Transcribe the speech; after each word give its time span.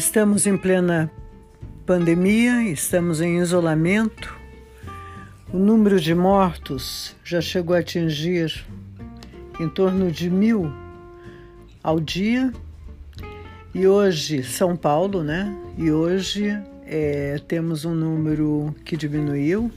Estamos 0.00 0.46
em 0.46 0.56
plena 0.56 1.12
pandemia, 1.84 2.62
estamos 2.70 3.20
em 3.20 3.38
isolamento. 3.38 4.34
O 5.52 5.58
número 5.58 6.00
de 6.00 6.14
mortos 6.14 7.14
já 7.22 7.38
chegou 7.42 7.76
a 7.76 7.80
atingir 7.80 8.64
em 9.60 9.68
torno 9.68 10.10
de 10.10 10.30
mil 10.30 10.72
ao 11.84 12.00
dia. 12.00 12.50
E 13.74 13.86
hoje, 13.86 14.42
São 14.42 14.74
Paulo, 14.74 15.22
né? 15.22 15.54
E 15.76 15.92
hoje 15.92 16.48
é, 16.86 17.38
temos 17.46 17.84
um 17.84 17.94
número 17.94 18.74
que 18.86 18.96
diminuiu, 18.96 19.70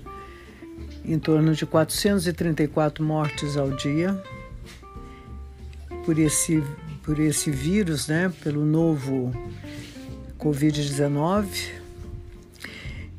em 1.03 1.19
torno 1.19 1.53
de 1.53 1.65
434 1.65 3.03
mortes 3.03 3.57
ao 3.57 3.71
dia 3.71 4.17
por 6.05 6.17
esse, 6.17 6.63
por 7.03 7.19
esse 7.19 7.51
vírus, 7.51 8.07
né? 8.07 8.31
Pelo 8.41 8.63
novo 8.63 9.33
Covid-19. 10.43 11.71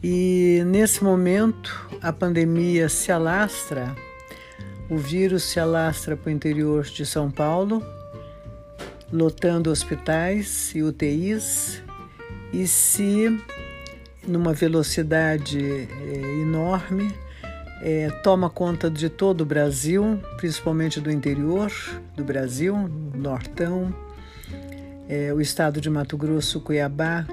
E 0.02 0.62
nesse 0.66 1.02
momento 1.02 1.88
a 2.02 2.12
pandemia 2.12 2.90
se 2.90 3.10
alastra, 3.10 3.96
o 4.90 4.98
vírus 4.98 5.44
se 5.44 5.58
alastra 5.58 6.14
para 6.14 6.28
o 6.28 6.32
interior 6.32 6.84
de 6.84 7.06
São 7.06 7.30
Paulo, 7.30 7.82
lotando 9.10 9.70
hospitais 9.70 10.72
e 10.74 10.82
UTIs 10.82 11.82
e 12.52 12.66
se, 12.66 13.42
numa 14.28 14.52
velocidade 14.52 15.58
é, 15.58 16.42
enorme, 16.42 17.10
é, 17.80 18.10
toma 18.22 18.50
conta 18.50 18.90
de 18.90 19.08
todo 19.08 19.40
o 19.40 19.46
Brasil, 19.46 20.20
principalmente 20.36 21.00
do 21.00 21.10
interior 21.10 21.72
do 22.14 22.22
Brasil, 22.22 22.76
Nortão, 23.14 23.94
é, 25.08 25.32
o 25.32 25.40
estado 25.40 25.80
de 25.80 25.90
Mato 25.90 26.16
Grosso, 26.16 26.60
Cuiabá, 26.60 27.26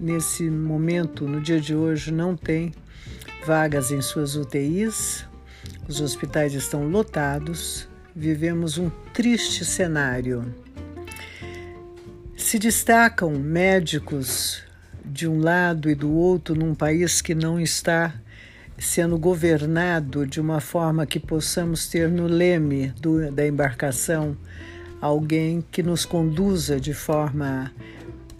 nesse 0.00 0.44
momento, 0.50 1.26
no 1.26 1.40
dia 1.40 1.60
de 1.60 1.74
hoje, 1.74 2.12
não 2.12 2.36
tem 2.36 2.72
vagas 3.44 3.90
em 3.90 4.00
suas 4.00 4.36
UTIs, 4.36 5.26
os 5.88 6.00
hospitais 6.00 6.54
estão 6.54 6.88
lotados, 6.88 7.88
vivemos 8.14 8.78
um 8.78 8.90
triste 9.12 9.64
cenário. 9.64 10.54
Se 12.36 12.58
destacam 12.58 13.32
médicos 13.32 14.62
de 15.04 15.28
um 15.28 15.40
lado 15.40 15.90
e 15.90 15.94
do 15.94 16.10
outro 16.10 16.54
num 16.54 16.74
país 16.74 17.20
que 17.20 17.34
não 17.34 17.60
está 17.60 18.14
sendo 18.78 19.18
governado 19.18 20.26
de 20.26 20.40
uma 20.40 20.60
forma 20.60 21.04
que 21.04 21.20
possamos 21.20 21.86
ter 21.86 22.08
no 22.08 22.26
leme 22.26 22.88
do, 22.98 23.30
da 23.30 23.46
embarcação 23.46 24.36
alguém 25.00 25.64
que 25.70 25.82
nos 25.82 26.04
conduza 26.04 26.80
de 26.80 26.92
forma 26.92 27.72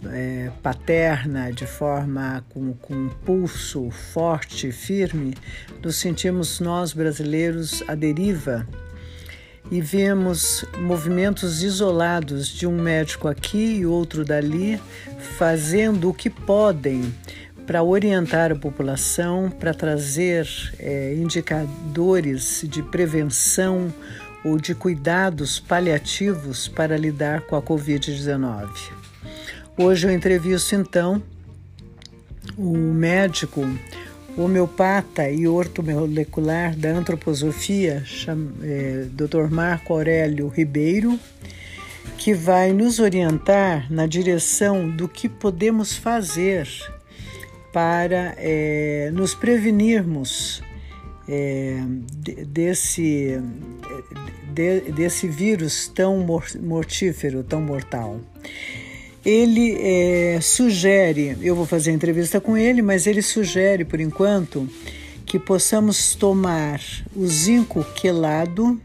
é, 0.05 0.51
paterna, 0.61 1.51
de 1.51 1.65
forma 1.65 2.43
com, 2.49 2.73
com 2.73 2.93
um 2.93 3.09
pulso 3.09 3.89
forte, 3.89 4.71
firme, 4.71 5.35
nos 5.83 5.95
sentimos 5.95 6.59
nós 6.59 6.93
brasileiros 6.93 7.83
à 7.87 7.95
deriva 7.95 8.67
e 9.69 9.79
vemos 9.79 10.65
movimentos 10.79 11.63
isolados 11.63 12.47
de 12.47 12.67
um 12.67 12.75
médico 12.81 13.27
aqui 13.27 13.77
e 13.77 13.85
outro 13.85 14.25
dali, 14.25 14.81
fazendo 15.37 16.09
o 16.09 16.13
que 16.13 16.29
podem 16.29 17.13
para 17.65 17.83
orientar 17.83 18.51
a 18.51 18.55
população, 18.55 19.49
para 19.49 19.73
trazer 19.73 20.47
é, 20.79 21.13
indicadores 21.15 22.65
de 22.67 22.81
prevenção 22.83 23.93
ou 24.43 24.57
de 24.57 24.73
cuidados 24.73 25.59
paliativos 25.59 26.67
para 26.67 26.97
lidar 26.97 27.41
com 27.41 27.55
a 27.55 27.61
Covid-19. 27.61 28.69
Hoje 29.77 30.07
eu 30.07 30.11
entrevisto 30.11 30.75
então 30.75 31.21
o 32.57 32.75
médico 32.75 33.61
homeopata 34.37 35.29
e 35.29 35.47
ortomolecular 35.47 36.75
da 36.75 36.89
antroposofia, 36.89 38.03
é, 38.63 39.05
Dr. 39.11 39.49
Marco 39.49 39.93
Aurélio 39.93 40.47
Ribeiro, 40.47 41.19
que 42.17 42.33
vai 42.33 42.71
nos 42.71 42.99
orientar 42.99 43.91
na 43.91 44.05
direção 44.05 44.89
do 44.89 45.07
que 45.07 45.27
podemos 45.27 45.95
fazer 45.95 46.67
para 47.73 48.35
é, 48.37 49.09
nos 49.13 49.33
prevenirmos 49.33 50.61
é, 51.27 51.81
desse, 52.47 53.39
de, 54.53 54.91
desse 54.91 55.27
vírus 55.27 55.87
tão 55.87 56.25
mortífero, 56.61 57.43
tão 57.43 57.61
mortal. 57.61 58.19
Ele 59.23 59.77
é, 59.79 60.39
sugere, 60.41 61.37
eu 61.41 61.55
vou 61.55 61.65
fazer 61.65 61.91
entrevista 61.91 62.41
com 62.41 62.57
ele, 62.57 62.81
mas 62.81 63.05
ele 63.05 63.21
sugere, 63.21 63.85
por 63.85 63.99
enquanto, 63.99 64.67
que 65.25 65.37
possamos 65.37 66.15
tomar 66.15 66.81
o 67.15 67.27
zinco 67.27 67.85
quelado, 67.95 68.81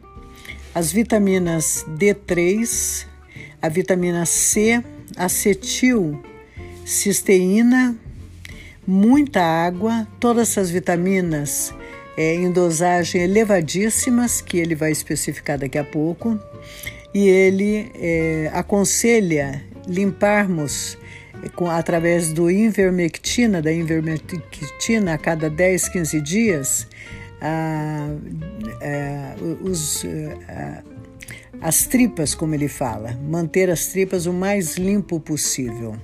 as 0.75 0.93
vitaminas 0.93 1.87
D3, 1.89 3.07
a 3.63 3.69
vitamina 3.71 4.27
C, 4.27 4.85
acetil, 5.17 6.23
cisteína, 6.85 7.97
muita 8.87 9.43
água, 9.43 10.07
todas 10.21 10.51
essas 10.51 10.71
vitaminas 10.71 11.75
é, 12.16 12.34
em 12.34 12.50
dosagem 12.50 13.22
elevadíssimas, 13.22 14.41
que 14.41 14.59
ele 14.59 14.75
vai 14.75 14.91
especificar 14.91 15.59
daqui 15.59 15.78
a 15.78 15.84
pouco, 15.84 16.38
e 17.12 17.28
ele 17.28 17.91
é, 17.94 18.50
aconselha 18.53 19.62
limparmos 19.87 20.97
é, 21.43 21.49
com, 21.50 21.71
através 21.71 22.32
do 22.32 22.50
invermectina, 22.50 23.60
da 23.60 23.72
invermectina 23.72 25.15
a 25.15 25.19
cada 25.19 25.50
10, 25.50 25.88
15 25.91 26.21
dias, 26.21 26.88
a, 27.41 28.09
a, 28.81 29.44
os, 29.62 30.05
a, 30.49 30.82
as 31.60 31.87
tripas, 31.87 32.34
como 32.34 32.55
ele 32.55 32.69
fala, 32.69 33.12
manter 33.22 33.71
as 33.71 33.88
tripas 33.88 34.26
o 34.26 34.32
mais 34.32 34.76
limpo 34.76 35.21
possível. 35.21 35.97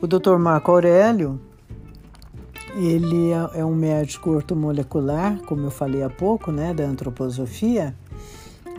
O 0.00 0.06
Dr. 0.06 0.38
Marco 0.38 0.70
Aurélio 0.70 1.40
ele 2.76 3.30
é, 3.30 3.60
é 3.60 3.64
um 3.64 3.74
médico 3.74 4.30
ortomolecular, 4.30 5.38
como 5.46 5.66
eu 5.66 5.70
falei 5.70 6.02
há 6.02 6.10
pouco, 6.10 6.52
né, 6.52 6.72
da 6.72 6.84
antroposofia, 6.84 7.94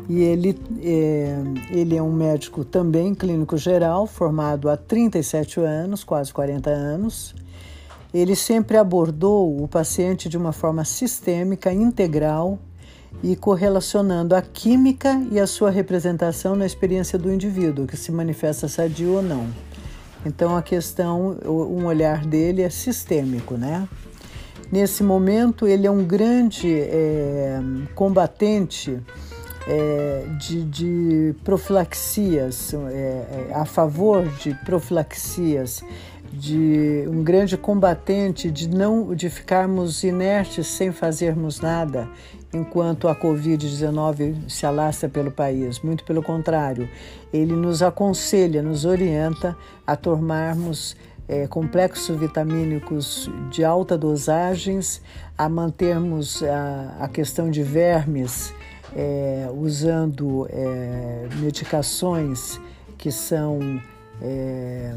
e 0.10 0.20
ele 0.22 0.58
é, 0.82 1.38
ele 1.70 1.96
é 1.96 2.02
um 2.02 2.12
médico 2.12 2.66
também 2.66 3.14
clínico 3.14 3.58
geral, 3.58 4.08
formado 4.08 4.70
há 4.70 4.76
37 4.76 5.60
anos, 5.60 6.04
quase 6.04 6.34
40 6.34 6.70
anos. 6.70 7.36
Ele 8.14 8.36
sempre 8.36 8.78
abordou 8.78 9.64
o 9.64 9.68
paciente 9.68 10.28
de 10.28 10.38
uma 10.38 10.52
forma 10.52 10.84
sistêmica, 10.84 11.72
integral 11.72 12.60
e 13.24 13.36
correlacionando 13.36 14.36
a 14.36 14.42
química 14.42 15.22
e 15.32 15.40
a 15.40 15.48
sua 15.48 15.70
representação 15.70 16.56
na 16.56 16.66
experiência 16.66 17.18
do 17.18 17.32
indivíduo, 17.32 17.88
que 17.88 17.96
se 17.96 18.12
manifesta 18.12 18.68
sadio 18.68 19.16
ou 19.16 19.22
não. 19.22 19.48
Então 20.26 20.56
a 20.56 20.62
questão, 20.62 21.38
um 21.46 21.86
olhar 21.86 22.26
dele 22.26 22.62
é 22.62 22.70
sistêmico, 22.70 23.56
né? 23.56 23.88
Nesse 24.72 25.04
momento 25.04 25.68
ele 25.68 25.86
é 25.86 25.92
um 25.92 26.04
grande 26.04 26.74
é, 26.74 27.60
combatente 27.94 29.00
é, 29.68 30.26
de, 30.40 30.64
de, 30.64 31.36
profilaxias, 31.44 32.74
é, 32.74 32.78
é, 32.88 33.52
a 33.54 33.66
favor 33.66 34.26
de 34.38 34.54
profilaxias, 34.64 35.84
de 36.32 37.04
um 37.10 37.22
grande 37.22 37.58
combatente 37.58 38.50
de 38.50 38.70
não 38.70 39.14
de 39.14 39.30
ficarmos 39.30 40.04
inertes 40.04 40.68
sem 40.68 40.92
fazermos 40.92 41.60
nada 41.60 42.08
enquanto 42.54 43.08
a 43.08 43.16
Covid-19 43.16 44.50
se 44.50 44.66
alastra 44.66 45.08
pelo 45.08 45.32
país. 45.32 45.80
Muito 45.80 46.04
pelo 46.04 46.22
contrário, 46.22 46.90
ele 47.32 47.54
nos 47.54 47.82
aconselha, 47.82 48.62
nos 48.62 48.86
orienta 48.86 49.56
a 49.86 49.96
tomarmos 49.96 50.96
é, 51.28 51.48
complexos 51.48 52.20
vitamínicos 52.20 53.30
de 53.50 53.64
alta 53.64 53.98
dosagens, 53.98 55.02
a 55.38 55.48
mantermos 55.48 56.44
a, 56.44 57.06
a 57.06 57.08
questão 57.08 57.50
de 57.50 57.64
vermes 57.64 58.54
é, 58.96 59.48
usando 59.54 60.48
é, 60.50 61.28
medicações 61.40 62.60
que 62.98 63.12
são 63.12 63.82
é, 64.22 64.96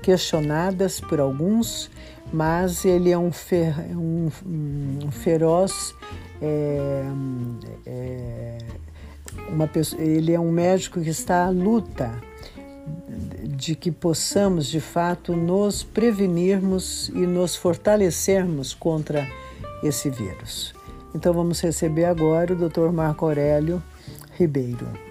questionadas 0.00 1.00
por 1.00 1.20
alguns 1.20 1.90
mas 2.32 2.84
ele 2.84 3.10
é 3.10 3.18
um, 3.18 3.32
fer, 3.32 3.74
um, 3.96 4.30
um 4.46 5.10
feroz 5.10 5.94
é, 6.40 7.02
é, 7.86 8.58
uma 9.48 9.66
pessoa, 9.66 10.00
ele 10.00 10.32
é 10.32 10.40
um 10.40 10.50
médico 10.50 11.00
que 11.00 11.10
está 11.10 11.46
à 11.46 11.50
luta 11.50 12.12
de 13.42 13.74
que 13.74 13.90
possamos 13.90 14.66
de 14.66 14.80
fato 14.80 15.34
nos 15.36 15.82
prevenirmos 15.82 17.08
e 17.10 17.26
nos 17.26 17.56
fortalecermos 17.56 18.74
contra 18.74 19.28
esse 19.82 20.08
vírus. 20.08 20.72
Então 21.14 21.32
vamos 21.32 21.60
receber 21.60 22.04
agora 22.04 22.52
o 22.52 22.68
Dr. 22.68 22.90
Marco 22.92 23.26
Aurélio 23.26 23.82
Ribeiro. 24.38 25.09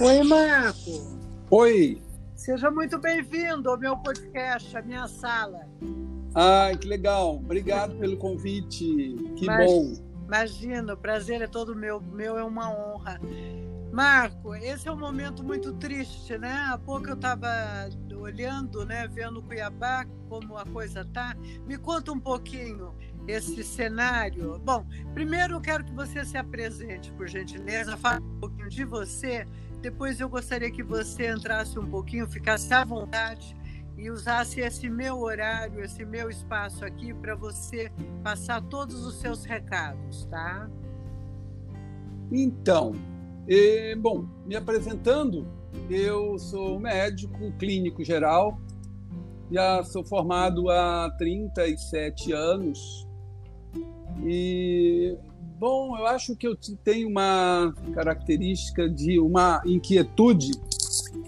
Oi, 0.00 0.22
Marco. 0.22 1.18
Oi. 1.50 2.00
Seja 2.36 2.70
muito 2.70 2.98
bem-vindo 2.98 3.68
ao 3.68 3.76
meu 3.76 3.96
podcast, 3.96 4.76
a 4.76 4.80
minha 4.80 5.08
sala. 5.08 5.68
Ai, 6.36 6.76
que 6.76 6.86
legal. 6.86 7.34
Obrigado 7.34 7.96
pelo 7.96 8.16
convite. 8.16 9.16
Que 9.36 9.46
bom. 9.46 9.94
Imagina, 10.24 10.94
o 10.94 10.96
prazer 10.96 11.42
é 11.42 11.48
todo 11.48 11.74
meu. 11.74 12.00
Meu 12.00 12.38
é 12.38 12.44
uma 12.44 12.70
honra. 12.70 13.20
Marco, 13.92 14.54
esse 14.54 14.86
é 14.86 14.92
um 14.92 14.98
momento 14.98 15.42
muito 15.42 15.72
triste, 15.72 16.38
né? 16.38 16.52
Há 16.68 16.78
pouco 16.78 17.08
eu 17.08 17.14
estava 17.14 17.48
olhando, 18.14 18.84
né, 18.84 19.08
vendo 19.08 19.42
Cuiabá, 19.42 20.06
como 20.28 20.56
a 20.56 20.64
coisa 20.64 21.04
tá. 21.12 21.36
Me 21.66 21.76
conta 21.76 22.12
um 22.12 22.20
pouquinho 22.20 22.94
esse 23.26 23.64
cenário. 23.64 24.60
Bom, 24.60 24.86
primeiro 25.12 25.54
eu 25.54 25.60
quero 25.60 25.84
que 25.84 25.92
você 25.92 26.24
se 26.24 26.36
apresente, 26.36 27.12
por 27.12 27.26
gentileza, 27.26 27.96
fale 27.96 28.22
um 28.24 28.40
pouquinho 28.40 28.68
de 28.68 28.84
você. 28.84 29.44
Depois 29.80 30.20
eu 30.20 30.28
gostaria 30.28 30.70
que 30.70 30.82
você 30.82 31.30
entrasse 31.30 31.78
um 31.78 31.86
pouquinho, 31.86 32.26
ficasse 32.26 32.72
à 32.74 32.84
vontade 32.84 33.56
e 33.96 34.10
usasse 34.10 34.60
esse 34.60 34.88
meu 34.88 35.18
horário, 35.20 35.82
esse 35.82 36.04
meu 36.04 36.28
espaço 36.28 36.84
aqui 36.84 37.14
para 37.14 37.34
você 37.34 37.90
passar 38.22 38.62
todos 38.62 39.06
os 39.06 39.20
seus 39.20 39.44
recados, 39.44 40.24
tá? 40.26 40.68
Então, 42.30 42.92
bom, 44.00 44.26
me 44.44 44.54
apresentando, 44.54 45.46
eu 45.88 46.38
sou 46.38 46.78
médico 46.78 47.50
clínico 47.52 48.04
geral, 48.04 48.60
já 49.50 49.82
sou 49.82 50.04
formado 50.04 50.68
há 50.70 51.10
37 51.18 52.32
anos 52.32 53.08
e 54.22 55.16
bom, 55.58 55.96
eu 55.96 56.06
acho 56.06 56.36
que 56.36 56.46
eu 56.46 56.56
tenho 56.84 57.08
uma 57.08 57.74
característica 57.92 58.88
de 58.88 59.18
uma 59.18 59.62
inquietude 59.64 60.52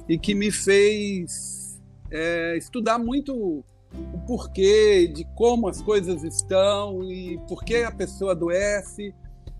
e 0.09 0.19
que 0.19 0.35
me 0.35 0.51
fez 0.51 1.81
é, 2.11 2.57
estudar 2.57 2.99
muito 2.99 3.35
o 3.35 4.19
porquê 4.27 5.09
de 5.09 5.25
como 5.35 5.69
as 5.69 5.83
coisas 5.83 6.23
estão 6.23 7.03
e 7.05 7.39
por 7.49 7.65
que 7.65 7.77
a 7.77 7.91
pessoa 7.91 8.33
adoece. 8.33 9.15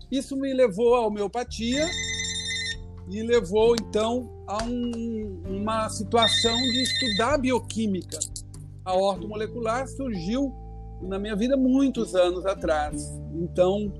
Isso 0.09 0.35
me 0.37 0.53
levou 0.53 0.95
à 0.95 1.05
homeopatia 1.05 1.87
e 3.09 3.21
levou 3.23 3.75
então 3.75 4.29
a 4.47 4.63
um, 4.63 5.41
uma 5.45 5.89
situação 5.89 6.55
de 6.55 6.83
estudar 6.83 7.37
bioquímica. 7.37 8.19
A 8.85 8.95
ortomolecular 8.95 9.87
surgiu 9.87 10.53
na 11.01 11.17
minha 11.17 11.35
vida 11.35 11.57
muitos 11.57 12.15
anos 12.15 12.45
atrás. 12.45 13.11
Então, 13.33 13.91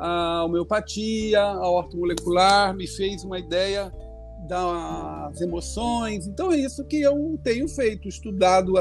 a 0.00 0.44
homeopatia, 0.44 1.40
a 1.40 1.68
ortomolecular 1.68 2.74
me 2.74 2.86
fez 2.86 3.22
uma 3.22 3.38
ideia 3.38 3.92
das 4.48 5.40
emoções. 5.40 6.26
Então, 6.26 6.50
é 6.50 6.56
isso 6.56 6.84
que 6.84 7.00
eu 7.00 7.38
tenho 7.44 7.68
feito, 7.68 8.08
estudado 8.08 8.74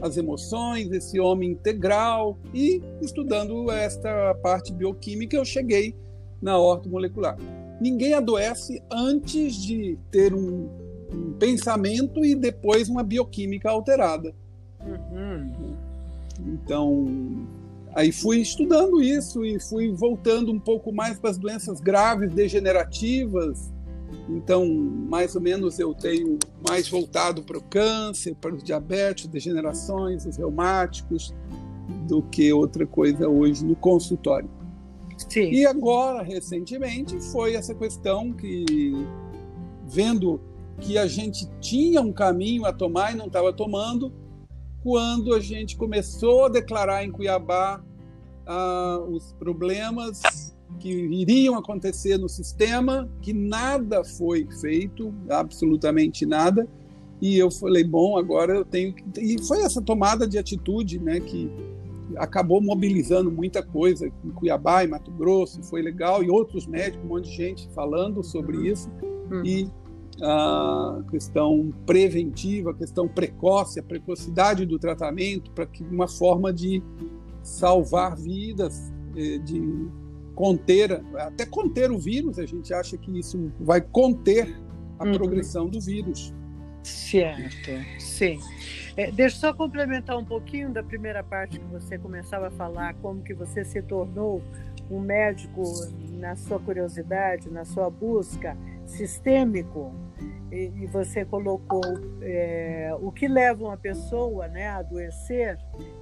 as 0.00 0.16
emoções, 0.16 0.90
esse 0.92 1.18
homem 1.20 1.50
integral 1.50 2.38
e 2.54 2.80
estudando 3.02 3.70
esta 3.70 4.34
parte 4.36 4.72
bioquímica, 4.72 5.36
eu 5.36 5.44
cheguei 5.44 5.94
na 6.40 6.58
ortomolecular 6.58 7.36
ninguém 7.80 8.14
adoece 8.14 8.82
antes 8.90 9.54
de 9.54 9.98
ter 10.10 10.34
um, 10.34 10.68
um 11.12 11.32
pensamento 11.38 12.24
e 12.24 12.34
depois 12.34 12.88
uma 12.88 13.02
bioquímica 13.02 13.70
alterada. 13.70 14.34
Uhum. 14.80 15.76
Então, 16.46 17.46
aí 17.96 18.12
fui 18.12 18.40
estudando 18.40 19.02
isso 19.02 19.42
e 19.42 19.58
fui 19.58 19.90
voltando 19.90 20.52
um 20.52 20.60
pouco 20.60 20.92
mais 20.92 21.18
para 21.18 21.30
as 21.30 21.38
doenças 21.38 21.80
graves, 21.80 22.30
degenerativas. 22.30 23.72
Então, 24.28 24.66
mais 24.66 25.34
ou 25.34 25.40
menos 25.40 25.78
eu 25.78 25.94
tenho 25.94 26.38
mais 26.68 26.88
voltado 26.88 27.42
para 27.42 27.56
o 27.56 27.62
câncer, 27.62 28.34
para 28.34 28.54
os 28.54 28.62
diabetes, 28.62 29.26
degenerações, 29.26 30.26
os 30.26 30.36
reumáticos, 30.36 31.34
do 32.06 32.22
que 32.22 32.52
outra 32.52 32.86
coisa 32.86 33.28
hoje 33.28 33.64
no 33.64 33.74
consultório. 33.74 34.50
Sim. 35.30 35.50
E 35.50 35.64
agora, 35.64 36.22
recentemente, 36.22 37.18
foi 37.32 37.54
essa 37.54 37.74
questão 37.74 38.30
que, 38.30 38.92
vendo 39.88 40.38
que 40.80 40.98
a 40.98 41.06
gente 41.06 41.48
tinha 41.60 42.02
um 42.02 42.12
caminho 42.12 42.66
a 42.66 42.72
tomar 42.74 43.12
e 43.12 43.16
não 43.16 43.26
estava 43.26 43.54
tomando, 43.54 44.12
quando 44.86 45.34
a 45.34 45.40
gente 45.40 45.76
começou 45.76 46.44
a 46.44 46.48
declarar 46.48 47.04
em 47.04 47.10
Cuiabá 47.10 47.82
ah, 48.46 49.04
os 49.08 49.32
problemas 49.32 50.54
que 50.78 50.88
iriam 50.88 51.56
acontecer 51.56 52.16
no 52.18 52.28
sistema, 52.28 53.10
que 53.20 53.32
nada 53.32 54.04
foi 54.04 54.46
feito, 54.60 55.12
absolutamente 55.28 56.24
nada, 56.24 56.68
e 57.20 57.36
eu 57.36 57.50
falei, 57.50 57.82
bom, 57.82 58.16
agora 58.16 58.54
eu 58.54 58.64
tenho 58.64 58.94
que... 58.94 59.02
E 59.20 59.42
foi 59.42 59.62
essa 59.62 59.82
tomada 59.82 60.24
de 60.24 60.38
atitude 60.38 61.00
né, 61.00 61.18
que 61.18 61.50
acabou 62.16 62.60
mobilizando 62.60 63.28
muita 63.28 63.64
coisa 63.64 64.06
em 64.06 64.30
Cuiabá, 64.30 64.84
em 64.84 64.88
Mato 64.88 65.10
Grosso, 65.10 65.64
foi 65.64 65.82
legal, 65.82 66.22
e 66.22 66.30
outros 66.30 66.64
médicos, 66.64 67.04
um 67.04 67.08
monte 67.08 67.28
de 67.28 67.36
gente 67.36 67.68
falando 67.74 68.22
sobre 68.22 68.56
uhum. 68.56 68.64
isso, 68.64 68.88
uhum. 69.32 69.44
e 69.44 69.68
a 70.22 71.02
questão 71.10 71.72
preventiva, 71.84 72.70
a 72.70 72.74
questão 72.74 73.06
precoce, 73.06 73.78
a 73.78 73.82
precocidade 73.82 74.64
do 74.64 74.78
tratamento, 74.78 75.50
para 75.50 75.66
que 75.66 75.82
uma 75.84 76.08
forma 76.08 76.52
de 76.52 76.82
salvar 77.42 78.16
vidas, 78.16 78.92
eh, 79.16 79.38
de 79.38 79.88
conter, 80.34 81.02
até 81.16 81.46
conter 81.46 81.90
o 81.90 81.98
vírus, 81.98 82.38
a 82.38 82.46
gente 82.46 82.72
acha 82.72 82.96
que 82.96 83.18
isso 83.18 83.52
vai 83.60 83.80
conter 83.80 84.54
a 84.98 85.04
uhum. 85.04 85.12
progressão 85.12 85.68
do 85.68 85.80
vírus. 85.80 86.34
Certo, 86.82 87.70
sim. 87.98 88.38
É, 88.96 89.10
deixa 89.10 89.36
eu 89.36 89.40
só 89.40 89.54
complementar 89.54 90.16
um 90.16 90.24
pouquinho 90.24 90.70
da 90.70 90.82
primeira 90.82 91.22
parte 91.22 91.58
que 91.58 91.66
você 91.66 91.98
começava 91.98 92.48
a 92.48 92.50
falar, 92.50 92.94
como 92.94 93.22
que 93.22 93.34
você 93.34 93.64
se 93.64 93.82
tornou 93.82 94.40
um 94.90 95.00
médico 95.00 95.62
na 96.12 96.36
sua 96.36 96.60
curiosidade, 96.60 97.50
na 97.50 97.64
sua 97.64 97.90
busca 97.90 98.56
sistêmico, 98.86 99.92
e, 100.50 100.72
e 100.82 100.86
você 100.86 101.24
colocou 101.24 101.82
é, 102.22 102.96
o 103.00 103.10
que 103.10 103.28
leva 103.28 103.64
uma 103.64 103.76
pessoa 103.76 104.48
né, 104.48 104.68
a 104.68 104.78
adoecer, 104.78 105.58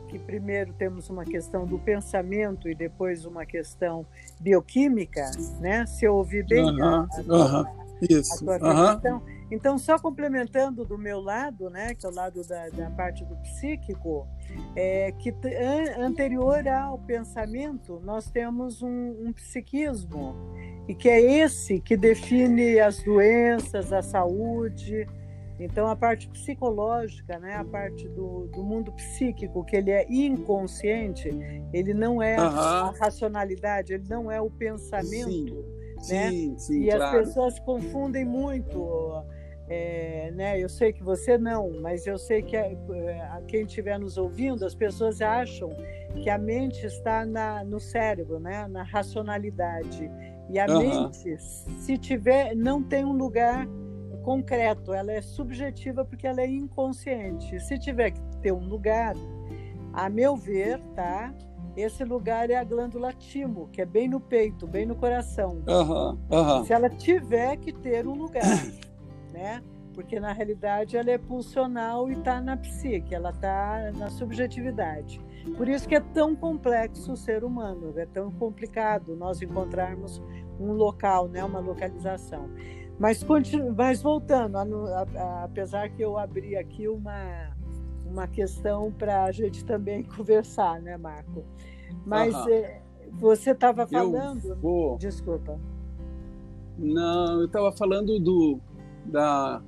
que 0.09 0.18
primeiro 0.18 0.73
temos 0.75 1.09
uma 1.11 1.25
questão 1.25 1.66
do 1.66 1.78
pensamento 1.78 2.68
e 2.68 2.75
depois 2.75 3.25
uma 3.25 3.44
questão 3.44 4.06
bioquímica, 4.40 5.30
né? 5.61 5.87
Se 5.87 6.04
eu 6.04 6.14
ouvi 6.14 6.42
bem 6.42 6.62
uh 6.62 6.76
-huh, 6.76 6.83
a, 6.83 7.62
a, 7.62 7.64
-huh, 7.64 7.66
isso. 8.09 8.50
a 8.50 8.59
tua 8.59 8.94
questão 8.94 9.23
então, 9.50 9.78
só 9.78 9.98
complementando 9.98 10.84
do 10.84 10.96
meu 10.96 11.20
lado, 11.20 11.68
né, 11.68 11.94
que 11.94 12.06
é 12.06 12.08
o 12.08 12.12
lado 12.12 12.46
da, 12.46 12.68
da 12.70 12.90
parte 12.90 13.24
do 13.24 13.36
psíquico, 13.36 14.26
é, 14.74 15.12
que 15.12 15.30
an, 15.30 16.06
anterior 16.06 16.66
ao 16.66 16.98
pensamento, 16.98 18.00
nós 18.04 18.30
temos 18.30 18.82
um, 18.82 19.26
um, 19.26 19.32
psiquismo, 19.32 20.34
e 20.88 20.94
que 20.94 21.08
é 21.08 21.20
esse 21.20 21.80
que 21.80 21.96
define 21.96 22.80
as 22.80 23.02
doenças, 23.02 23.92
a 23.92 24.02
saúde. 24.02 25.06
Então, 25.60 25.86
a 25.86 25.94
parte 25.94 26.28
psicológica, 26.28 27.38
né, 27.38 27.54
a 27.54 27.64
parte 27.64 28.08
do, 28.08 28.48
do 28.48 28.62
mundo 28.62 28.92
psíquico, 28.92 29.64
que 29.64 29.76
ele 29.76 29.90
é 29.90 30.06
inconsciente, 30.10 31.28
ele 31.72 31.94
não 31.94 32.20
é 32.20 32.34
a 32.36 32.92
racionalidade, 32.98 33.92
ele 33.92 34.04
não 34.08 34.30
é 34.30 34.40
o 34.40 34.50
pensamento. 34.50 35.30
Sim. 35.30 35.74
Né? 36.08 36.30
Sim, 36.30 36.58
sim, 36.58 36.82
e 36.84 36.90
claro. 36.90 37.18
as 37.18 37.26
pessoas 37.26 37.58
confundem 37.61 38.25
muito 38.25 39.25
é, 39.66 40.30
né, 40.32 40.62
eu 40.62 40.68
sei 40.68 40.92
que 40.92 41.02
você 41.02 41.38
não, 41.38 41.70
mas 41.80 42.06
eu 42.06 42.18
sei 42.18 42.42
que 42.42 42.56
a, 42.56 42.66
a, 43.32 43.40
quem 43.46 43.62
estiver 43.62 43.99
nos 43.99 44.18
ouvindo, 44.18 44.64
as 44.64 44.75
pessoas 44.75 45.23
acham 45.23 45.70
que 46.23 46.28
a 46.28 46.37
mente 46.37 46.84
está 46.84 47.25
na, 47.25 47.64
no 47.64 47.80
cérebro, 47.80 48.38
né, 48.38 48.66
na 48.68 48.82
racionalidade. 48.82 50.11
E 50.50 50.58
a 50.58 50.66
uhum. 50.66 50.78
mente, 50.78 51.38
se 51.38 51.96
tiver, 51.96 52.54
não 52.54 52.82
tem 52.82 53.04
um 53.04 53.16
lugar 53.16 53.66
concreto, 54.23 54.92
ela 54.92 55.12
é 55.12 55.23
subjetiva 55.23 56.04
porque 56.04 56.26
ela 56.26 56.42
é 56.42 56.46
inconsciente. 56.46 57.58
Se 57.61 57.78
tiver 57.78 58.11
que 58.11 58.20
ter 58.42 58.52
um 58.52 58.66
lugar, 58.66 59.14
a 59.94 60.11
meu 60.11 60.37
ver, 60.37 60.78
tá? 60.94 61.32
Esse 61.76 62.04
lugar 62.04 62.50
é 62.50 62.57
a 62.57 62.64
glândula 62.64 63.12
timo, 63.12 63.69
que 63.69 63.83
é 63.83 63.85
bem 63.85 64.09
no 64.09 64.21
peito, 64.21 64.66
bem 64.66 64.87
no 64.87 64.95
coração. 64.95 65.62
Uhum, 65.66 66.19
uhum. 66.31 66.64
Se 66.64 66.73
ela 66.73 66.88
tiver 66.88 67.57
que 67.57 67.73
ter 67.73 68.07
um 68.07 68.14
lugar. 68.14 68.43
né? 69.33 69.62
Porque 69.93 70.19
na 70.19 70.33
realidade 70.33 70.97
ela 70.97 71.11
é 71.11 71.19
pulsional 71.19 72.09
e 72.09 72.14
está 72.14 72.40
na 72.40 72.57
psique, 72.57 73.14
ela 73.14 73.31
está 73.31 73.93
na 73.97 74.11
subjetividade. 74.11 75.21
Por 75.57 75.69
isso 75.69 75.88
que 75.88 75.95
é 75.95 76.00
tão 76.00 76.35
complexo 76.35 77.12
o 77.12 77.16
ser 77.16 77.45
humano, 77.45 77.93
é 77.97 78.07
tão 78.07 78.31
complicado 78.33 79.14
nós 79.14 79.43
encontrarmos 79.43 80.21
um 80.59 80.73
local, 80.73 81.28
né, 81.28 81.45
uma 81.45 81.61
localização. 81.61 82.49
Mas, 82.99 83.23
continu... 83.23 83.75
Mas 83.76 84.00
voltando, 84.00 84.57
a, 84.57 85.07
a, 85.16 85.45
apesar 85.45 85.88
que 85.90 86.02
eu 86.02 86.16
abri 86.16 86.57
aqui 86.57 86.88
uma, 86.88 87.53
uma 88.14 88.28
questão 88.28 88.92
para 88.92 89.25
a 89.25 89.33
gente 89.33 89.64
também 89.64 90.04
conversar, 90.16 90.80
né, 90.80 90.97
Marco? 90.97 91.44
Mas 92.06 92.35
é, 92.47 92.80
você 93.12 93.50
estava 93.50 93.87
falando. 93.87 94.56
Vou... 94.56 94.97
Desculpa. 94.97 95.59
Não, 96.78 97.40
eu 97.40 97.47
estava 97.47 97.73
falando 97.73 98.18
do, 98.18 98.59
da 99.04 99.61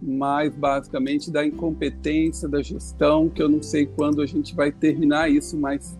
mais 0.00 0.54
basicamente 0.54 1.30
da 1.30 1.44
incompetência 1.44 2.48
da 2.48 2.62
gestão, 2.62 3.28
que 3.28 3.42
eu 3.42 3.48
não 3.48 3.60
sei 3.62 3.84
quando 3.84 4.22
a 4.22 4.26
gente 4.26 4.54
vai 4.54 4.70
terminar 4.70 5.28
isso, 5.28 5.58
mas 5.58 5.98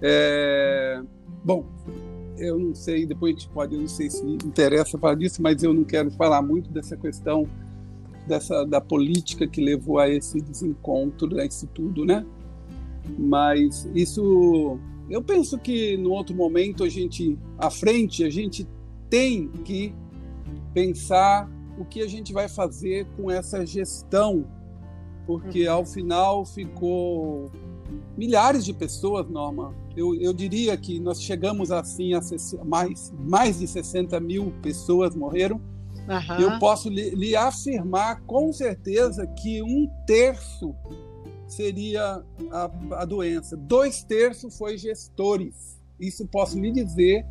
é, 0.00 1.02
bom, 1.42 1.64
eu 2.36 2.58
não 2.58 2.74
sei, 2.74 3.06
depois 3.06 3.34
a 3.34 3.38
gente 3.38 3.48
pode, 3.48 3.74
eu 3.74 3.80
não 3.80 3.88
sei 3.88 4.10
se 4.10 4.22
interessa 4.24 4.98
falar 4.98 5.14
disso, 5.14 5.40
mas 5.40 5.62
eu 5.62 5.72
não 5.72 5.84
quero 5.84 6.10
falar 6.10 6.42
muito 6.42 6.70
dessa 6.70 6.96
questão 6.96 7.48
dessa 8.26 8.64
da 8.64 8.80
política 8.80 9.46
que 9.46 9.60
levou 9.60 9.98
a 9.98 10.08
esse 10.08 10.40
desencontro, 10.40 11.38
a 11.38 11.44
isso 11.44 11.66
tudo, 11.68 12.04
né? 12.04 12.24
Mas 13.18 13.88
isso, 13.94 14.78
eu 15.10 15.22
penso 15.22 15.58
que 15.58 15.96
no 15.96 16.10
outro 16.10 16.34
momento 16.34 16.84
a 16.84 16.88
gente, 16.88 17.38
à 17.58 17.70
frente, 17.70 18.24
a 18.24 18.30
gente 18.30 18.66
tem 19.10 19.48
que 19.64 19.94
pensar 20.72 21.50
o 21.78 21.84
que 21.84 22.00
a 22.00 22.06
gente 22.06 22.32
vai 22.32 22.48
fazer 22.48 23.06
com 23.16 23.30
essa 23.30 23.66
gestão, 23.66 24.46
porque 25.26 25.66
uhum. 25.66 25.74
ao 25.74 25.86
final 25.86 26.44
ficou 26.44 27.50
milhares 28.16 28.64
de 28.64 28.72
pessoas, 28.72 29.28
Norma. 29.28 29.74
Eu, 29.96 30.14
eu 30.14 30.32
diria 30.32 30.76
que 30.76 30.98
nós 30.98 31.22
chegamos 31.22 31.70
assim 31.70 32.14
a 32.14 32.20
mais, 32.64 33.12
mais 33.18 33.58
de 33.58 33.66
60 33.66 34.18
mil 34.20 34.52
pessoas 34.62 35.14
morreram. 35.14 35.60
Uhum. 36.08 36.40
Eu 36.40 36.58
posso 36.58 36.88
lhe, 36.88 37.10
lhe 37.10 37.36
afirmar 37.36 38.20
com 38.22 38.52
certeza 38.52 39.26
que 39.26 39.62
um 39.62 39.88
terço 40.06 40.74
seria 41.46 42.22
a, 42.50 42.70
a 42.92 43.04
doença, 43.04 43.56
dois 43.56 44.02
terços 44.02 44.56
foi 44.56 44.76
gestores. 44.78 45.78
Isso 46.00 46.26
posso 46.26 46.58
lhe 46.58 46.72
dizer 46.72 47.24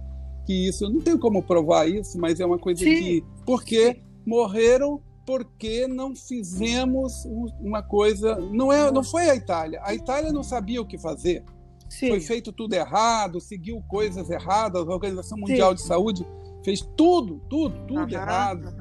que 0.45 0.67
isso, 0.67 0.89
não 0.89 1.01
tenho 1.01 1.19
como 1.19 1.43
provar 1.43 1.87
isso, 1.87 2.17
mas 2.17 2.39
é 2.39 2.45
uma 2.45 2.57
coisa 2.57 2.83
Sim. 2.83 2.95
que. 2.95 3.23
Porque 3.45 3.93
Sim. 3.93 4.01
morreram 4.25 5.01
porque 5.25 5.87
não 5.87 6.15
fizemos 6.15 7.25
uma 7.59 7.83
coisa. 7.83 8.35
Não, 8.35 8.71
é, 8.71 8.91
não 8.91 9.03
foi 9.03 9.29
a 9.29 9.35
Itália. 9.35 9.79
A 9.83 9.93
Itália 9.93 10.31
não 10.31 10.43
sabia 10.43 10.81
o 10.81 10.85
que 10.85 10.97
fazer. 10.97 11.43
Sim. 11.89 12.09
Foi 12.09 12.21
feito 12.21 12.51
tudo 12.51 12.73
errado, 12.73 13.39
seguiu 13.41 13.83
coisas 13.87 14.29
erradas. 14.29 14.87
A 14.87 14.91
Organização 14.91 15.37
Mundial 15.37 15.73
de 15.73 15.81
Saúde 15.81 16.25
fez 16.63 16.81
tudo, 16.95 17.41
tudo, 17.49 17.75
tudo 17.87 18.13
errado. 18.13 18.73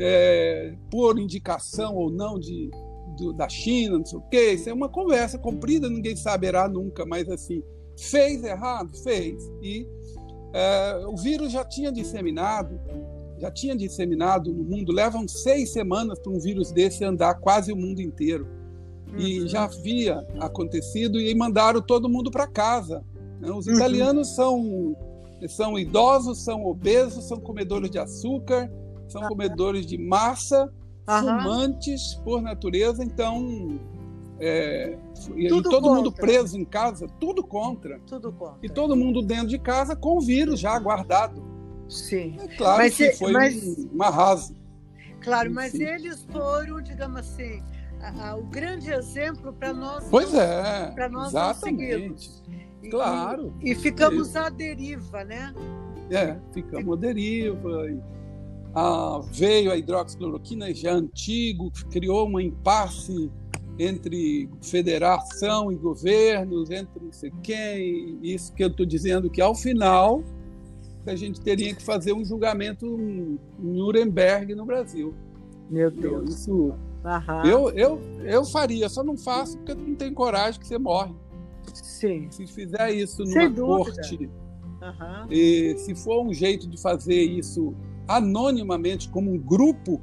É, 0.00 0.74
por 0.90 1.18
indicação 1.18 1.96
ou 1.96 2.08
não 2.10 2.38
de, 2.38 2.70
do, 3.16 3.32
da 3.32 3.48
China, 3.48 3.98
não 3.98 4.04
sei 4.06 4.18
o 4.18 4.22
quê. 4.22 4.52
Isso 4.52 4.70
é 4.70 4.72
uma 4.72 4.88
conversa 4.88 5.38
comprida, 5.38 5.88
ninguém 5.88 6.14
saberá 6.14 6.68
nunca, 6.68 7.04
mas 7.04 7.28
assim, 7.28 7.62
fez 7.96 8.44
errado? 8.44 8.96
Fez. 9.02 9.42
E 9.62 9.86
é, 10.52 11.04
o 11.06 11.16
vírus 11.16 11.52
já 11.52 11.64
tinha 11.64 11.90
disseminado, 11.90 12.80
já 13.38 13.50
tinha 13.50 13.76
disseminado 13.76 14.52
no 14.52 14.64
mundo. 14.64 14.92
Levam 14.92 15.26
seis 15.26 15.70
semanas 15.70 16.18
para 16.18 16.32
um 16.32 16.38
vírus 16.38 16.72
desse 16.72 17.04
andar 17.04 17.34
quase 17.34 17.72
o 17.72 17.76
mundo 17.76 18.00
inteiro. 18.00 18.46
Uhum. 19.12 19.18
E 19.18 19.48
já 19.48 19.64
havia 19.64 20.26
acontecido 20.40 21.20
e 21.20 21.34
mandaram 21.34 21.80
todo 21.80 22.08
mundo 22.08 22.30
para 22.30 22.46
casa. 22.46 23.04
Né? 23.40 23.50
Os 23.50 23.66
uhum. 23.66 23.74
italianos 23.74 24.34
são, 24.34 24.96
são 25.46 25.78
idosos, 25.78 26.42
são 26.42 26.64
obesos, 26.64 27.28
são 27.28 27.38
comedores 27.38 27.90
de 27.90 27.98
açúcar, 27.98 28.70
são 29.06 29.22
uhum. 29.22 29.28
comedores 29.28 29.86
de 29.86 29.98
massa, 29.98 30.72
fumantes 31.06 32.14
por 32.24 32.42
natureza. 32.42 33.04
Então, 33.04 33.78
é, 34.40 34.96
e 35.36 35.48
todo 35.48 35.62
contra. 35.62 35.94
mundo 35.94 36.12
preso 36.12 36.58
em 36.58 36.64
casa, 36.64 37.06
tudo 37.20 37.42
contra. 37.42 37.98
Tudo 38.06 38.32
contra. 38.32 38.58
E 38.62 38.68
todo 38.68 38.96
mundo 38.96 39.22
dentro 39.22 39.48
de 39.48 39.58
casa 39.58 39.96
com 39.96 40.18
o 40.18 40.20
vírus 40.20 40.60
já 40.60 40.78
guardado. 40.78 41.42
Sim. 41.88 42.36
É 42.38 42.48
claro 42.56 42.82
mas, 42.82 42.96
que 42.96 43.12
foi 43.12 43.32
mas, 43.32 43.88
um 43.92 44.02
arraso. 44.02 44.54
Claro, 45.22 45.50
mas 45.50 45.72
Sim. 45.72 45.82
eles 45.82 46.26
foram, 46.30 46.80
digamos 46.80 47.20
assim, 47.20 47.62
a, 48.00 48.30
a, 48.30 48.36
o 48.36 48.44
grande 48.44 48.90
exemplo 48.90 49.52
para 49.52 49.72
nós. 49.72 50.04
Pois 50.10 50.32
é. 50.34 50.90
Para 50.94 51.08
nós 51.08 51.28
exatamente. 51.28 52.30
E, 52.82 52.88
claro. 52.88 53.52
E, 53.60 53.72
e 53.72 53.74
ficamos 53.74 54.36
à 54.36 54.48
deriva, 54.48 55.24
né? 55.24 55.54
É, 56.10 56.36
ficamos 56.52 56.96
à 56.96 57.00
deriva. 57.00 57.90
E, 57.90 58.00
a, 58.74 59.20
veio 59.32 59.72
a 59.72 59.76
hidroxicloroquina 59.76 60.72
já 60.74 60.92
antigo, 60.92 61.70
criou 61.90 62.28
um 62.28 62.38
impasse 62.38 63.30
entre 63.78 64.48
federação 64.60 65.70
e 65.70 65.76
governos, 65.76 66.70
entre 66.70 67.04
não 67.04 67.12
sei 67.12 67.32
quem, 67.42 68.18
isso 68.22 68.52
que 68.52 68.64
eu 68.64 68.68
estou 68.68 68.84
dizendo 68.84 69.30
que 69.30 69.40
ao 69.40 69.54
final 69.54 70.22
a 71.06 71.14
gente 71.14 71.40
teria 71.40 71.74
que 71.74 71.82
fazer 71.82 72.12
um 72.12 72.24
julgamento 72.24 72.84
em 72.86 73.38
Nuremberg 73.58 74.54
no 74.54 74.66
Brasil. 74.66 75.14
Meu 75.70 75.90
Deus. 75.90 76.40
Isso, 76.40 76.74
eu, 77.44 77.70
eu, 77.70 78.00
eu 78.24 78.44
faria, 78.44 78.88
só 78.88 79.02
não 79.02 79.16
faço 79.16 79.56
porque 79.58 79.74
não 79.74 79.94
tenho 79.94 80.12
coragem 80.12 80.60
que 80.60 80.66
você 80.66 80.78
morre. 80.78 81.14
Sim. 81.98 82.28
Se 82.30 82.46
fizer 82.46 82.92
isso 82.92 83.24
numa 83.24 83.50
corte, 83.52 84.30
e 85.30 85.74
se 85.78 85.94
for 85.94 86.24
um 86.24 86.32
jeito 86.32 86.68
de 86.68 86.80
fazer 86.80 87.20
isso 87.20 87.74
anonimamente, 88.06 89.08
como 89.08 89.32
um 89.32 89.38
grupo, 89.38 90.00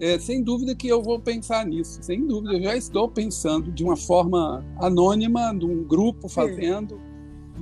é, 0.00 0.18
sem 0.18 0.42
dúvida 0.42 0.74
que 0.74 0.88
eu 0.88 1.02
vou 1.02 1.20
pensar 1.20 1.66
nisso. 1.66 1.98
Sem 2.02 2.26
dúvida, 2.26 2.54
eu 2.54 2.62
já 2.62 2.76
estou 2.76 3.08
pensando 3.08 3.70
de 3.70 3.84
uma 3.84 3.96
forma 3.96 4.64
anônima, 4.80 5.54
de 5.54 5.66
um 5.66 5.84
grupo 5.84 6.28
fazendo. 6.28 6.96
Sim 6.96 7.08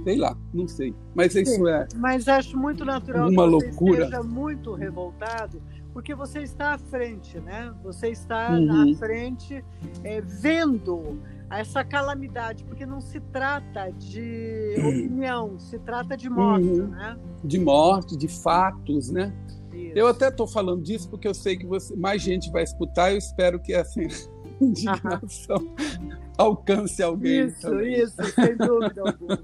sei 0.04 0.16
lá, 0.16 0.36
não 0.52 0.68
sei. 0.68 0.94
Mas 1.14 1.32
Sim, 1.32 1.42
isso 1.42 1.66
é. 1.66 1.88
Mas 1.96 2.28
acho 2.28 2.56
muito 2.56 2.84
natural 2.84 3.28
uma 3.28 3.44
que 3.44 3.50
você 3.50 3.66
loucura. 3.66 4.04
esteja 4.04 4.22
muito 4.22 4.72
revoltado, 4.74 5.60
porque 5.92 6.14
você 6.14 6.42
está 6.42 6.74
à 6.74 6.78
frente, 6.78 7.40
né? 7.40 7.74
Você 7.82 8.10
está 8.10 8.52
uhum. 8.52 8.92
à 8.92 8.96
frente 8.96 9.64
é, 10.04 10.20
vendo 10.20 11.18
essa 11.50 11.84
calamidade, 11.84 12.64
porque 12.64 12.84
não 12.84 13.00
se 13.00 13.20
trata 13.20 13.90
de 13.90 14.74
opinião, 14.78 15.58
se 15.58 15.78
trata 15.78 16.16
de 16.16 16.28
morte, 16.28 16.66
uhum. 16.66 16.88
né? 16.88 17.18
De 17.44 17.58
morte, 17.58 18.16
de 18.16 18.28
fatos, 18.28 19.10
né? 19.10 19.32
Isso. 19.72 19.92
Eu 19.94 20.08
até 20.08 20.28
estou 20.28 20.46
falando 20.46 20.82
disso 20.82 21.08
porque 21.08 21.28
eu 21.28 21.34
sei 21.34 21.56
que 21.56 21.66
você, 21.66 21.94
mais 21.94 22.22
gente 22.22 22.50
vai 22.50 22.62
escutar. 22.62 23.12
Eu 23.12 23.18
espero 23.18 23.60
que 23.60 23.74
assim 23.74 24.08
indignação 24.60 25.74
alcance 26.36 27.02
alguém. 27.02 27.46
Isso, 27.46 27.60
também. 27.60 27.94
isso, 27.94 28.16
sem 28.34 28.56
dúvida 28.56 29.02
alguma. 29.02 29.38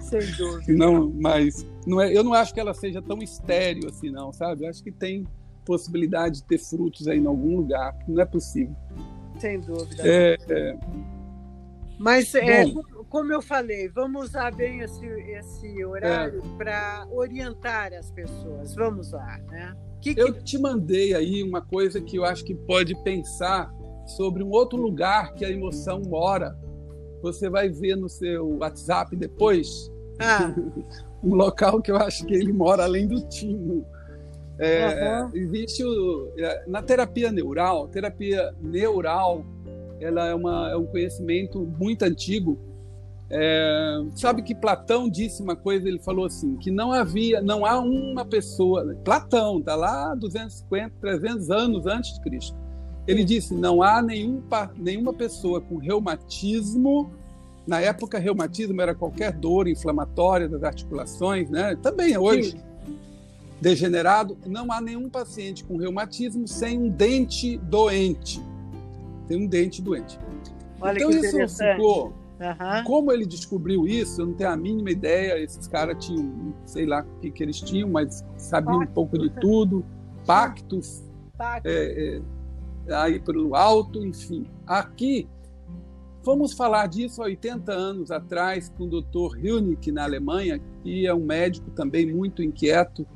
sem 0.00 0.32
dúvida. 0.32 0.72
Não, 0.72 1.12
mas 1.20 1.66
não 1.86 2.00
é, 2.00 2.16
eu 2.16 2.24
não 2.24 2.32
acho 2.32 2.52
que 2.52 2.60
ela 2.60 2.74
seja 2.74 3.00
tão 3.00 3.22
estéreo 3.22 3.88
assim, 3.88 4.10
não, 4.10 4.32
sabe? 4.32 4.64
Eu 4.64 4.70
acho 4.70 4.82
que 4.82 4.90
tem 4.90 5.26
possibilidade 5.64 6.36
de 6.36 6.44
ter 6.44 6.58
frutos 6.58 7.08
aí 7.08 7.18
em 7.18 7.26
algum 7.26 7.56
lugar. 7.56 7.96
Não 8.08 8.20
é 8.20 8.26
possível. 8.26 8.74
Sem 9.38 9.60
dúvida. 9.60 10.02
É, 10.04 10.36
é... 10.48 10.78
Mas, 11.98 12.34
é, 12.34 12.64
como 13.08 13.32
eu 13.32 13.40
falei, 13.40 13.88
vamos 13.88 14.26
usar 14.26 14.54
bem 14.54 14.80
esse, 14.80 15.06
esse 15.06 15.84
horário 15.84 16.42
é. 16.44 16.56
para 16.56 17.06
orientar 17.10 17.92
as 17.92 18.10
pessoas. 18.10 18.74
Vamos 18.74 19.12
lá, 19.12 19.38
né? 19.50 19.76
Que, 20.00 20.14
que... 20.14 20.20
Eu 20.20 20.32
te 20.32 20.58
mandei 20.58 21.14
aí 21.14 21.42
uma 21.42 21.62
coisa 21.62 22.00
que 22.00 22.16
eu 22.16 22.24
acho 22.24 22.44
que 22.44 22.54
pode 22.54 22.94
pensar 23.02 23.72
sobre 24.16 24.42
um 24.42 24.50
outro 24.50 24.78
lugar 24.78 25.32
que 25.34 25.44
a 25.44 25.50
emoção 25.50 26.02
mora. 26.02 26.58
Você 27.22 27.48
vai 27.48 27.70
ver 27.70 27.96
no 27.96 28.08
seu 28.08 28.58
WhatsApp 28.58 29.16
depois 29.16 29.90
ah. 30.18 30.54
um 31.22 31.34
local 31.34 31.80
que 31.80 31.90
eu 31.90 31.96
acho 31.96 32.24
que 32.26 32.34
ele 32.34 32.52
mora 32.52 32.84
além 32.84 33.06
do 33.06 33.20
timo. 33.28 33.86
É, 34.58 35.20
uhum. 35.20 35.30
Existe 35.34 35.84
o, 35.84 36.32
é, 36.38 36.64
na 36.68 36.80
terapia 36.80 37.32
neural, 37.32 37.88
terapia 37.88 38.54
neural, 38.60 39.44
ela 40.00 40.26
é, 40.26 40.34
uma, 40.34 40.70
é 40.70 40.76
um 40.76 40.86
conhecimento 40.86 41.60
muito 41.78 42.02
antigo. 42.02 42.58
É, 43.30 44.00
sabe 44.14 44.42
que 44.42 44.54
Platão 44.54 45.08
disse 45.08 45.42
uma 45.42 45.56
coisa, 45.56 45.88
ele 45.88 45.98
falou 45.98 46.26
assim, 46.26 46.56
que 46.56 46.70
não 46.70 46.92
havia, 46.92 47.40
não 47.40 47.64
há 47.64 47.80
uma 47.80 48.24
pessoa, 48.24 48.94
Platão, 49.04 49.58
está 49.58 49.74
lá 49.74 50.14
250, 50.14 50.92
300 51.00 51.50
anos 51.50 51.86
antes 51.86 52.14
de 52.14 52.20
Cristo, 52.20 52.56
ele 53.06 53.24
disse: 53.24 53.54
não 53.54 53.82
há 53.82 54.00
nenhum, 54.00 54.42
nenhuma 54.76 55.12
pessoa 55.12 55.60
com 55.60 55.76
reumatismo. 55.76 57.10
Na 57.66 57.80
época, 57.80 58.18
reumatismo 58.18 58.80
era 58.80 58.94
qualquer 58.94 59.32
dor 59.32 59.68
inflamatória 59.68 60.48
das 60.48 60.62
articulações, 60.62 61.48
né? 61.48 61.76
Também 61.76 62.12
é 62.12 62.18
hoje. 62.18 62.52
Sim. 62.52 62.60
Degenerado, 63.60 64.36
não 64.46 64.70
há 64.70 64.80
nenhum 64.80 65.08
paciente 65.08 65.64
com 65.64 65.78
reumatismo 65.78 66.46
sem 66.46 66.78
um 66.78 66.88
dente 66.88 67.56
doente. 67.58 68.42
Tem 69.26 69.36
um 69.36 69.46
dente 69.46 69.80
doente. 69.82 70.18
Olha 70.80 70.96
então, 70.96 71.10
isso 71.10 71.56
ficou. 71.56 72.12
Uhum. 72.40 72.84
Como 72.84 73.12
ele 73.12 73.24
descobriu 73.24 73.86
isso, 73.86 74.20
eu 74.20 74.26
não 74.26 74.34
tenho 74.34 74.50
a 74.50 74.56
mínima 74.56 74.90
ideia. 74.90 75.38
Esses 75.38 75.66
caras 75.66 76.04
tinham, 76.04 76.54
sei 76.66 76.84
lá 76.84 77.02
o 77.02 77.20
que, 77.20 77.30
que 77.30 77.42
eles 77.42 77.60
tinham, 77.60 77.88
mas 77.88 78.24
sabiam 78.36 78.80
um 78.80 78.86
pouco 78.86 79.18
de 79.18 79.30
tudo. 79.30 79.84
Pactos. 80.26 81.04
Pactos. 81.38 81.72
É, 81.72 82.20
é, 82.88 82.94
aí 82.94 83.20
pelo 83.20 83.54
alto, 83.54 84.04
enfim. 84.04 84.46
Aqui, 84.66 85.28
vamos 86.22 86.52
falar 86.52 86.88
disso 86.88 87.22
há 87.22 87.26
80 87.26 87.72
anos 87.72 88.10
atrás 88.10 88.68
com 88.76 88.84
o 88.84 89.00
Dr. 89.00 89.38
Hilnick, 89.38 89.90
na 89.92 90.04
Alemanha, 90.04 90.60
que 90.82 91.06
é 91.06 91.14
um 91.14 91.24
médico 91.24 91.70
também 91.70 92.12
muito 92.12 92.42
inquieto. 92.42 93.06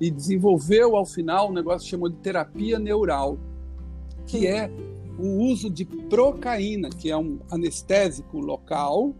e 0.00 0.10
desenvolveu 0.10 0.96
ao 0.96 1.04
final 1.04 1.50
um 1.50 1.52
negócio 1.52 1.84
que 1.84 1.90
chamou 1.90 2.08
de 2.08 2.16
terapia 2.16 2.78
neural, 2.78 3.38
que 4.26 4.46
é 4.46 4.70
o 5.18 5.44
uso 5.44 5.68
de 5.70 5.84
procaína, 5.84 6.88
que 6.90 7.10
é 7.10 7.16
um 7.16 7.38
anestésico 7.50 8.38
local, 8.38 9.14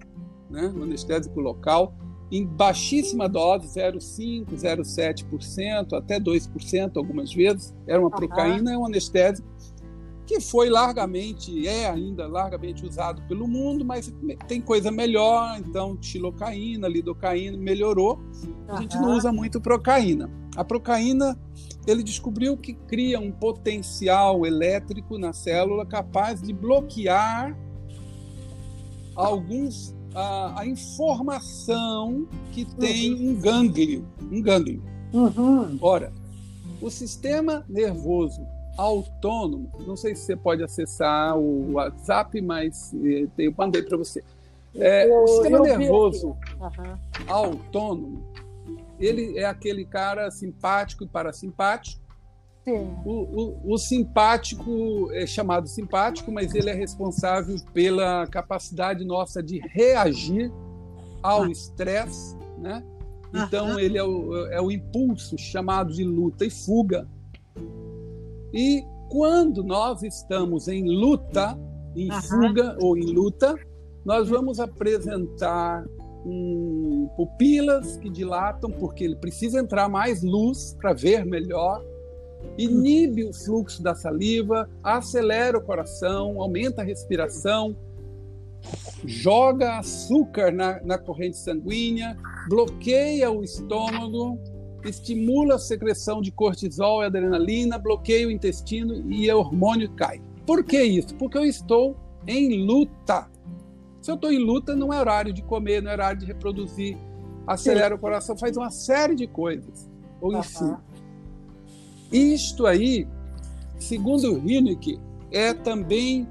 né? 0.51 0.73
um 0.77 0.83
anestésico 0.83 1.41
local, 1.41 1.95
em 2.31 2.47
baixíssima 2.47 3.29
dose, 3.29 3.67
0,5%, 3.67 4.47
0,7%, 4.55 5.93
até 5.95 6.21
2% 6.21 6.97
algumas 6.97 7.33
vezes. 7.35 7.75
Era 7.87 8.01
uma 8.01 8.11
procaína, 8.11 8.73
é 8.73 8.79
um 8.79 8.87
anestésico 8.87 9.49
que 10.31 10.39
foi 10.39 10.71
largamente, 10.71 11.67
é 11.67 11.91
ainda 11.91 12.29
largamente 12.29 12.87
usado 12.87 13.21
pelo 13.23 13.49
mundo, 13.49 13.85
mas 13.85 14.15
tem 14.47 14.61
coisa 14.61 14.89
melhor, 14.89 15.59
então 15.59 15.99
xilocaína, 16.01 16.87
lidocaína 16.87 17.59
melhorou. 17.59 18.21
A 18.69 18.81
gente 18.81 18.97
não 18.97 19.17
usa 19.17 19.33
muito 19.33 19.61
procaína. 19.61 20.31
A 20.55 20.63
procaína, 20.65 21.37
ele 21.85 22.05
descobriu 22.05 22.57
que 22.57 22.75
cria 22.75 23.19
um 23.19 23.33
potencial 23.33 24.47
elétrico 24.47 25.19
na 25.19 25.33
célula 25.33 25.85
capaz 25.85 26.41
de 26.41 26.53
bloquear 26.53 27.59
alguns 29.17 29.97
a, 30.15 30.61
a 30.61 30.67
informação 30.67 32.29
que 32.53 32.65
tem 32.77 33.15
uhum. 33.15 33.31
um 33.31 33.41
gânglio, 33.41 34.09
um 34.31 34.41
gânglio. 34.41 34.81
Uhum. 35.13 35.77
Ora, 35.81 36.13
o 36.81 36.89
sistema 36.89 37.65
nervoso 37.69 38.60
autônomo, 38.81 39.71
não 39.87 39.95
sei 39.95 40.15
se 40.15 40.23
você 40.23 40.37
pode 40.37 40.63
acessar 40.63 41.37
o 41.37 41.73
WhatsApp, 41.73 42.41
mas 42.41 42.95
eh, 42.95 43.27
eu 43.37 43.55
mandei 43.57 43.83
para 43.83 43.99
você. 43.99 44.25
É, 44.75 45.07
eu, 45.07 45.23
o 45.23 45.27
sistema 45.27 45.59
nervoso 45.61 46.29
uhum. 46.29 46.97
autônomo, 47.27 48.25
ele 48.99 49.39
é 49.39 49.45
aquele 49.45 49.85
cara 49.85 50.31
simpático 50.31 51.05
e 51.05 51.07
parasimpático. 51.07 52.01
Sim. 52.65 52.95
O, 53.05 53.11
o, 53.11 53.75
o, 53.75 53.79
simpático 53.79 55.11
é 55.13 55.27
chamado 55.27 55.67
simpático, 55.67 56.31
mas 56.31 56.55
ele 56.55 56.71
é 56.71 56.75
responsável 56.75 57.57
pela 57.73 58.27
capacidade 58.27 59.05
nossa 59.05 59.43
de 59.43 59.59
reagir 59.59 60.53
ao 61.23 61.45
ah. 61.45 61.51
estresse, 61.51 62.37
né? 62.59 62.83
Então, 63.33 63.79
ele 63.79 63.97
é 63.97 64.03
o, 64.03 64.47
é 64.49 64.61
o 64.61 64.71
impulso 64.71 65.39
chamado 65.39 65.93
de 65.93 66.05
luta 66.05 66.45
e 66.45 66.51
fuga, 66.51 67.07
e 68.53 68.83
quando 69.11 69.63
nós 69.63 70.03
estamos 70.03 70.69
em 70.69 70.85
luta, 70.89 71.59
em 71.97 72.11
uhum. 72.11 72.23
fuga 72.23 72.77
ou 72.81 72.97
em 72.97 73.07
luta, 73.07 73.55
nós 74.05 74.29
vamos 74.29 74.61
apresentar 74.61 75.85
pupilas 77.17 77.97
que 77.97 78.11
dilatam, 78.11 78.71
porque 78.71 79.05
ele 79.05 79.17
precisa 79.17 79.59
entrar 79.59 79.89
mais 79.89 80.23
luz 80.23 80.77
para 80.81 80.93
ver 80.93 81.25
melhor, 81.25 81.83
inibe 82.59 83.25
o 83.25 83.33
fluxo 83.33 83.83
da 83.83 83.95
saliva, 83.95 84.69
acelera 84.83 85.59
o 85.59 85.63
coração, 85.63 86.41
aumenta 86.41 86.83
a 86.83 86.85
respiração, 86.85 87.77
joga 89.05 89.79
açúcar 89.79 90.53
na, 90.53 90.81
na 90.83 90.99
corrente 90.99 91.39
sanguínea, 91.39 92.17
bloqueia 92.49 93.31
o 93.31 93.43
estômago, 93.43 94.39
estimula 94.85 95.57
a 95.57 95.59
secreção 95.59 96.21
de 96.21 96.31
cortisol 96.31 97.03
e 97.03 97.07
adrenalina, 97.07 97.79
bloqueia 97.79 98.27
o 98.27 98.31
intestino 98.31 98.95
e 99.11 99.31
o 99.31 99.39
hormônio 99.39 99.91
cai. 99.93 100.21
Por 100.47 100.65
que 100.65 100.83
isso? 100.83 101.15
Porque 101.15 101.39
eu 101.39 101.45
estou 101.45 101.97
em 102.27 102.65
luta. 102.65 103.29
Se 104.01 104.11
eu 104.11 104.15
estou 104.15 104.33
em 104.33 104.39
luta, 104.39 104.75
não 104.75 104.93
é 104.93 104.99
horário 104.99 105.33
de 105.33 105.43
comer, 105.43 105.83
não 105.83 105.91
é 105.91 105.95
horário 105.95 106.21
de 106.21 106.27
reproduzir, 106.27 106.97
acelera 107.47 107.91
Sim. 107.91 107.95
o 107.95 107.99
coração, 107.99 108.37
faz 108.37 108.57
uma 108.57 108.71
série 108.71 109.15
de 109.15 109.27
coisas. 109.27 109.91
Ou 110.21 110.37
enfim. 110.37 110.65
Uhum. 110.65 110.77
Isto 112.11 112.67
aí, 112.67 113.07
segundo 113.79 114.35
o 114.35 114.51
Hinnick, 114.51 114.99
é 115.31 115.55
também 115.55 116.27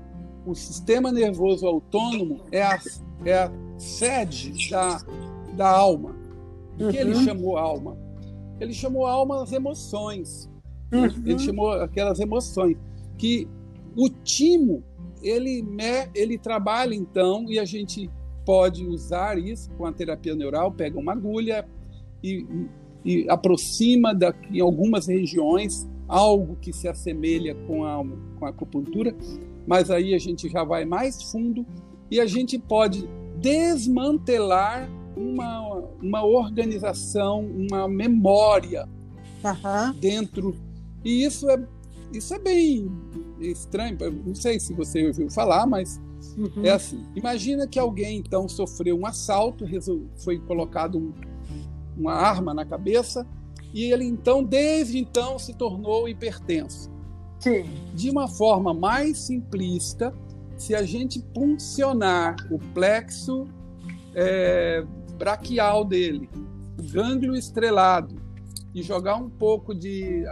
o 0.45 0.55
sistema 0.55 1.11
nervoso 1.11 1.65
autônomo, 1.67 2.41
é 2.51 2.63
a, 2.63 2.79
é 3.23 3.33
a 3.43 3.51
sede 3.77 4.69
da, 4.69 5.01
da 5.53 5.69
alma. 5.69 6.15
O 6.75 6.77
que 6.77 6.83
uhum. 6.83 6.93
ele 6.93 7.15
chamou 7.23 7.57
alma? 7.57 7.97
Ele 8.59 8.73
chamou 8.73 9.05
alma 9.05 9.43
as 9.43 9.51
emoções. 9.51 10.49
Uhum. 10.91 11.05
Ele 11.25 11.39
chamou 11.39 11.71
aquelas 11.71 12.19
emoções 12.19 12.77
que 13.17 13.47
o 13.95 14.09
timo 14.09 14.83
ele 15.21 15.65
ele 16.15 16.37
trabalha 16.37 16.95
então 16.95 17.45
e 17.49 17.59
a 17.59 17.65
gente 17.65 18.09
pode 18.45 18.85
usar 18.85 19.37
isso 19.37 19.69
com 19.71 19.85
a 19.85 19.91
terapia 19.91 20.35
neural, 20.35 20.71
pega 20.71 20.97
uma 20.97 21.11
agulha 21.11 21.67
e, 22.23 22.45
e, 23.05 23.29
aproxima 23.29 24.13
da, 24.13 24.33
em 24.51 24.59
algumas 24.59 25.07
regiões 25.07 25.87
algo 26.07 26.57
que 26.59 26.73
se 26.73 26.87
assemelha 26.87 27.53
com 27.67 27.85
a, 27.85 28.03
com 28.39 28.45
a 28.45 28.49
acupuntura, 28.49 29.15
mas 29.67 29.91
aí 29.91 30.15
a 30.15 30.17
gente 30.17 30.49
já 30.49 30.63
vai 30.63 30.83
mais 30.83 31.31
fundo 31.31 31.65
e 32.09 32.19
a 32.19 32.25
gente 32.25 32.57
pode 32.57 33.07
desmantelar 33.37 34.89
uma, 35.19 35.83
uma 36.01 36.23
organização, 36.23 37.41
uma 37.41 37.87
memória 37.89 38.87
uhum. 39.43 39.93
dentro. 39.99 40.55
E 41.03 41.25
isso 41.25 41.49
é, 41.49 41.61
isso 42.13 42.33
é 42.33 42.39
bem 42.39 42.89
estranho. 43.41 43.97
Não 44.25 44.33
sei 44.33 44.59
se 44.59 44.73
você 44.73 45.07
ouviu 45.07 45.29
falar, 45.29 45.65
mas 45.65 45.99
uhum. 46.37 46.63
é 46.63 46.69
assim. 46.69 47.03
Imagina 47.15 47.67
que 47.67 47.77
alguém 47.77 48.17
então 48.17 48.47
sofreu 48.47 48.97
um 48.97 49.05
assalto, 49.05 49.65
foi 50.23 50.39
colocado 50.39 50.97
um, 50.97 51.13
uma 51.97 52.13
arma 52.13 52.53
na 52.53 52.65
cabeça 52.65 53.27
e 53.73 53.91
ele 53.91 54.05
então, 54.05 54.41
desde 54.41 54.97
então, 54.97 55.37
se 55.37 55.53
tornou 55.53 56.07
hipertenso. 56.07 56.89
Sim. 57.39 57.65
De 57.93 58.09
uma 58.09 58.27
forma 58.27 58.73
mais 58.73 59.17
simplista, 59.17 60.13
se 60.57 60.75
a 60.75 60.83
gente 60.83 61.21
puncionar 61.33 62.35
o 62.51 62.59
plexo 62.73 63.47
é, 64.13 64.83
braquial 65.19 65.83
dele, 65.83 66.29
o 66.79 66.83
gânglio 66.83 67.35
estrelado, 67.35 68.15
e 68.73 68.81
jogar 68.81 69.15
um 69.15 69.29
pouco 69.29 69.75
de. 69.75 70.23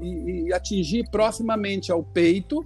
e, 0.00 0.46
e 0.46 0.52
atingir 0.52 1.08
proximamente 1.10 1.90
ao 1.90 2.02
peito, 2.02 2.64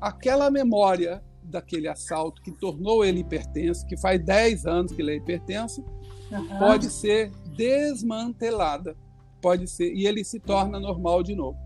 aquela 0.00 0.50
memória 0.50 1.22
daquele 1.42 1.88
assalto 1.88 2.42
que 2.42 2.50
tornou 2.50 3.04
ele 3.04 3.20
hipertenso, 3.20 3.86
que 3.86 3.96
faz 3.96 4.22
10 4.22 4.66
anos 4.66 4.92
que 4.92 5.00
ele 5.00 5.12
é 5.12 5.16
hipertenso, 5.16 5.82
uhum. 6.30 6.58
pode 6.58 6.90
ser 6.90 7.30
desmantelada. 7.56 8.96
Pode 9.40 9.68
ser, 9.68 9.94
e 9.94 10.06
ele 10.06 10.24
se 10.24 10.40
torna 10.40 10.80
normal 10.80 11.22
de 11.22 11.34
novo. 11.34 11.58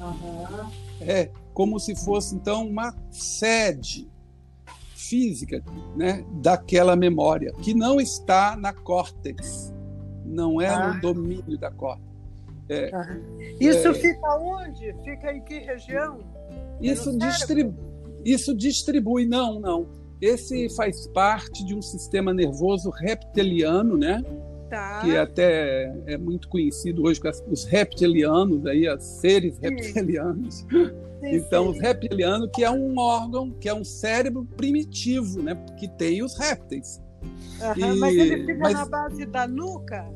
Uhum. 0.00 0.70
É 1.00 1.30
como 1.52 1.78
se 1.78 1.94
fosse, 1.94 2.34
então, 2.34 2.66
uma 2.66 2.94
sede 3.10 4.08
física 5.08 5.62
né, 5.96 6.24
daquela 6.42 6.94
memória, 6.94 7.52
que 7.62 7.74
não 7.74 8.00
está 8.00 8.56
na 8.56 8.72
córtex, 8.72 9.72
não 10.24 10.60
é 10.60 10.68
ah. 10.68 10.94
no 10.94 11.00
domínio 11.00 11.58
da 11.58 11.70
córtex. 11.70 12.08
É, 12.68 12.90
ah. 12.94 13.18
Isso 13.60 13.88
é, 13.88 13.94
fica 13.94 14.36
onde? 14.36 14.94
Fica 15.04 15.32
em 15.32 15.40
que 15.40 15.58
região? 15.58 16.18
Isso, 16.80 17.16
distribu 17.18 17.88
isso 18.24 18.54
distribui, 18.54 19.26
não, 19.26 19.58
não. 19.60 19.88
Esse 20.20 20.68
faz 20.70 21.06
parte 21.08 21.64
de 21.64 21.74
um 21.74 21.80
sistema 21.80 22.34
nervoso 22.34 22.90
reptiliano, 22.90 23.96
né? 23.96 24.22
Tá. 24.68 25.00
que 25.00 25.16
até 25.16 25.90
é 26.04 26.18
muito 26.18 26.46
conhecido 26.46 27.04
hoje 27.04 27.18
com 27.18 27.30
os 27.50 27.64
reptilianos, 27.64 28.66
aí, 28.66 28.86
os 28.86 29.02
seres 29.02 29.58
Sim. 31.20 31.36
Então, 31.36 31.68
os 31.68 31.80
reptilianos, 31.80 32.48
que 32.54 32.64
é 32.64 32.70
um 32.70 32.96
órgão, 32.98 33.50
que 33.50 33.68
é 33.68 33.74
um 33.74 33.84
cérebro 33.84 34.44
primitivo, 34.56 35.42
né? 35.42 35.54
Que 35.78 35.88
tem 35.88 36.22
os 36.22 36.38
répteis. 36.38 37.02
Uhum, 37.60 37.94
e, 37.94 37.98
mas 37.98 38.16
ele 38.16 38.46
fica 38.46 38.58
mas, 38.58 38.74
na 38.74 38.86
base 38.86 39.26
da 39.26 39.48
nuca? 39.48 40.08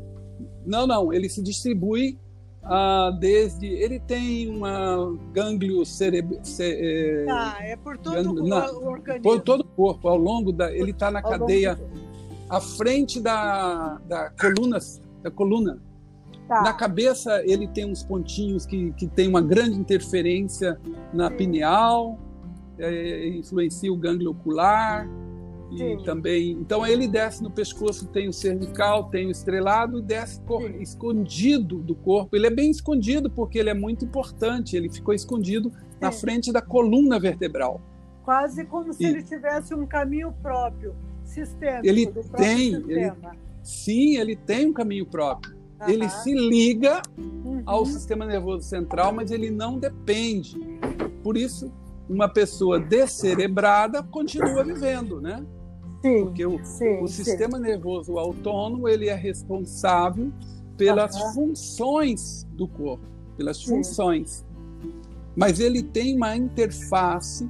Não, 0.65 0.87
não. 0.87 1.13
Ele 1.13 1.29
se 1.29 1.43
distribui 1.43 2.19
uh, 2.63 3.19
desde... 3.19 3.67
Ele 3.67 3.99
tem 3.99 4.49
uma 4.49 5.13
gânglio 5.33 5.85
cerebral... 5.85 6.39
Ce, 6.45 7.27
ah, 7.29 7.57
é 7.61 7.77
por 7.77 7.99
todo 7.99 8.15
gânglio, 8.15 8.45
o, 8.45 8.49
na, 8.49 8.73
o 8.73 8.87
organismo. 8.87 9.23
Por 9.23 9.41
todo 9.41 9.61
o 9.63 9.65
corpo, 9.65 10.09
ao 10.09 10.17
longo 10.17 10.53
da... 10.53 10.73
Ele 10.73 10.93
está 10.93 11.11
na 11.11 11.21
cadeia 11.21 11.79
à 12.49 12.61
frente 12.61 13.21
da, 13.21 14.01
da 14.07 14.31
coluna, 14.31 14.79
da 15.23 15.31
coluna 15.31 15.83
Tá. 16.53 16.61
Na 16.61 16.75
cabeça, 16.75 17.43
ele 17.47 17.67
tem 17.67 17.87
uns 17.87 18.03
pontinhos 18.03 18.67
que, 18.67 18.93
que 18.93 19.07
tem 19.07 19.27
uma 19.27 19.41
grande 19.41 19.79
interferência 19.79 20.79
na 21.11 21.31
pineal, 21.31 22.19
é, 22.79 23.29
influencia 23.29 23.91
o 23.91 23.97
gânglio 23.97 24.33
ocular. 24.33 25.09
E 25.71 25.79
Sim. 25.79 26.05
também. 26.05 26.51
Então, 26.51 26.87
ele 26.87 27.09
desce 27.09 27.43
no 27.43 27.51
pescoço, 27.51 28.07
tem 28.09 28.29
o 28.29 28.33
cervical, 28.35 29.05
tem 29.05 29.29
o 29.29 29.31
estrelado 29.31 30.01
e 30.01 30.03
desce 30.03 30.43
Sim. 30.47 30.83
escondido 30.83 31.79
do 31.79 31.95
corpo. 31.95 32.37
Ele 32.37 32.47
é 32.47 32.51
bem 32.51 32.71
escondido 32.71 33.31
porque 33.31 33.59
ele 33.59 33.71
é 33.71 33.75
muito 33.75 34.05
importante. 34.05 34.77
Ele 34.77 34.91
ficou 34.91 35.15
escondido 35.15 35.71
Sim. 35.71 35.77
na 35.99 36.13
frente 36.13 36.53
da 36.53 36.61
coluna 36.61 37.19
vertebral. 37.19 37.81
Quase 38.23 38.67
como 38.67 38.93
se 38.93 39.03
e... 39.03 39.07
ele 39.07 39.23
tivesse 39.23 39.75
um 39.75 39.87
caminho 39.87 40.35
próprio, 40.43 40.95
sistêmico. 41.25 41.87
Ele 41.87 42.07
tem. 42.37 42.75
Ele, 42.75 43.11
sim, 43.63 44.19
ele 44.19 44.37
tem 44.37 44.67
um 44.67 44.75
caminho 44.75 45.07
próprio 45.07 45.62
ele 45.87 46.09
se 46.09 46.33
liga 46.33 47.03
uhum. 47.19 47.63
ao 47.67 47.85
sistema 47.85 48.27
nervoso 48.27 48.67
central, 48.67 49.13
mas 49.13 49.31
ele 49.31 49.51
não 49.51 49.79
depende. 49.79 50.59
Por 51.23 51.37
isso, 51.37 51.73
uma 52.09 52.29
pessoa 52.29 52.79
descerebrada 52.79 54.03
continua 54.03 54.65
vivendo, 54.65 55.21
né? 55.21 55.45
Sim, 56.03 56.25
Porque 56.25 56.45
o, 56.45 56.59
sim, 56.65 57.01
o 57.01 57.07
sim. 57.07 57.25
sistema 57.25 57.59
nervoso 57.59 58.19
autônomo 58.19 58.89
ele 58.89 59.09
é 59.09 59.15
responsável 59.15 60.33
pelas 60.77 61.15
Aham. 61.15 61.33
funções 61.33 62.47
do 62.53 62.67
corpo, 62.67 63.05
pelas 63.37 63.59
Sim. 63.59 63.77
funções. 63.77 64.45
Mas 65.37 65.61
ele 65.61 65.83
tem 65.83 66.17
uma 66.17 66.37
interface 66.37 67.49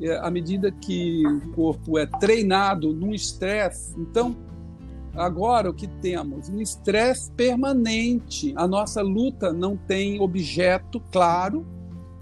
é, 0.00 0.16
à 0.18 0.30
medida 0.30 0.70
que 0.70 1.26
o 1.26 1.52
corpo 1.52 1.98
é 1.98 2.06
treinado 2.06 2.92
num 2.92 3.12
estresse. 3.12 3.94
Então, 3.98 4.36
agora 5.14 5.70
o 5.70 5.74
que 5.74 5.86
temos? 5.86 6.48
Um 6.48 6.60
estresse 6.60 7.30
permanente. 7.32 8.52
A 8.56 8.66
nossa 8.66 9.02
luta 9.02 9.52
não 9.52 9.76
tem 9.76 10.20
objeto 10.20 11.00
claro 11.12 11.66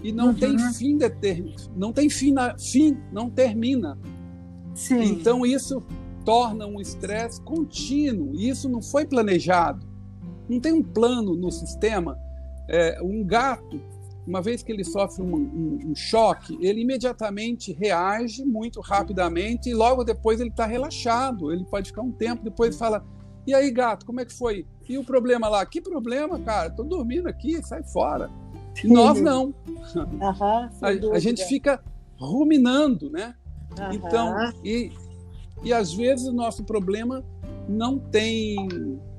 e 0.01 0.11
não 0.11 0.27
Uhum. 0.27 0.33
tem 0.33 0.59
fim 0.73 0.97
determinado. 0.97 1.71
Não 1.75 1.91
tem 1.93 2.09
fim, 2.09 2.31
na- 2.31 2.57
fim, 2.57 2.97
não 3.11 3.29
termina. 3.29 3.97
Sim. 4.73 5.01
Então 5.03 5.45
isso 5.45 5.83
torna 6.23 6.67
um 6.67 6.79
estresse 6.79 7.41
contínuo. 7.41 8.35
E 8.35 8.49
isso 8.49 8.67
não 8.69 8.81
foi 8.81 9.05
planejado. 9.05 9.85
Não 10.49 10.59
tem 10.59 10.73
um 10.73 10.83
plano 10.83 11.35
no 11.35 11.51
sistema. 11.51 12.17
É, 12.69 12.99
um 13.01 13.23
gato, 13.25 13.79
uma 14.27 14.41
vez 14.41 14.61
que 14.61 14.71
ele 14.71 14.83
sofre 14.83 15.23
um, 15.23 15.33
um- 15.35 15.79
um 15.91 15.95
choque, 15.95 16.57
ele 16.61 16.81
imediatamente 16.81 17.71
reage 17.71 18.43
muito 18.43 18.81
rapidamente 18.81 19.69
e 19.69 19.73
logo 19.73 20.03
depois 20.03 20.39
ele 20.41 20.49
está 20.49 20.65
relaxado. 20.65 21.51
Ele 21.51 21.63
pode 21.63 21.89
ficar 21.89 22.01
um 22.01 22.11
tempo 22.11 22.43
depois 22.43 22.77
fala: 22.77 23.03
"E 23.47 23.53
aí, 23.53 23.71
gato, 23.71 24.05
como 24.05 24.19
é 24.19 24.25
que 24.25 24.33
foi? 24.33 24.65
E 24.89 24.97
o 24.97 25.03
problema 25.03 25.47
lá? 25.47 25.65
Que 25.65 25.79
problema, 25.81 26.37
cara? 26.39 26.69
Tô 26.69 26.83
dormindo 26.83 27.27
aqui, 27.27 27.65
sai 27.65 27.81
fora." 27.83 28.29
E 28.83 28.87
nós 28.87 29.19
não. 29.21 29.53
Aham, 30.21 30.69
A, 30.81 31.15
a 31.15 31.19
gente 31.19 31.43
fica 31.45 31.81
ruminando, 32.19 33.09
né? 33.09 33.33
Aham. 33.79 33.93
Então, 33.95 34.33
e, 34.63 34.91
e 35.63 35.73
às 35.73 35.93
vezes 35.93 36.27
o 36.27 36.33
nosso 36.33 36.63
problema 36.63 37.23
não 37.67 37.97
tem 37.97 38.67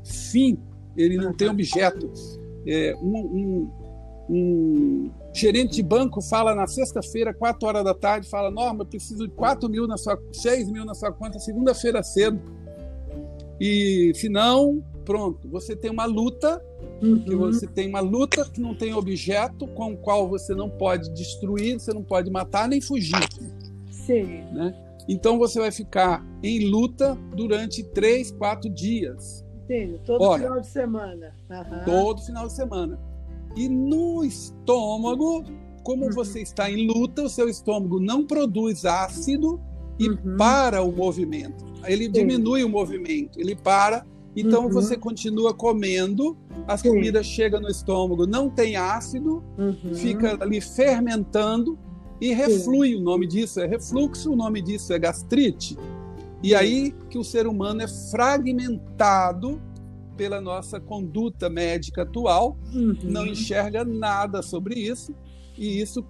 fim, 0.05 0.59
ele 0.97 1.17
não 1.17 1.33
tem 1.33 1.49
objeto. 1.49 2.13
É, 2.67 2.95
um, 3.01 3.17
um- 3.19 3.71
um 4.29 5.11
gerente 5.33 5.77
de 5.77 5.83
banco 5.83 6.21
fala 6.21 6.55
na 6.55 6.67
sexta-feira, 6.67 7.33
quatro 7.33 7.67
horas 7.67 7.85
da 7.85 7.95
tarde, 7.95 8.29
fala, 8.29 8.51
Norma, 8.51 8.83
eu 8.83 8.87
preciso 8.87 9.27
de 9.27 9.33
4 9.35 9.69
mil 9.69 9.87
na 9.87 9.97
sua, 9.97 10.19
6 10.33 10.71
mil 10.71 10.85
na 10.85 10.95
sua 10.95 11.11
conta, 11.13 11.39
segunda-feira 11.39 12.03
cedo. 12.03 12.39
E 13.61 14.13
se 14.15 14.29
não, 14.29 14.83
pronto, 15.05 15.49
você 15.49 15.75
tem 15.75 15.91
uma 15.91 16.05
luta, 16.05 16.63
que 17.01 17.07
Uhum. 17.35 17.39
você 17.39 17.67
tem 17.67 17.89
uma 17.89 18.01
luta 18.01 18.45
que 18.53 18.61
não 18.61 18.75
tem 18.75 18.93
objeto, 18.95 19.67
com 19.69 19.93
o 19.93 19.97
qual 19.97 20.29
você 20.29 20.55
não 20.55 20.69
pode 20.69 21.11
destruir, 21.15 21.79
você 21.81 21.93
não 21.93 22.03
pode 22.03 22.31
matar 22.31 22.69
nem 22.69 22.81
fugir. 22.81 23.27
Sim. 23.91 24.43
Então 25.09 25.39
você 25.39 25.59
vai 25.59 25.71
ficar 25.73 26.25
em 26.43 26.69
luta 26.69 27.17
durante 27.35 27.83
três, 27.83 28.31
quatro 28.31 28.69
dias, 28.71 29.45
Sim, 29.67 29.99
todo 30.07 30.23
Olha. 30.23 30.43
final 30.45 30.61
de 30.61 30.67
semana. 30.69 31.35
Aham. 31.51 31.85
todo 31.85 32.21
final 32.23 32.47
de 32.47 32.53
semana. 32.55 32.99
E 33.57 33.69
no 33.69 34.25
estômago, 34.25 35.45
como 35.83 36.07
Uhum. 36.07 36.13
você 36.13 36.41
está 36.43 36.71
em 36.71 36.87
luta, 36.87 37.23
o 37.23 37.29
seu 37.29 37.49
estômago 37.49 37.99
não 38.01 38.25
produz 38.27 38.85
ácido 38.85 39.61
e 39.99 40.09
Uhum. 40.09 40.37
para 40.37 40.83
o 40.83 40.93
movimento. 40.93 41.65
Ele 41.87 42.09
diminui 42.09 42.63
o 42.65 42.69
movimento, 42.69 43.41
ele 43.41 43.55
para. 43.57 44.05
Então 44.37 44.65
Uhum. 44.65 44.71
você 44.71 44.97
continua 44.97 45.53
comendo, 45.55 46.37
as 46.67 46.81
Sim. 46.81 46.91
comidas 46.91 47.27
chegam 47.27 47.61
no 47.61 47.69
estômago, 47.69 48.27
não 48.27 48.49
tem 48.51 48.77
ácido, 48.77 49.43
Uhum. 49.59 49.95
fica 49.95 50.37
ali 50.41 50.61
fermentando 50.61 51.79
e 52.21 52.33
reflui. 52.35 52.95
O 52.95 53.01
nome 53.01 53.27
disso 53.27 53.59
é 53.61 53.67
refluxo, 53.67 54.33
o 54.33 54.37
nome 54.37 54.61
disso 54.63 54.93
é 54.93 54.99
gastrite. 54.99 55.77
E 56.43 56.55
aí 56.55 56.95
que 57.11 57.19
o 57.19 57.25
ser 57.25 57.47
humano 57.49 57.83
é 57.83 57.89
fragmentado 57.89 59.61
pela 60.19 60.41
nossa 60.41 60.81
conduta 60.81 61.49
médica 61.49 62.03
atual, 62.03 62.57
Uhum. 62.75 62.97
não 63.05 63.25
enxerga 63.25 63.85
nada 63.85 64.43
sobre 64.43 64.75
isso, 64.75 65.15
e 65.57 65.81
isso 65.81 66.05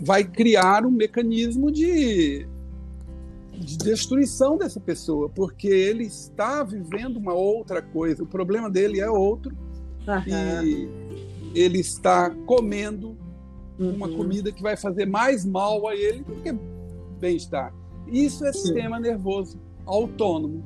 vai 0.00 0.22
criar 0.22 0.86
um 0.86 0.90
mecanismo 0.90 1.70
de, 1.72 2.46
de 3.58 3.76
destruição 3.76 4.56
dessa 4.56 4.78
pessoa, 4.78 5.28
porque 5.28 5.66
ele 5.66 6.04
está 6.04 6.62
vivendo 6.62 7.16
uma 7.16 7.34
outra 7.34 7.82
coisa, 7.82 8.22
o 8.22 8.26
problema 8.26 8.70
dele 8.70 9.00
é 9.00 9.10
outro, 9.10 9.52
Aham. 10.06 10.24
e 10.64 10.88
ele 11.54 11.80
está 11.80 12.30
comendo 12.46 13.16
uma 13.78 14.06
Uhum. 14.06 14.16
comida 14.16 14.52
que 14.52 14.62
vai 14.62 14.76
fazer 14.76 15.06
mais 15.06 15.44
mal 15.44 15.86
a 15.88 15.94
ele 15.94 16.22
do 16.22 16.36
que 16.36 16.52
bem-estar. 17.20 17.74
Isso 18.06 18.46
é 18.46 18.52
Sim. 18.52 18.60
sistema 18.60 19.00
nervoso 19.00 19.58
autônomo. 19.84 20.62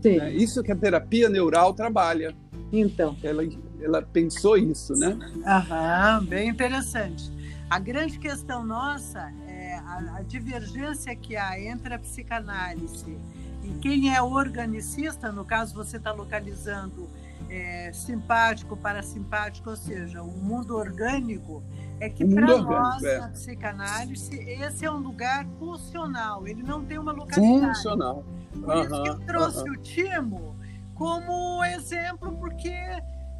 Sim. 0.00 0.16
né? 0.18 0.32
Isso 0.32 0.62
que 0.62 0.72
a 0.72 0.76
terapia 0.76 1.28
neural 1.28 1.72
trabalha. 1.74 2.34
Então. 2.72 3.16
Ela, 3.22 3.42
ela 3.80 4.02
pensou 4.02 4.56
isso, 4.56 4.94
né? 4.94 5.18
Aham, 5.46 6.24
bem 6.24 6.48
interessante. 6.48 7.32
A 7.70 7.78
grande 7.78 8.18
questão 8.18 8.64
nossa 8.64 9.32
é 9.46 9.74
a, 9.74 10.16
a 10.16 10.22
divergência 10.22 11.14
que 11.14 11.36
há 11.36 11.60
entre 11.60 11.94
a 11.94 11.98
psicanálise 11.98 13.16
e 13.62 13.78
quem 13.80 14.14
é 14.14 14.22
organicista, 14.22 15.30
no 15.30 15.44
caso 15.44 15.74
você 15.74 15.98
está 15.98 16.12
localizando 16.12 17.08
é, 17.50 17.90
simpático, 17.92 18.76
parasimpático, 18.76 19.70
ou 19.70 19.76
seja, 19.76 20.22
o 20.22 20.30
mundo 20.30 20.76
orgânico, 20.76 21.62
é 22.00 22.08
que 22.08 22.24
para 22.24 22.58
nós, 22.58 23.02
é. 23.02 23.18
na 23.18 23.28
psicanálise, 23.28 24.38
esse 24.38 24.84
é 24.84 24.90
um 24.90 24.98
lugar 24.98 25.46
funcional, 25.58 26.46
ele 26.46 26.62
não 26.62 26.84
tem 26.84 26.98
uma 26.98 27.12
localidade. 27.12 27.76
Funcional. 27.76 28.24
Por 28.52 28.76
isso 28.76 29.02
que 29.02 29.08
eu 29.08 29.18
trouxe 29.20 29.70
o 29.70 29.76
Timo 29.76 30.56
como 30.94 31.62
exemplo, 31.64 32.36
porque 32.38 32.74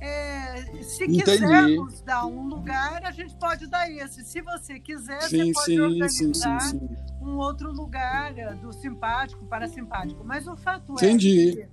é, 0.00 0.62
se 0.82 1.04
Entendi. 1.04 1.22
quisermos 1.24 2.00
dar 2.02 2.24
um 2.26 2.46
lugar, 2.46 3.04
a 3.04 3.10
gente 3.10 3.34
pode 3.34 3.66
dar 3.66 3.90
esse. 3.90 4.24
Se 4.24 4.40
você 4.40 4.78
quiser, 4.78 5.20
Sim, 5.22 5.46
você 5.46 5.52
pode 5.52 5.66
sim, 5.66 5.80
organizar 5.80 6.60
sim, 6.60 6.78
sim. 6.78 6.96
um 7.20 7.36
outro 7.36 7.72
lugar 7.72 8.36
é, 8.38 8.54
do 8.54 8.72
simpático 8.72 9.44
para 9.46 9.66
simpático. 9.66 10.22
Mas 10.24 10.46
o 10.46 10.56
fato 10.56 10.92
Entendi. 10.92 11.50
é 11.50 11.52
que 11.52 11.68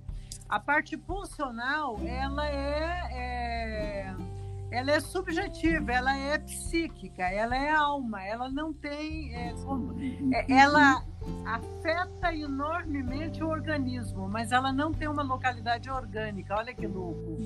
a 0.48 0.58
parte 0.58 0.96
funcional, 0.96 2.00
ela 2.04 2.48
é, 2.48 3.08
é- 3.12 4.14
ela 4.70 4.90
é 4.92 5.00
subjetiva, 5.00 5.92
ela 5.92 6.16
é 6.16 6.38
psíquica, 6.38 7.22
ela 7.22 7.56
é 7.56 7.70
alma, 7.70 8.24
ela 8.24 8.50
não 8.50 8.72
tem 8.72 9.34
é, 9.34 9.54
como- 9.64 9.94
é, 10.34 10.52
ela 10.52 11.02
afeta 11.44 12.34
enormemente 12.34 13.42
o 13.42 13.48
organismo, 13.48 14.28
mas 14.28 14.52
ela 14.52 14.72
não 14.72 14.92
tem 14.92 15.08
uma 15.08 15.22
localidade 15.22 15.88
orgânica. 15.90 16.54
Olha 16.56 16.74
que 16.74 16.86
louco. 16.86 17.36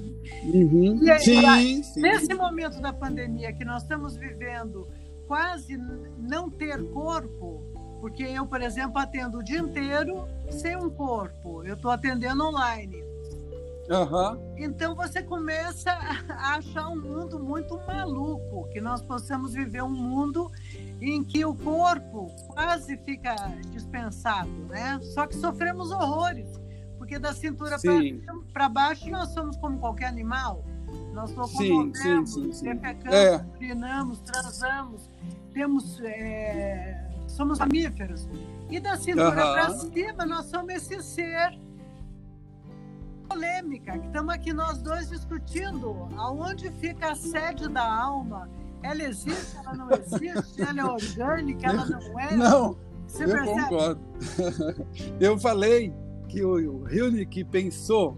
Uhum. 0.44 0.98
E 1.02 1.10
aí, 1.10 1.20
Sim, 1.20 1.82
sim. 1.82 2.00
Nesse 2.00 2.34
momento 2.34 2.80
da 2.80 2.92
pandemia 2.92 3.52
que 3.52 3.64
nós 3.64 3.82
estamos 3.82 4.16
vivendo, 4.16 4.88
quase 5.26 5.76
não 6.18 6.50
ter 6.50 6.82
corpo, 6.90 7.62
porque 8.00 8.22
eu, 8.22 8.46
por 8.46 8.62
exemplo, 8.62 8.98
atendo 8.98 9.38
o 9.38 9.44
dia 9.44 9.58
inteiro 9.58 10.26
sem 10.50 10.74
um 10.76 10.88
corpo. 10.90 11.62
Eu 11.64 11.74
estou 11.74 11.90
atendendo 11.90 12.42
online. 12.44 13.02
Aham. 13.90 14.38
Então 14.56 14.94
você 14.94 15.22
começa 15.22 15.90
a 16.28 16.54
achar 16.56 16.88
um 16.88 17.00
mundo 17.00 17.40
muito 17.40 17.76
maluco, 17.86 18.68
que 18.70 18.80
nós 18.80 19.02
possamos 19.02 19.52
viver 19.54 19.82
um 19.82 19.90
mundo 19.90 20.50
em 21.00 21.24
que 21.24 21.44
o 21.44 21.54
corpo 21.54 22.26
quase 22.48 22.96
fica 22.98 23.34
dispensado, 23.70 24.48
né? 24.68 25.00
Só 25.14 25.26
que 25.26 25.34
sofremos 25.34 25.90
horrores, 25.90 26.48
porque 26.98 27.18
da 27.18 27.32
cintura 27.34 27.76
para 28.52 28.68
baixo 28.68 29.10
nós 29.10 29.30
somos 29.30 29.56
como 29.56 29.78
qualquer 29.80 30.06
animal. 30.06 30.64
Nós 31.12 31.34
locomovemos, 31.34 31.98
sim, 31.98 32.24
sim, 32.24 32.52
sim. 32.52 32.64
defecamos, 32.64 33.12
É. 33.14 33.44
urinamos, 33.56 34.20
transamos, 34.20 35.08
temos, 35.52 36.00
é, 36.00 37.10
somos 37.26 37.58
mamíferos. 37.58 38.28
E 38.68 38.78
da 38.78 38.96
cintura 38.96 39.42
Aham. 39.42 39.52
para 39.52 39.70
cima 39.78 40.26
nós 40.26 40.46
somos 40.46 40.72
esse 40.72 41.02
ser 41.02 41.58
polêmica, 43.30 43.98
que 43.98 44.06
estamos 44.06 44.34
aqui 44.34 44.52
nós 44.52 44.82
dois 44.82 45.08
discutindo 45.08 46.08
aonde 46.16 46.70
fica 46.72 47.12
a 47.12 47.14
sede 47.14 47.68
da 47.68 48.02
alma. 48.02 48.50
Ela 48.82 49.04
existe, 49.04 49.56
ela 49.56 49.74
não 49.74 49.88
existe, 49.90 50.62
ela 50.62 50.80
é 50.80 50.84
orgânica, 50.84 51.66
ela 51.68 51.86
não 51.86 52.20
é. 52.20 52.34
Não, 52.36 52.76
Você 53.06 53.24
eu 53.24 53.28
percebe? 53.28 53.60
concordo. 53.62 54.00
eu 55.20 55.38
falei 55.38 55.94
que 56.28 56.42
o 56.42 56.88
Hilnick 56.88 57.44
pensou 57.44 58.16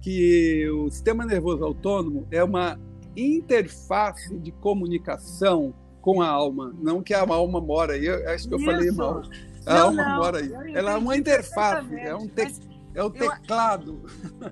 que 0.00 0.66
o 0.70 0.90
sistema 0.90 1.24
nervoso 1.26 1.64
autônomo 1.64 2.26
é 2.30 2.42
uma 2.42 2.78
interface 3.16 4.34
de 4.38 4.50
comunicação 4.52 5.74
com 6.00 6.22
a 6.22 6.28
alma, 6.28 6.74
não 6.80 7.02
que 7.02 7.12
a 7.12 7.20
alma 7.20 7.60
mora 7.60 7.92
aí. 7.92 8.06
Eu 8.06 8.30
acho 8.30 8.48
que 8.48 8.54
eu 8.54 8.60
falei 8.60 8.88
Isso. 8.88 8.96
mal. 8.96 9.22
A 9.66 9.74
Não, 9.74 9.86
alma 9.88 10.02
não, 10.02 10.16
mora 10.16 10.38
aí. 10.38 10.50
Ela 10.74 10.92
é 10.92 10.96
uma 10.96 11.16
interface, 11.16 11.94
é 11.94 12.14
um 12.14 12.26
te... 12.26 12.69
É 12.94 13.02
o 13.02 13.10
teclado. 13.10 14.00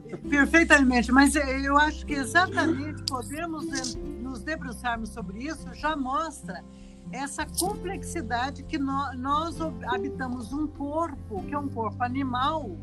Eu, 0.07 0.19
perfeitamente, 0.31 1.11
mas 1.11 1.35
eu 1.35 1.77
acho 1.77 2.07
que 2.07 2.15
exatamente 2.15 3.03
podemos 3.05 3.97
nos 4.23 4.43
debruçarmos 4.43 5.11
sobre 5.11 5.45
isso 5.45 5.75
já 5.75 5.97
mostra 5.97 6.65
essa 7.11 7.47
complexidade 7.59 8.63
que 8.63 8.79
nós, 8.79 9.19
nós 9.19 9.57
habitamos 9.87 10.53
um 10.53 10.67
corpo, 10.67 11.43
que 11.45 11.55
é 11.55 11.59
um 11.59 11.69
corpo 11.69 12.03
animal, 12.03 12.77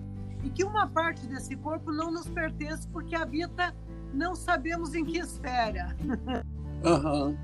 e 0.44 0.50
que 0.50 0.64
uma 0.64 0.88
parte 0.88 1.26
desse 1.28 1.56
corpo 1.56 1.92
não 1.92 2.12
nos 2.12 2.28
pertence 2.28 2.88
porque 2.88 3.16
habita 3.16 3.74
não 4.14 4.36
sabemos 4.36 4.94
em 4.94 5.04
que 5.04 5.20
esfera. 5.20 5.96
Aham, 6.84 7.30
uhum, 7.30 7.38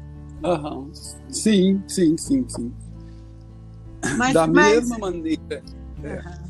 aham. 0.44 0.90
Sim, 1.30 1.82
sim, 1.88 2.16
sim, 2.18 2.48
sim. 2.48 2.72
Mas, 4.18 4.34
da 4.34 4.46
mas... 4.46 4.76
mesma 4.76 4.98
maneira. 5.00 5.64
É. 6.04 6.41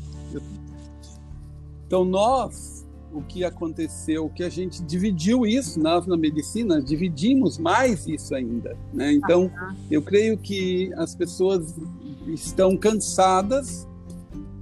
Então, 1.92 2.06
nós, 2.06 2.86
o 3.12 3.20
que 3.20 3.44
aconteceu, 3.44 4.26
que 4.30 4.42
a 4.42 4.48
gente 4.48 4.82
dividiu 4.82 5.44
isso, 5.44 5.78
nós 5.78 6.06
na 6.06 6.16
medicina 6.16 6.80
dividimos 6.80 7.58
mais 7.58 8.08
isso 8.08 8.34
ainda. 8.34 8.74
Né? 8.94 9.12
Então, 9.12 9.52
eu 9.90 10.00
creio 10.00 10.38
que 10.38 10.90
as 10.96 11.14
pessoas 11.14 11.78
estão 12.28 12.78
cansadas. 12.78 13.86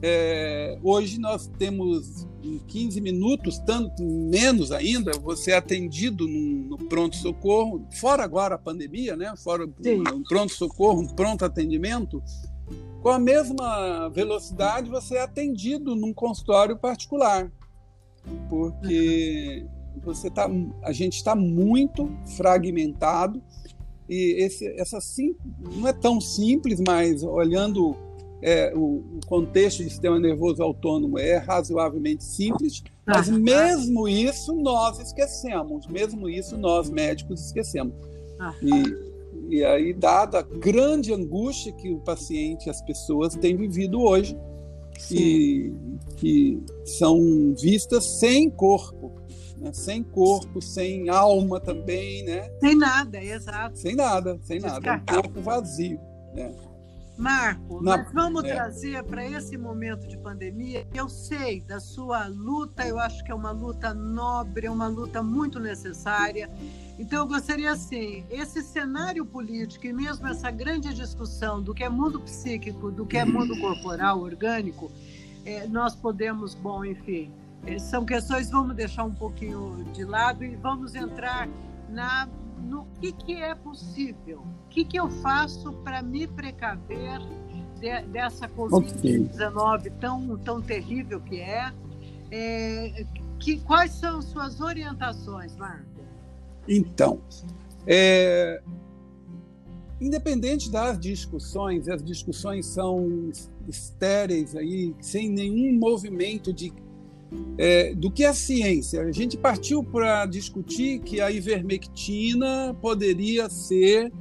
É, 0.03 0.77
hoje 0.83 1.21
nós 1.21 1.47
temos 1.57 2.27
em 2.43 2.59
15 2.59 3.01
minutos, 3.01 3.59
tanto 3.59 4.03
menos 4.03 4.73
ainda, 4.73 5.13
você 5.13 5.53
é 5.53 5.57
atendido 5.57 6.27
no, 6.27 6.79
pronto-socorro, 6.89 7.87
fora 7.93 8.25
agora 8.25 8.57
a 8.57 8.59
pandemia, 8.59 9.15
né? 9.15 9.33
fora 9.37 9.67
um 9.67 10.23
pronto-socorro, 10.25 11.03
um 11.03 11.07
pronto 11.07 11.45
atendimento, 11.45 12.21
com 13.03 13.09
a 13.09 13.19
mesma 13.19 14.09
velocidade 14.09 14.91
você 14.91 15.17
é 15.17 15.23
atendido 15.23 15.95
num 15.95 16.13
consultório 16.13 16.77
particular, 16.77 17.51
porque 18.49 19.67
você 20.03 20.31
tá, 20.31 20.49
a 20.83 20.93
gente 20.93 21.17
está 21.17 21.35
muito 21.35 22.11
fragmentado 22.37 23.43
e 24.09 24.43
esse, 24.43 24.67
essa 24.81 25.01
sim, 25.01 25.37
não 25.77 25.87
é 25.87 25.93
tão 25.93 26.21
simples, 26.21 26.81
mas 26.87 27.23
olhando 27.23 27.97
é, 28.43 28.73
o, 28.75 28.97
o, 28.97 29.21
contexto 29.27 29.85
de 29.85 29.91
sistema 29.91 30.19
nervoso 30.19 30.63
autônomo 30.63 31.19
é 31.19 31.37
razoavelmente 31.37 32.25
simples, 32.25 32.83
mas 33.07 33.29
ah, 33.29 33.33
mesmo 33.39 34.09
isso 34.09 34.55
nós 34.55 34.99
esquecemos, 34.99 35.87
mesmo 35.87 36.29
isso 36.29 36.57
nós 36.57 36.91
médicos 36.91 37.47
esquecemos. 37.47 37.95
Ah, 38.39 38.55
e, 38.63 39.10
e 39.51 39.65
aí, 39.65 39.93
dada 39.93 40.39
a 40.39 40.43
grande 40.43 41.13
angústia 41.13 41.73
que 41.73 41.91
o 41.91 41.99
paciente, 41.99 42.71
as 42.71 42.81
pessoas 42.81 43.35
têm 43.35 43.57
vivido 43.57 44.01
hoje, 44.01 44.37
e 45.11 45.73
que 46.17 46.63
são 46.85 47.55
vistas 47.61 48.05
sem 48.19 48.51
corpo, 48.51 49.13
né? 49.59 49.73
sem 49.73 50.03
corpo, 50.03 50.61
sem 50.61 51.09
alma 51.09 51.59
também, 51.59 52.25
né? 52.25 52.51
Sem 52.61 52.77
nada, 52.77 53.23
exato. 53.23 53.79
Sem 53.79 53.97
nada, 53.97 54.39
sem 54.43 54.61
nada, 54.61 54.95
um 54.95 55.15
corpo 55.15 55.41
vazio. 55.41 55.99
Né? 56.35 56.55
Marco, 57.21 57.83
Na, 57.83 57.99
nós 57.99 58.13
vamos 58.15 58.45
é. 58.45 58.55
trazer 58.55 59.03
para 59.05 59.25
esse 59.27 59.59
momento 59.59 60.09
de 60.09 60.17
pandemia. 60.17 60.87
Eu 60.95 61.07
sei 61.09 61.61
da 61.61 61.79
sua 61.79 62.27
luta, 62.27 62.87
eu 62.87 62.99
acho 62.99 63.23
que 63.23 63.31
é 63.31 63.35
uma 63.35 63.51
luta 63.51 63.93
nobre, 63.93 64.67
é 64.67 64.71
uma 64.71 64.89
luta 64.89 65.23
muito 65.23 65.61
necessária. 65.61 66.51
Então, 67.01 67.21
eu 67.21 67.27
gostaria, 67.27 67.73
assim, 67.73 68.27
esse 68.29 68.63
cenário 68.63 69.25
político 69.25 69.87
e 69.87 69.93
mesmo 69.93 70.27
essa 70.29 70.51
grande 70.51 70.93
discussão 70.93 71.63
do 71.63 71.73
que 71.73 71.83
é 71.83 71.89
mundo 71.89 72.21
psíquico, 72.21 72.91
do 72.91 73.07
que 73.07 73.17
é 73.17 73.25
mundo 73.25 73.59
corporal, 73.59 74.21
orgânico, 74.21 74.93
é, 75.47 75.67
nós 75.67 75.97
podemos, 75.97 76.55
bom, 76.55 76.85
enfim, 76.85 77.33
é, 77.65 77.79
são 77.79 78.05
questões, 78.05 78.51
vamos 78.51 78.77
deixar 78.77 79.05
um 79.05 79.15
pouquinho 79.15 79.83
de 79.95 80.05
lado 80.05 80.45
e 80.45 80.55
vamos 80.57 80.95
entrar 80.95 81.49
na 81.89 82.29
no 82.69 82.87
que, 83.01 83.13
que 83.13 83.35
é 83.35 83.55
possível, 83.55 84.41
o 84.41 84.69
que, 84.69 84.85
que 84.85 84.99
eu 84.99 85.09
faço 85.09 85.73
para 85.83 86.03
me 86.03 86.27
precaver 86.27 87.19
de, 87.81 88.03
dessa 88.09 88.47
Covid-19 88.47 89.79
okay. 89.79 89.91
tão, 89.99 90.37
tão 90.37 90.61
terrível 90.61 91.19
que 91.19 91.41
é. 91.41 91.73
é 92.31 93.07
que, 93.39 93.59
quais 93.61 93.93
são 93.93 94.21
suas 94.21 94.61
orientações, 94.61 95.57
Marco? 95.57 95.90
Então, 96.69 97.21
é, 97.87 98.63
independente 100.01 100.71
das 100.71 100.99
discussões, 100.99 101.89
as 101.89 102.03
discussões 102.03 102.67
são 102.67 103.31
estéreis 103.69 104.57
aí, 104.57 104.95
sem 105.01 105.29
nenhum 105.29 105.79
movimento 105.79 106.53
de 106.53 106.73
é, 107.59 107.95
do 107.95 108.11
que 108.11 108.25
a 108.25 108.35
ciência. 108.35 109.03
A 109.03 109.13
gente 109.13 109.37
partiu 109.37 109.85
para 109.85 110.27
discutir 110.27 110.99
que 111.01 111.21
a 111.21 111.31
ivermectina 111.31 112.77
poderia 112.81 113.49
ser, 113.49 114.13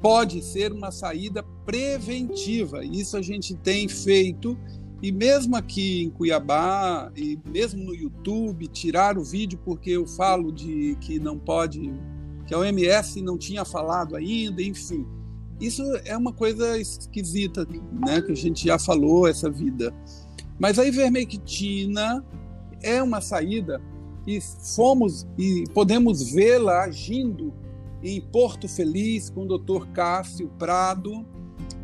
pode 0.00 0.42
ser 0.42 0.72
uma 0.72 0.90
saída 0.90 1.42
preventiva. 1.64 2.84
Isso 2.84 3.16
a 3.16 3.22
gente 3.22 3.54
tem 3.54 3.88
feito 3.88 4.58
e 5.02 5.10
mesmo 5.10 5.56
aqui 5.56 6.02
em 6.02 6.10
Cuiabá 6.10 7.10
e 7.16 7.38
mesmo 7.48 7.82
no 7.82 7.94
YouTube 7.94 8.66
tirar 8.68 9.16
o 9.16 9.24
vídeo 9.24 9.58
porque 9.64 9.90
eu 9.90 10.06
falo 10.06 10.52
de 10.52 10.96
que 11.00 11.18
não 11.18 11.38
pode, 11.38 11.92
que 12.46 12.54
a 12.54 12.58
OMS 12.58 13.22
não 13.22 13.38
tinha 13.38 13.64
falado 13.64 14.14
ainda, 14.14 14.62
enfim. 14.62 15.06
Isso 15.58 15.82
é 16.04 16.16
uma 16.16 16.32
coisa 16.32 16.78
esquisita, 16.78 17.66
né, 17.92 18.20
que 18.22 18.32
a 18.32 18.36
gente 18.36 18.66
já 18.66 18.78
falou 18.78 19.26
essa 19.26 19.50
vida. 19.50 19.94
Mas 20.58 20.78
a 20.78 20.86
ivermectina 20.86 22.24
é 22.82 23.02
uma 23.02 23.20
saída 23.20 23.80
e 24.26 24.40
fomos 24.74 25.26
e 25.38 25.64
podemos 25.74 26.32
vê-la 26.32 26.84
agindo 26.84 27.52
em 28.02 28.20
Porto 28.20 28.68
Feliz 28.68 29.30
com 29.30 29.46
o 29.46 29.58
Dr. 29.58 29.86
Cássio 29.92 30.48
Prado. 30.58 31.26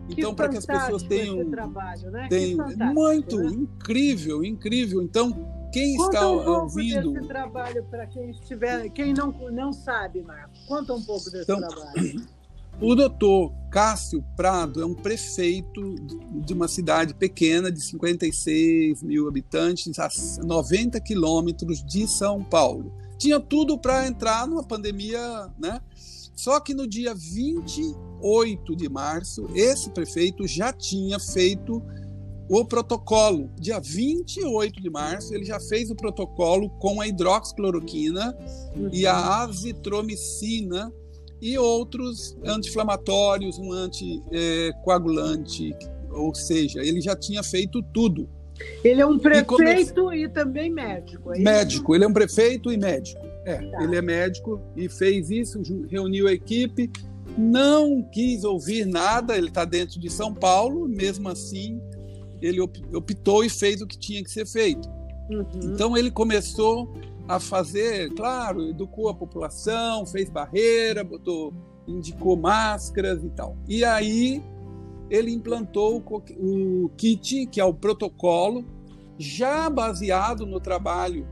Então, 0.09 0.35
para 0.35 0.49
que 0.49 0.57
as 0.57 0.67
pessoas 0.67 1.03
tenham, 1.03 1.51
trabalho, 1.51 2.11
né? 2.11 2.29
tem 2.29 2.57
muito 2.93 3.39
né? 3.39 3.51
incrível, 3.51 4.45
incrível. 4.45 5.03
Então, 5.03 5.33
quem 5.73 5.97
Conta 5.97 6.17
está 6.17 6.31
um 6.31 6.45
pouco 6.45 6.61
ouvindo 6.63 7.13
desse 7.13 7.29
trabalho 7.29 7.85
para 7.91 8.07
quem 8.07 8.31
estiver, 8.31 8.89
quem 8.91 9.13
não 9.13 9.33
não 9.51 9.73
sabe, 9.73 10.23
Marcos. 10.23 10.59
Conta 10.67 10.95
um 10.95 11.03
pouco 11.03 11.31
desse 11.31 11.43
então, 11.43 11.59
trabalho. 11.59 12.27
O 12.81 12.95
doutor 12.95 13.53
Cássio 13.71 14.23
Prado 14.37 14.83
é 14.83 14.87
um 14.87 14.95
prefeito 14.95 15.95
de 16.45 16.53
uma 16.53 16.69
cidade 16.69 17.15
pequena 17.15 17.73
de 17.73 17.81
56 17.81 19.03
mil 19.03 19.27
habitantes, 19.27 19.99
a 19.99 20.11
90 20.45 21.01
quilômetros 21.01 21.83
de 21.83 22.07
São 22.07 22.45
Paulo. 22.45 22.93
Tinha 23.17 23.41
tudo 23.41 23.79
para 23.79 24.07
entrar 24.07 24.47
numa 24.47 24.63
pandemia, 24.63 25.51
né? 25.59 25.81
Só 26.35 26.61
que 26.61 26.75
no 26.75 26.87
dia 26.87 27.15
28 28.27 28.77
de 28.77 28.89
março, 28.89 29.49
esse 29.55 29.91
prefeito 29.91 30.47
já 30.47 30.73
tinha 30.73 31.19
feito 31.19 31.83
o 32.49 32.65
protocolo. 32.65 33.51
Dia 33.59 33.81
28 33.81 34.81
de 34.81 34.91
março, 34.91 35.35
ele 35.35 35.45
já 35.45 35.61
fez 35.61 35.91
o 35.91 35.95
protocolo 35.95 36.71
com 36.79 37.01
a 37.01 37.07
hidroxicloroquina 37.07 38.37
uhum. 38.77 38.91
e 38.93 39.07
a 39.07 39.43
azitromicina 39.43 40.93
e 41.41 41.59
outros 41.59 42.37
anti-inflamatórios, 42.45 43.59
um 43.59 43.73
anticoagulante, 43.73 45.75
ou 46.11 46.35
seja, 46.35 46.83
ele 46.83 47.01
já 47.01 47.15
tinha 47.15 47.43
feito 47.43 47.83
tudo. 47.83 48.29
Ele 48.83 49.03
é 49.03 49.07
um 49.07 49.19
prefeito 49.19 50.15
e, 50.15 50.25
e 50.25 50.29
também 50.29 50.71
médico. 50.71 51.35
É 51.35 51.39
médico, 51.39 51.95
ele 51.95 52.05
é 52.05 52.09
um 52.09 52.13
prefeito 52.13 52.73
e 52.73 52.79
médico. 52.79 53.21
É, 53.45 53.57
tá. 53.57 53.85
ele 53.85 53.97
é 53.97 54.03
médico 54.03 54.61
e 54.75 54.89
fez 54.89 55.31
isso, 55.31 55.61
reuniu 55.89 56.27
a 56.27 56.33
equipe, 56.33 56.91
não 57.37 58.03
quis 58.03 58.45
ouvir 58.45 58.87
nada, 58.87 59.37
ele 59.37 59.49
está 59.49 59.65
dentro 59.65 60.01
de 60.01 60.11
São 60.11 60.33
Paulo, 60.33 60.89
mesmo 60.89 61.29
assim 61.29 61.81
ele 62.41 62.61
optou 62.61 63.45
e 63.45 63.49
fez 63.49 63.81
o 63.81 63.87
que 63.87 63.99
tinha 63.99 64.23
que 64.23 64.31
ser 64.31 64.47
feito. 64.47 64.89
Uhum. 65.31 65.47
Então 65.65 65.97
ele 65.97 66.11
começou 66.11 66.93
a 67.29 67.41
fazer, 67.41 68.11
claro, 68.15 68.63
educou 68.69 69.09
a 69.09 69.15
população, 69.15 70.07
fez 70.07 70.31
barreira, 70.31 71.03
botou, 71.03 71.53
indicou 71.87 72.37
máscaras 72.37 73.23
e 73.25 73.31
tal. 73.31 73.57
E 73.69 73.85
aí 73.85 74.43
ele 75.11 75.33
implantou 75.33 76.03
o, 76.39 76.91
kit, 76.97 77.47
que 77.47 77.61
é 77.61 77.65
o 77.65 77.75
protocolo, 77.75 78.65
já 79.19 79.69
baseado 79.71 80.47
no 80.47 80.61
trabalho 80.61 81.27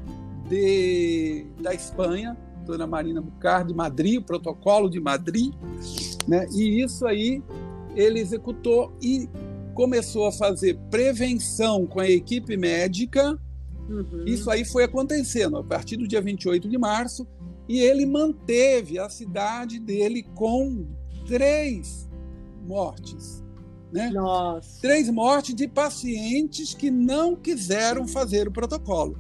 de, 0.49 1.47
da 1.61 1.75
Espanha, 1.75 2.37
Dona 2.65 2.87
Marina 2.87 3.21
Bucar, 3.21 3.67
de 3.67 3.75
Madrid, 3.75 4.19
o 4.19 4.23
protocolo 4.23 4.89
de 4.89 5.01
Madrid, 5.01 5.55
né? 6.27 6.47
e 6.53 6.83
isso 6.83 7.07
aí 7.07 7.43
ele 7.95 8.19
executou 8.19 8.93
e 9.01 9.29
começou 9.75 10.27
a 10.27 10.33
fazer 10.33 10.79
prevenção 10.91 11.87
com 11.87 12.01
a 12.01 12.09
equipe 12.09 12.57
médica 12.57 13.39
Uhum. 13.89 14.25
Isso 14.27 14.51
aí 14.51 14.65
foi 14.65 14.85
acontecendo 14.85 15.57
a 15.59 15.65
partir 15.65 15.97
do 15.97 16.09
dia 16.09 16.21
28 16.21 16.69
de 16.69 16.79
março 16.79 17.27
e 17.69 17.79
ele 17.79 18.07
manteve 18.07 18.99
a 18.99 19.09
cidade 19.09 19.79
dele 19.79 20.23
com 20.35 20.87
três 21.27 22.09
mortes. 22.67 23.43
Né? 23.93 24.11
Nossa. 24.11 24.81
Três 24.81 25.09
mortes 25.09 25.55
de 25.55 25.69
pacientes 25.69 26.75
que 26.75 26.91
não 26.91 27.37
quiseram 27.37 28.09
fazer 28.09 28.49
o 28.49 28.53
protocolo. 28.53 29.17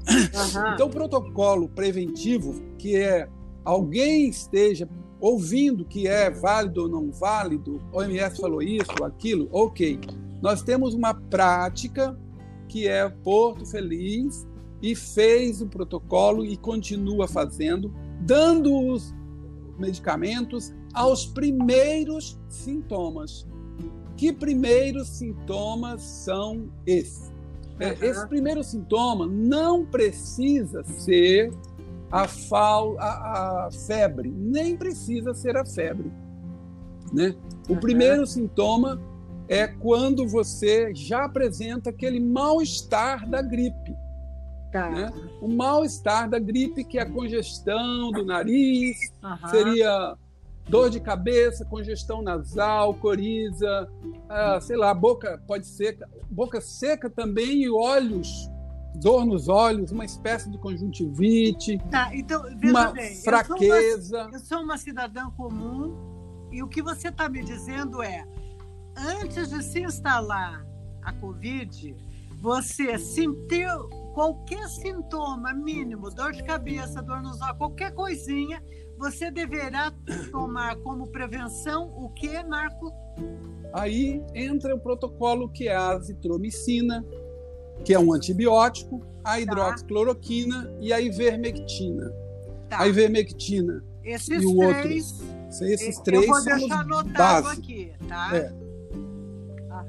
Então, 0.74 0.88
o 0.88 0.90
protocolo 0.90 1.68
preventivo, 1.68 2.60
que 2.76 2.96
é 2.96 3.28
alguém 3.64 4.28
esteja 4.28 4.88
ouvindo 5.20 5.84
que 5.84 6.06
é 6.06 6.30
válido 6.30 6.82
ou 6.82 6.88
não 6.88 7.10
válido, 7.10 7.80
o 7.92 7.98
OMS 7.98 8.40
falou 8.40 8.62
isso, 8.62 9.02
aquilo, 9.02 9.48
ok. 9.50 9.98
Nós 10.42 10.62
temos 10.62 10.92
uma 10.92 11.14
prática 11.14 12.18
que 12.68 12.86
é 12.86 13.08
Porto 13.08 13.64
Feliz 13.64 14.46
e 14.82 14.94
fez 14.94 15.62
o 15.62 15.66
protocolo 15.66 16.44
e 16.44 16.56
continua 16.56 17.26
fazendo, 17.26 17.90
dando 18.20 18.76
os 18.76 19.14
medicamentos 19.78 20.74
aos 20.92 21.24
primeiros 21.24 22.38
sintomas. 22.48 23.46
Que 24.16 24.32
primeiros 24.32 25.08
sintomas 25.08 26.02
são 26.02 26.70
esses? 26.86 27.32
Uhum. 27.80 28.08
Esse 28.08 28.28
primeiro 28.28 28.62
sintoma 28.62 29.26
não 29.26 29.84
precisa 29.84 30.84
ser 30.84 31.50
a, 32.14 32.28
fal, 32.28 32.96
a, 33.00 33.66
a, 33.66 33.70
febre, 33.72 34.30
nem 34.30 34.76
precisa 34.76 35.34
ser 35.34 35.56
a 35.56 35.66
febre. 35.66 36.12
Né? 37.12 37.34
O 37.68 37.72
uhum. 37.72 37.80
primeiro 37.80 38.24
sintoma 38.24 39.00
é 39.48 39.66
quando 39.66 40.24
você 40.28 40.94
já 40.94 41.24
apresenta 41.24 41.90
aquele 41.90 42.20
mal-estar 42.20 43.28
da 43.28 43.42
gripe. 43.42 43.96
Tá. 44.70 44.90
Né? 44.90 45.12
O 45.42 45.48
mal-estar 45.48 46.30
da 46.30 46.38
gripe, 46.38 46.84
que 46.84 46.98
é 47.00 47.02
a 47.02 47.10
congestão 47.10 48.12
do 48.12 48.24
nariz, 48.24 48.96
uhum. 49.20 49.48
seria 49.48 50.16
dor 50.68 50.90
de 50.90 51.00
cabeça, 51.00 51.64
congestão 51.64 52.22
nasal, 52.22 52.94
coriza, 52.94 53.88
ah, 54.28 54.60
sei 54.60 54.76
lá, 54.76 54.94
boca 54.94 55.42
pode 55.48 55.66
seca, 55.66 56.08
boca 56.30 56.60
seca 56.60 57.10
também 57.10 57.64
e 57.64 57.70
olhos, 57.70 58.48
dor 58.94 59.24
nos 59.24 59.48
olhos, 59.48 59.90
uma 59.90 60.04
espécie 60.04 60.50
de 60.50 60.58
conjuntivite, 60.58 61.78
tá, 61.90 62.14
então, 62.14 62.42
uma 62.62 62.92
bem, 62.92 63.14
fraqueza. 63.16 64.16
Eu 64.16 64.20
sou 64.20 64.28
uma, 64.28 64.36
eu 64.36 64.40
sou 64.40 64.58
uma 64.60 64.78
cidadã 64.78 65.30
comum 65.30 65.94
e 66.52 66.62
o 66.62 66.68
que 66.68 66.80
você 66.80 67.08
está 67.08 67.28
me 67.28 67.42
dizendo 67.42 68.02
é, 68.02 68.26
antes 68.96 69.50
de 69.50 69.62
se 69.62 69.80
instalar 69.80 70.64
a 71.02 71.12
Covid, 71.12 71.96
você 72.40 72.98
sentiu 72.98 73.88
qualquer 74.14 74.68
sintoma 74.68 75.52
mínimo, 75.52 76.10
dor 76.10 76.32
de 76.32 76.44
cabeça, 76.44 77.02
dor 77.02 77.20
nos 77.22 77.40
olhos, 77.40 77.58
qualquer 77.58 77.92
coisinha, 77.92 78.62
você 78.96 79.30
deverá 79.30 79.92
tomar 80.30 80.76
como 80.76 81.08
prevenção 81.08 81.88
o 81.96 82.08
que, 82.10 82.42
Marco? 82.44 82.92
Aí 83.72 84.22
entra 84.34 84.74
o 84.74 84.78
protocolo 84.78 85.48
que 85.48 85.68
é 85.68 85.74
a 85.74 85.88
azitromicina, 85.88 87.04
que 87.84 87.94
é 87.94 87.98
um 87.98 88.12
antibiótico, 88.12 89.00
a 89.24 89.30
tá. 89.30 89.40
hidroxicloroquina 89.40 90.64
tá. 90.64 90.70
e 90.80 90.92
a 90.92 91.00
ivermectina. 91.00 92.12
Tá. 92.68 92.82
A 92.82 92.88
ivermectina 92.88 93.82
esses 94.04 94.42
e 94.42 94.46
o 94.46 94.58
três, 94.58 95.12
outro. 95.12 95.66
Esses 95.66 95.98
três 96.00 96.22
eu 96.24 96.28
vou 96.28 96.44
deixar 96.44 96.80
anotado 96.80 97.48
aqui, 97.48 97.92
tá? 98.06 98.36
É. 98.36 98.52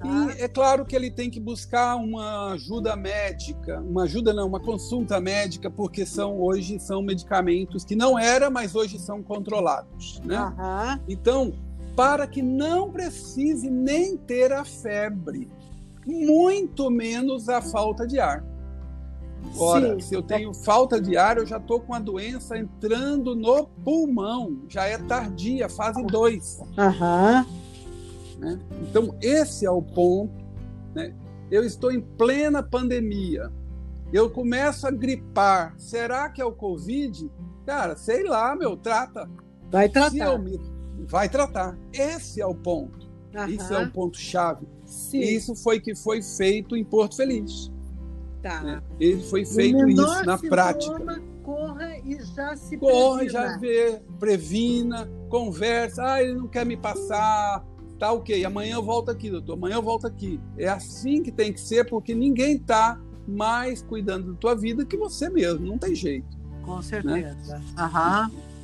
E 0.04 0.44
é 0.44 0.48
claro 0.48 0.86
que 0.86 0.96
ele 0.96 1.10
tem 1.10 1.30
que 1.30 1.40
buscar 1.40 1.96
uma 1.96 2.54
ajuda 2.54 2.96
médica, 2.96 3.80
uma 3.82 4.04
ajuda 4.04 4.34
não, 4.34 4.48
uma 4.48 4.60
consulta 4.60 5.20
médica, 5.20 5.70
porque 5.70 6.06
são 6.06 6.40
hoje 6.40 6.80
são 6.80 7.02
medicamentos 7.02 7.84
que 7.84 7.96
não 7.96 8.18
era, 8.18 8.50
mas 8.50 8.76
hoje 8.76 9.00
são 9.00 9.24
controlados, 9.24 10.22
né? 10.24 10.40
Uhum. 10.40 11.04
Então, 11.08 11.54
para 11.96 12.28
que 12.28 12.42
não 12.42 12.92
precise 12.92 13.70
nem 13.70 14.18
ter 14.18 14.52
a 14.52 14.66
febre, 14.66 15.50
muito 16.06 16.90
menos 16.90 17.50
a 17.50 17.62
falta 17.62 18.06
de 18.06 18.20
ar. 18.20 18.44
Ora, 19.58 19.94
Sim. 19.94 20.00
se 20.00 20.16
eu 20.16 20.22
tenho 20.22 20.54
falta 20.54 21.00
de 21.00 21.16
ar, 21.16 21.38
eu 21.38 21.46
já 21.46 21.58
estou 21.58 21.80
com 21.80 21.94
a 21.94 22.00
doença 22.00 22.58
entrando 22.58 23.36
no 23.36 23.68
pulmão, 23.84 24.62
já 24.68 24.86
é 24.86 24.98
tardia, 24.98 25.70
fase 25.70 26.04
2. 26.04 26.62
Aham. 26.78 27.46
Uhum. 27.48 28.40
Né? 28.40 28.60
Então, 28.82 29.16
esse 29.22 29.66
é 29.66 29.72
o 29.72 29.82
ponto. 29.82 30.34
Né? 30.94 31.14
Eu 31.50 31.64
estou 31.64 31.92
em 31.92 32.02
plena 32.02 32.62
pandemia. 32.62 33.52
Eu 34.12 34.30
começo 34.30 34.88
a 34.88 34.92
gripar. 34.92 35.74
Será 35.78 36.30
que 36.30 36.42
é 36.42 36.46
o 36.46 36.52
Covid? 36.52 37.30
Cara, 37.66 37.96
sei 37.96 38.24
lá, 38.24 38.56
meu, 38.56 38.76
trata. 38.76 39.30
Vai 39.72 39.90
tratar. 39.90 40.38
Me... 40.38 40.60
Vai 41.08 41.30
tratar. 41.30 41.78
Esse 41.94 42.42
é 42.42 42.46
o 42.46 42.56
ponto. 42.56 43.10
Uhum. 43.36 43.48
Esse 43.48 43.74
é 43.74 43.80
o 43.80 43.92
ponto-chave. 43.92 44.66
Isso 45.14 45.56
foi 45.56 45.80
que 45.80 45.96
foi 45.96 46.22
feito 46.22 46.76
em 46.76 46.84
Porto 46.84 47.18
Feliz. 47.18 47.72
Tá. 48.42 48.62
Né? 48.62 48.82
Ele 49.00 49.22
foi 49.24 49.46
feito 49.46 49.88
isso 49.90 50.26
na 50.26 50.38
prática. 50.38 51.22
Corra 51.44 51.98
e 52.04 52.20
já 52.24 52.56
se 52.56 52.76
Corra, 52.78 53.28
já 53.30 53.58
vê, 53.58 54.02
previna, 54.20 55.08
conversa. 55.30 56.04
Ah, 56.04 56.24
ele 56.24 56.34
não 56.34 56.48
quer 56.48 56.66
me 56.66 56.76
passar 56.76 57.64
Tá 57.98 58.12
ok, 58.12 58.44
amanhã 58.44 58.76
eu 58.76 58.84
volto 58.84 59.10
aqui, 59.10 59.30
doutor, 59.30 59.54
amanhã 59.54 59.76
eu 59.76 59.82
volto 59.82 60.06
aqui. 60.06 60.40
É 60.58 60.68
assim 60.68 61.24
que 61.24 61.32
tem 61.32 61.54
que 61.54 61.62
ser, 61.62 61.86
porque 61.86 62.14
ninguém 62.14 62.58
está 62.58 63.00
mais 63.26 63.82
cuidando 63.82 64.34
da 64.34 64.40
tua 64.40 64.56
vida 64.56 64.86
que 64.86 64.98
você 64.98 65.30
mesmo, 65.30 65.66
não 65.66 65.78
tem 65.78 65.96
jeito. 65.96 66.38
Com 66.64 66.76
né? 66.78 66.82
certeza. 66.82 67.58
Né? 67.58 67.64
Uhum. 67.80 68.55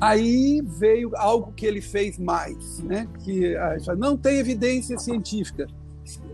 Aí 0.00 0.62
veio 0.64 1.10
algo 1.16 1.52
que 1.52 1.66
ele 1.66 1.80
fez 1.80 2.18
mais, 2.18 2.78
né? 2.80 3.08
que 3.24 3.54
não 3.96 4.16
tem 4.16 4.38
evidência 4.38 4.98
científica. 4.98 5.66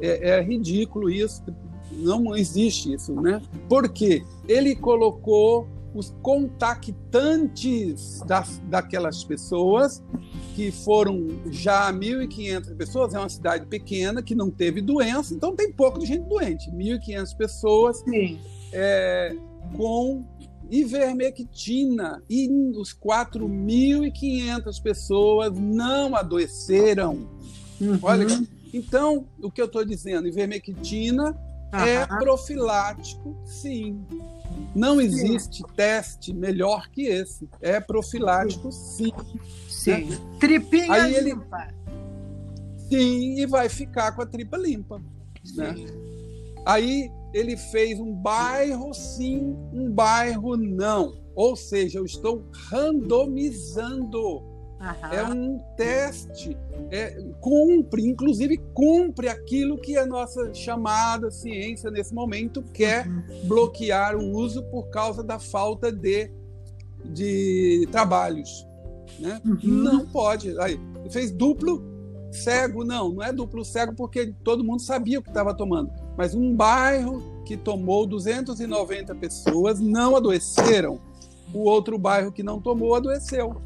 É, 0.01 0.31
é 0.31 0.43
ridículo 0.43 1.11
isso, 1.11 1.43
não 1.91 2.37
existe 2.37 2.93
isso. 2.93 3.13
Né? 3.21 3.41
Porque 3.69 4.23
ele 4.47 4.77
colocou 4.77 5.67
os 5.95 6.15
contactantes 6.23 8.21
das, 8.27 8.61
daquelas 8.69 9.23
pessoas, 9.23 10.03
que 10.55 10.71
foram 10.71 11.29
já 11.51 11.93
1.500 11.93 12.77
pessoas, 12.77 13.15
é 13.15 13.19
uma 13.19 13.29
cidade 13.29 13.67
pequena 13.67 14.23
que 14.23 14.35
não 14.35 14.51
teve 14.51 14.81
doença, 14.81 15.35
então 15.35 15.55
tem 15.55 15.73
pouco 15.73 15.99
de 16.01 16.07
gente 16.07 16.29
doente. 16.29 16.71
1.500 16.71 17.37
pessoas 17.37 18.05
é, 18.73 19.37
com 19.77 20.25
ivermectina 20.71 22.23
e 22.29 22.49
os 22.77 22.95
4.500 22.95 24.83
pessoas 24.83 25.59
não 25.59 26.17
adoeceram. 26.17 27.29
Uhum. 27.81 27.99
Olha, 28.03 28.27
então 28.73 29.27
o 29.43 29.51
que 29.51 29.61
eu 29.61 29.67
estou 29.67 29.85
dizendo, 29.85 30.29
ivermectina 30.29 31.31
uhum. 31.31 31.81
é 31.81 32.07
profilático, 32.07 33.37
sim. 33.45 34.05
Não 34.75 35.01
existe 35.01 35.59
sim. 35.59 35.65
teste 35.77 36.33
melhor 36.33 36.89
que 36.91 37.03
esse. 37.03 37.49
É 37.61 37.81
profilático, 37.81 38.71
sim. 38.73 39.13
Sim. 39.69 40.05
Né? 40.07 40.19
Tripinha 40.41 40.93
Aí 40.93 41.21
limpa. 41.21 41.69
Sim, 42.89 43.41
e 43.41 43.47
vai 43.47 43.69
ficar 43.69 44.13
com 44.13 44.23
a 44.23 44.27
tripa 44.27 44.57
limpa. 44.57 45.01
Né? 45.57 45.75
Aí 46.65 47.11
ele 47.35 47.57
fez 47.57 47.99
um 47.99 48.15
bairro 48.15 48.95
sim, 48.95 49.57
um 49.73 49.91
bairro 49.91 50.57
não. 50.57 51.13
Ou 51.35 51.57
seja, 51.57 51.99
eu 51.99 52.05
estou 52.05 52.45
randomizando 52.71 54.55
é 55.11 55.23
um 55.23 55.59
teste, 55.77 56.57
é, 56.91 57.17
cumpre, 57.41 58.07
inclusive 58.07 58.59
cumpre 58.75 59.29
aquilo 59.29 59.79
que 59.79 59.97
a 59.97 60.05
nossa 60.05 60.53
chamada 60.53 61.31
ciência 61.31 61.91
nesse 61.91 62.13
momento 62.13 62.63
quer 62.63 63.07
uhum. 63.07 63.23
bloquear 63.45 64.15
o 64.15 64.33
uso 64.33 64.63
por 64.65 64.91
causa 64.91 65.23
da 65.23 65.39
falta 65.39 65.91
de, 65.91 66.31
de 67.05 67.89
trabalhos. 67.91 68.67
Né? 69.19 69.41
Uhum. 69.45 69.59
Não 69.63 70.07
pode. 70.07 70.59
Aí, 70.61 70.79
fez 71.11 71.31
duplo 71.31 71.83
cego, 72.31 72.85
não, 72.85 73.11
não 73.11 73.23
é 73.23 73.33
duplo 73.33 73.65
cego 73.65 73.95
porque 73.95 74.35
todo 74.43 74.65
mundo 74.65 74.83
sabia 74.83 75.19
o 75.19 75.23
que 75.23 75.31
estava 75.31 75.55
tomando. 75.55 76.04
Mas 76.17 76.35
um 76.35 76.55
bairro 76.55 77.23
que 77.45 77.57
tomou 77.57 78.07
290 78.07 79.15
pessoas 79.15 79.81
não 79.81 80.17
adoeceram. 80.17 81.01
O 81.53 81.61
outro 81.61 81.99
bairro 81.99 82.33
que 82.33 82.43
não 82.43 82.61
tomou 82.61 82.95
adoeceu. 82.95 83.61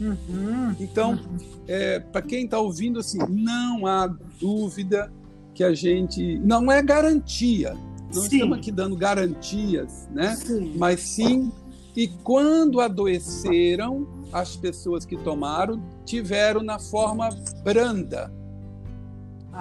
Uhum. 0.00 0.74
Então, 0.78 1.18
é, 1.66 1.98
para 1.98 2.22
quem 2.22 2.44
está 2.44 2.58
ouvindo, 2.58 3.00
assim, 3.00 3.18
não 3.28 3.86
há 3.86 4.06
dúvida 4.40 5.12
que 5.54 5.64
a 5.64 5.74
gente. 5.74 6.38
Não 6.38 6.70
é 6.70 6.82
garantia. 6.82 7.76
Não 8.14 8.22
sim. 8.22 8.36
estamos 8.36 8.58
aqui 8.58 8.70
dando 8.70 8.96
garantias, 8.96 10.08
né? 10.12 10.36
Sim. 10.36 10.74
Mas 10.76 11.00
sim, 11.00 11.52
e 11.98 12.06
quando 12.06 12.80
adoeceram, 12.80 14.06
as 14.32 14.54
pessoas 14.54 15.04
que 15.04 15.16
tomaram 15.16 15.82
tiveram 16.04 16.62
na 16.62 16.78
forma 16.78 17.28
branda, 17.64 18.32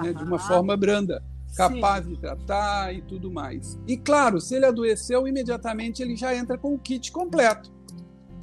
né? 0.03 0.13
de 0.13 0.23
uma 0.23 0.37
forma 0.37 0.77
branda, 0.77 1.23
capaz 1.55 2.03
sim. 2.05 2.13
de 2.13 2.19
tratar 2.19 2.93
e 2.93 3.01
tudo 3.01 3.31
mais. 3.31 3.79
E 3.87 3.97
claro, 3.97 4.39
se 4.39 4.55
ele 4.55 4.65
adoeceu, 4.65 5.27
imediatamente 5.27 6.01
ele 6.01 6.15
já 6.15 6.35
entra 6.35 6.57
com 6.57 6.73
o 6.73 6.79
kit 6.79 7.11
completo. 7.11 7.71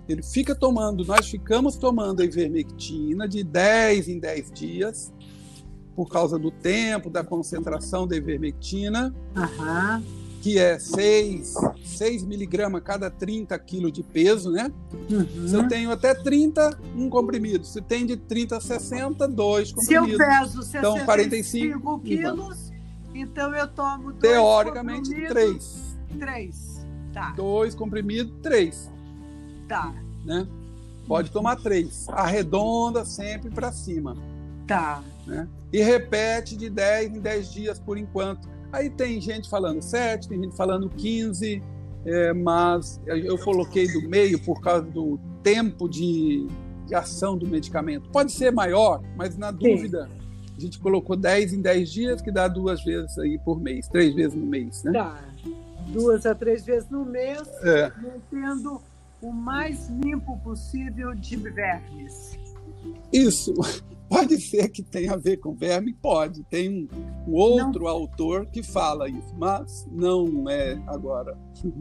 Ele 0.09 0.23
fica 0.23 0.55
tomando, 0.55 1.05
nós 1.05 1.27
ficamos 1.29 1.77
tomando 1.77 2.21
a 2.21 2.25
ivermectina 2.25 3.27
de 3.27 3.43
10 3.43 4.09
em 4.09 4.19
10 4.19 4.53
dias. 4.53 5.13
por 5.97 6.09
causa 6.09 6.37
do 6.37 6.51
tempo, 6.51 7.09
da 7.09 7.23
concentração 7.23 8.05
da 8.05 8.17
ivermectina, 8.17 9.15
Aham. 9.37 10.03
que 10.43 10.59
é 10.59 10.77
6, 10.77 11.55
6 11.85 12.25
miligramas 12.25 12.83
cada 12.85 13.09
30 13.09 13.57
quilos 13.61 13.93
de 13.93 14.03
peso, 14.03 14.51
né? 14.51 14.73
Uhum. 15.09 15.47
Se 15.49 15.55
eu 15.55 15.69
tenho 15.69 15.93
até 15.93 16.13
30, 16.13 16.77
um 16.97 17.09
comprimido. 17.09 17.65
Se 17.65 17.81
tem 17.81 18.05
de 18.05 18.17
30 18.17 18.57
a 18.57 18.61
60, 18.61 19.29
dois 19.29 19.69
Se 19.79 19.95
eu 19.95 20.01
comprimidos. 20.03 20.27
peso 20.27 20.63
65 20.65 20.79
Então, 20.79 21.05
45 21.05 22.01
quilos, 22.01 22.73
então 23.15 23.55
eu 23.55 23.69
tomo 23.69 24.13
dois 24.13 24.21
Teoricamente, 24.21 25.11
três. 25.29 25.97
Três. 26.19 26.75
Tá, 27.13 27.33
Dois 27.37 27.75
comprimidos, 27.75 28.33
três. 28.43 28.91
tá, 29.69 29.95
Né? 30.25 30.47
Pode 31.07 31.31
tomar 31.31 31.57
três. 31.57 32.09
Arredonda 32.09 33.05
sempre 33.05 33.51
para 33.51 33.71
cima. 33.71 34.17
tá. 34.67 35.03
Né? 35.27 35.49
E 35.73 35.81
repete 35.83 36.55
de 36.57 36.69
10 36.69 37.17
em 37.17 37.21
10 37.21 37.53
dias 37.53 37.79
por 37.79 37.97
enquanto. 37.97 38.47
Aí 38.73 38.91
tem 38.91 39.21
gente 39.21 39.49
falando 39.49 39.81
7, 39.81 40.29
tem 40.29 40.43
gente 40.43 40.55
falando 40.57 40.89
15, 40.91 41.63
é, 42.05 42.33
mas 42.35 43.01
eu 43.07 43.39
coloquei 43.39 43.91
do 43.91 44.07
meio 44.09 44.39
por 44.39 44.61
causa 44.61 44.83
do 44.83 45.19
tempo 45.43 45.89
de, 45.89 46.47
de 46.87 46.95
ação 46.95 47.39
do 47.39 47.47
medicamento. 47.47 48.09
Pode 48.11 48.33
ser 48.33 48.51
maior, 48.53 49.01
mas 49.17 49.37
na 49.39 49.51
dúvida, 49.51 50.09
a 50.57 50.61
gente 50.61 50.79
colocou 50.79 51.17
10 51.17 51.53
em 51.53 51.61
10 51.61 51.93
dias, 51.93 52.21
que 52.23 52.31
dá 52.31 52.47
duas 52.49 52.83
vezes 52.85 53.19
aí 53.19 53.39
por 53.39 53.61
mês, 53.61 53.89
três 53.89 54.15
vezes 54.15 54.35
no 54.35 54.47
mês. 54.47 54.83
Né? 54.85 54.93
Tá. 54.93 55.21
Duas 55.89 56.25
a 56.25 56.35
três 56.35 56.65
vezes 56.65 56.89
no 56.89 57.05
mês, 57.05 57.43
É. 57.63 57.91
mantendo 58.01 58.81
o 59.21 59.33
mais 59.33 59.89
limpo 59.89 60.37
possível 60.39 61.15
de 61.15 61.37
vermes. 61.37 62.39
Isso 63.13 63.53
pode 64.09 64.39
ser 64.41 64.69
que 64.69 64.83
tenha 64.83 65.15
a 65.15 65.17
ver 65.17 65.39
com 65.39 65.55
verme, 65.55 65.93
pode. 65.95 66.43
Tem 66.45 66.89
um, 67.27 67.33
outro 67.35 67.89
autor 67.89 68.47
que 68.47 68.63
fala 68.63 69.09
isso, 69.09 69.35
mas 69.37 69.87
não 69.91 70.49
é 70.49 70.81
agora. 70.87 71.37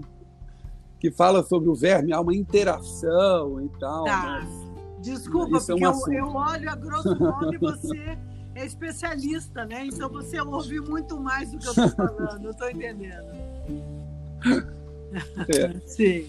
que 1.00 1.12
fala 1.12 1.44
sobre 1.44 1.70
o 1.70 1.76
verme, 1.76 2.14
há 2.14 2.22
uma 2.22 2.34
interação 2.36 3.62
e 3.62 3.70
tal. 3.80 4.06
Tá. 4.06 4.42
mas- 4.42 4.74
Desculpa, 5.04 5.58
Isso 5.58 5.70
é 5.74 5.76
um 5.76 5.80
porque 5.92 6.12
eu, 6.12 6.16
eu 6.16 6.28
olho 6.34 6.70
a 6.70 6.76
grosso 6.78 7.20
modo 7.20 7.54
e 7.54 7.58
você 7.58 8.18
é 8.56 8.66
especialista, 8.66 9.66
né? 9.66 9.86
Então 9.86 10.10
você 10.10 10.40
ouve 10.42 10.80
muito 10.80 11.20
mais 11.20 11.52
do 11.52 11.58
que 11.58 11.68
eu 11.68 11.72
estou 11.72 11.90
falando, 11.90 12.46
eu 12.46 12.52
estou 12.52 12.70
entendendo. 12.70 13.28
É. 15.50 15.80
Sim. 15.86 16.28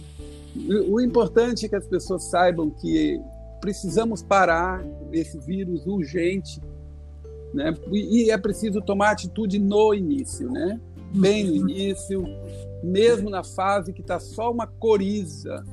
O 0.89 1.01
importante 1.01 1.66
é 1.66 1.68
que 1.68 1.77
as 1.77 1.87
pessoas 1.87 2.25
saibam 2.25 2.70
que 2.70 3.20
precisamos 3.61 4.22
parar 4.22 4.85
esse 5.12 5.39
vírus 5.39 5.87
urgente, 5.87 6.61
né? 7.53 7.75
E 7.91 8.25
e 8.25 8.31
é 8.31 8.39
preciso 8.39 8.81
tomar 8.81 9.11
atitude 9.11 9.59
no 9.59 9.93
início, 9.95 10.51
né? 10.51 10.81
Bem 11.12 11.45
no 11.45 11.55
início, 11.55 12.25
mesmo 12.83 13.31
na 13.31 13.43
fase 13.43 13.93
que 13.93 14.01
está 14.01 14.20
só 14.20 14.51
uma 14.51 14.66
coriza, 14.66 15.64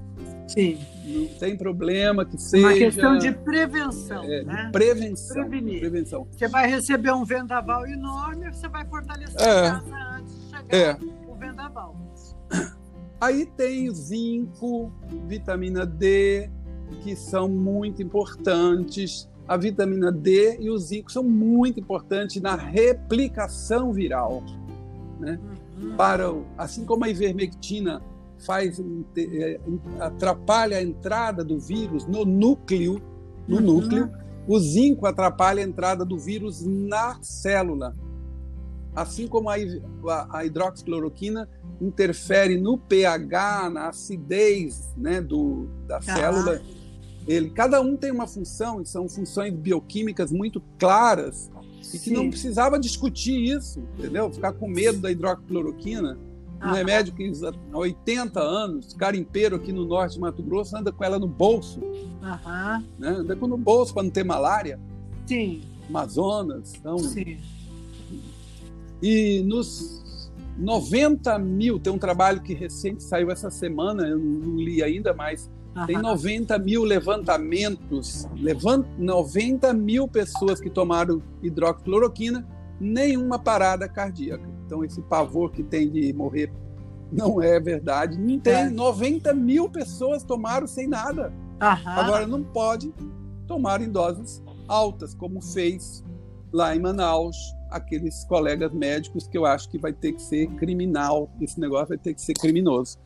Sim. 0.54 0.78
não 1.06 1.28
tem 1.40 1.56
problema 1.58 2.26
que 2.26 2.38
seja 2.38 2.68
Uma 2.68 2.74
questão 2.74 3.18
de 3.18 3.32
prevenção, 3.32 4.24
é, 4.24 4.44
né? 4.44 4.66
de 4.66 4.72
prevenção, 4.72 5.36
Prevenir. 5.50 5.80
prevenção. 5.80 6.28
Você 6.32 6.48
vai 6.48 6.68
receber 6.70 7.12
um 7.14 7.24
vendaval 7.26 7.88
enorme, 7.88 8.52
você 8.54 8.68
vai 8.68 8.86
fortalecer 8.86 9.40
É. 9.42 9.68
a 9.68 9.72
casa 9.80 9.96
antes 10.18 10.36
de 10.40 10.50
chegar 10.50 10.78
É. 10.78 10.98
o 11.28 11.36
vendaval. 11.36 11.96
Aí 13.22 13.46
tem 13.46 13.88
o 13.90 13.94
zinco, 13.94 14.92
vitamina 15.28 15.86
D, 15.86 16.50
que 17.02 17.16
são 17.16 17.48
muito 17.48 18.02
importantes. 18.02 19.30
A 19.48 19.58
vitamina 19.58 20.12
D 20.12 20.58
e 20.60 20.70
o 20.70 20.78
zinco 20.78 21.12
são 21.12 21.24
muito 21.24 21.80
importantes 21.80 22.42
na 22.42 22.56
replicação 22.56 23.92
viral. 23.92 24.44
Uhum. 25.20 25.96
Para, 25.98 26.34
assim 26.58 26.86
como 26.86 27.06
a 27.06 27.10
ivermectina 27.10 28.02
faz 28.46 28.82
eh, 29.18 29.60
atrapalha 30.00 30.78
a 30.78 30.82
entrada 30.84 31.44
do 31.44 31.60
vírus 31.60 32.06
no 32.06 32.26
núcleo, 32.26 33.02
no 33.48 33.58
Uhum. 33.58 33.62
núcleo, 33.62 34.10
o 34.48 34.60
zinco 34.60 35.06
atrapalha 35.06 35.64
a 35.64 35.68
entrada 35.68 36.04
do 36.06 36.18
vírus 36.18 36.66
na 36.66 37.18
célula. 37.22 37.96
Assim 38.96 39.28
como 39.28 39.50
a, 39.50 39.56
a- 40.32 40.46
hidroxicloroquina 40.46 41.48
interfere 41.80 42.58
no 42.60 42.78
pH, 42.78 43.70
na 43.70 43.88
acidez 43.88 44.94
né, 44.98 45.22
do, 45.22 45.68
da 45.88 46.00
Tá. 46.00 46.16
célula. 46.16 46.62
Ele, 47.28 47.50
cada 47.52 47.80
um 47.80 47.96
tem 47.96 48.12
uma 48.12 48.28
função, 48.28 48.82
e 48.82 48.86
são 48.86 49.08
funções 49.08 49.54
bioquímicas 49.54 50.32
muito 50.32 50.60
claras, 50.80 51.50
e 51.94 52.00
que 52.00 52.10
não 52.12 52.30
precisava 52.30 52.80
discutir 52.80 53.38
isso, 53.56 53.80
entendeu? 53.98 54.32
Ficar 54.32 54.54
com 54.54 54.68
medo 54.68 55.00
da 55.00 55.12
hidroxicloroquina. 55.12 56.18
Um 56.64 56.72
remédio 56.74 57.14
que 57.14 57.28
usa 57.30 57.52
há 57.74 57.78
80 57.78 58.40
anos, 58.40 58.94
carimpeiro 58.94 59.56
aqui 59.56 59.72
no 59.74 59.84
norte 59.86 60.14
de 60.14 60.20
Mato 60.20 60.44
Grosso, 60.44 60.78
anda 60.78 60.92
com 60.92 61.04
ela 61.04 61.18
no 61.18 61.28
bolso, 61.28 61.80
Aham. 62.22 62.84
né? 63.00 63.10
anda 63.10 63.36
com 63.36 63.48
no 63.48 63.58
bolso 63.58 63.94
para 63.94 64.04
não 64.04 64.10
ter 64.12 64.24
malária, 64.24 64.80
Sim, 65.26 65.62
Amazonas. 65.90 66.74
Então, 66.76 66.98
sim. 67.00 67.38
E 69.02 69.42
nos 69.44 70.30
90 70.58 71.40
mil, 71.40 71.80
tem 71.80 71.92
um 71.92 71.98
trabalho 71.98 72.42
que 72.42 72.54
recente 72.54 73.02
saiu 73.04 73.32
essa 73.32 73.50
semana, 73.50 74.08
eu 74.08 74.20
não 74.20 74.56
li 74.58 74.84
ainda, 74.84 75.14
mas 75.14 75.50
tem 75.88 75.96
Aham. 75.96 76.04
90 76.04 76.60
mil 76.60 76.84
levantamentos, 76.84 78.28
levan- 78.36 78.86
90 79.00 79.74
mil 79.74 80.08
pessoas 80.08 80.60
que 80.60 80.70
tomaram 80.70 81.22
hidroxicloroquina, 81.42 82.46
nenhuma 82.80 83.40
parada 83.40 83.88
cardíaca. 83.88 84.51
Então, 84.72 84.86
esse 84.86 85.02
pavor 85.02 85.52
que 85.52 85.62
tem 85.64 85.90
de 85.90 86.14
morrer 86.14 86.50
não 87.12 87.42
é 87.42 87.60
verdade. 87.60 88.18
Não 88.18 88.40
tem. 88.40 88.54
É. 88.54 88.70
90 88.70 89.34
mil 89.34 89.70
pessoas 89.70 90.24
tomaram 90.24 90.66
sem 90.66 90.88
nada. 90.88 91.34
Aham. 91.62 91.92
Agora, 91.92 92.26
não 92.26 92.42
pode 92.42 92.94
tomar 93.46 93.82
em 93.82 93.90
doses 93.90 94.42
altas, 94.70 95.14
como 95.14 95.42
fez 95.42 96.02
lá 96.54 96.74
em 96.74 96.80
Manaus 96.80 97.36
aqueles 97.70 98.24
colegas 98.24 98.72
médicos 98.74 99.28
que 99.28 99.38
eu 99.38 99.46
acho 99.46 99.70
que 99.70 99.78
vai 99.78 99.92
ter 99.92 100.14
que 100.14 100.22
ser 100.22 100.48
criminal, 100.56 101.30
esse 101.42 101.60
negócio 101.60 101.90
vai 101.90 101.98
ter 101.98 102.14
que 102.14 102.22
ser 102.22 102.34
criminoso. 102.34 102.98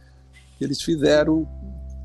Eles 0.61 0.84
fizeram 0.84 1.47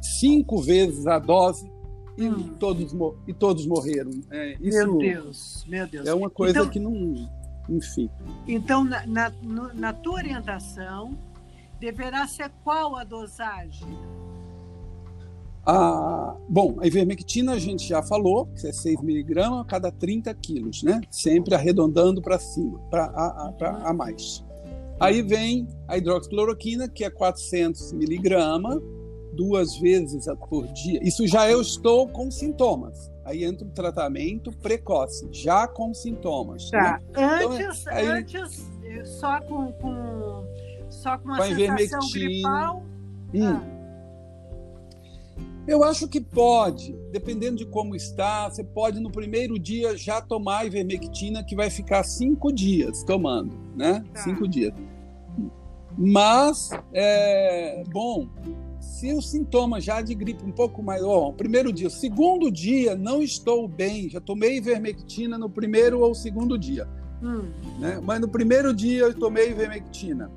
cinco 0.00 0.62
vezes 0.62 1.06
a 1.06 1.18
dose 1.18 1.70
e, 2.16 2.26
Hum. 2.30 2.54
todos, 2.58 2.94
e 3.28 3.34
todos 3.34 3.66
morreram. 3.66 4.10
É, 4.30 4.54
isso 4.58 4.78
Meu 4.86 4.96
Deus, 4.98 5.66
meu 5.68 5.86
Deus. 5.86 6.06
é 6.06 6.14
uma 6.14 6.30
coisa 6.30 6.60
Então- 6.60 6.70
que 6.70 6.80
não. 6.80 7.28
Enfim. 7.70 8.10
Então, 8.48 8.84
na, 8.84 9.06
na, 9.06 9.32
na 9.72 9.92
tua 9.92 10.14
orientação, 10.14 11.16
deverá 11.78 12.26
ser 12.26 12.50
qual 12.64 12.96
a 12.96 13.04
dosagem? 13.04 13.88
A, 15.64 16.36
bom, 16.48 16.76
a 16.80 16.86
ivermectina 16.86 17.52
a 17.52 17.58
gente 17.58 17.86
já 17.86 18.02
falou, 18.02 18.46
que 18.46 18.66
é 18.66 18.72
6 18.72 19.02
miligramas 19.02 19.60
a 19.60 19.64
cada 19.64 19.92
30 19.92 20.34
quilos, 20.34 20.82
né? 20.82 21.00
Sempre 21.10 21.54
arredondando 21.54 22.20
para 22.20 22.38
cima, 22.38 22.78
para 22.90 23.04
a, 23.04 23.48
a, 23.48 23.52
pra 23.52 23.76
a 23.76 23.92
mais. 23.92 24.44
Aí 24.98 25.22
vem 25.22 25.68
a 25.86 25.96
hidroxicloroquina, 25.96 26.88
que 26.88 27.04
é 27.04 27.10
400 27.10 27.92
miligramas, 27.92 28.82
duas 29.32 29.76
vezes 29.78 30.26
por 30.48 30.66
dia. 30.68 31.00
Isso 31.02 31.26
já 31.26 31.48
eu 31.50 31.60
estou 31.60 32.08
com 32.08 32.30
sintomas. 32.30 33.10
Aí 33.30 33.44
entra 33.44 33.66
o 33.66 33.70
tratamento 33.70 34.50
precoce, 34.50 35.28
já 35.30 35.68
com 35.68 35.94
sintomas. 35.94 36.68
né? 36.72 36.80
Tá. 36.80 37.00
Então, 37.10 37.52
Antes, 37.52 37.86
aí- 37.86 38.06
antes 38.08 38.70
só 39.04 39.40
com, 39.42 39.70
com, 39.72 40.44
só 40.90 41.16
com 41.16 41.26
uma 41.28 41.38
a 41.38 41.42
sensação 41.42 41.52
ivermectina. 41.64 42.10
gripal. 42.28 42.82
Hum. 43.32 43.46
Ah, 43.46 43.80
Eu 45.68 45.84
acho 45.84 46.08
que 46.08 46.20
pode, 46.20 46.92
dependendo 47.12 47.56
de 47.58 47.64
como 47.66 47.94
está, 47.94 48.50
você 48.50 48.64
pode 48.64 48.98
no 48.98 49.10
primeiro 49.12 49.56
dia 49.58 49.96
já 49.96 50.20
tomar 50.20 50.66
ivermectina, 50.66 51.44
que 51.44 51.54
vai 51.54 51.70
ficar 51.70 52.02
cinco 52.02 52.52
dias 52.52 53.04
tomando, 53.04 53.56
né? 53.76 54.02
Tá. 54.12 54.20
Cinco 54.24 54.48
dias. 54.48 54.74
Mas, 55.96 56.70
é, 56.92 57.84
bom, 57.92 58.26
se 58.90 59.12
o 59.12 59.22
sintoma 59.22 59.80
já 59.80 60.02
de 60.02 60.14
gripe 60.16 60.44
um 60.44 60.50
pouco 60.50 60.82
maior, 60.82 61.32
primeiro 61.32 61.72
dia, 61.72 61.88
segundo 61.88 62.50
dia, 62.50 62.96
não 62.96 63.22
estou 63.22 63.68
bem, 63.68 64.10
já 64.10 64.20
tomei 64.20 64.56
ivermectina 64.56 65.38
no 65.38 65.48
primeiro 65.48 66.00
ou 66.00 66.12
segundo 66.12 66.58
dia, 66.58 66.88
hum, 67.22 67.48
né? 67.78 68.00
Mas 68.02 68.20
no 68.20 68.28
primeiro 68.28 68.74
dia 68.74 69.02
eu 69.02 69.14
tomei 69.14 69.50
ivermectina. 69.50 70.30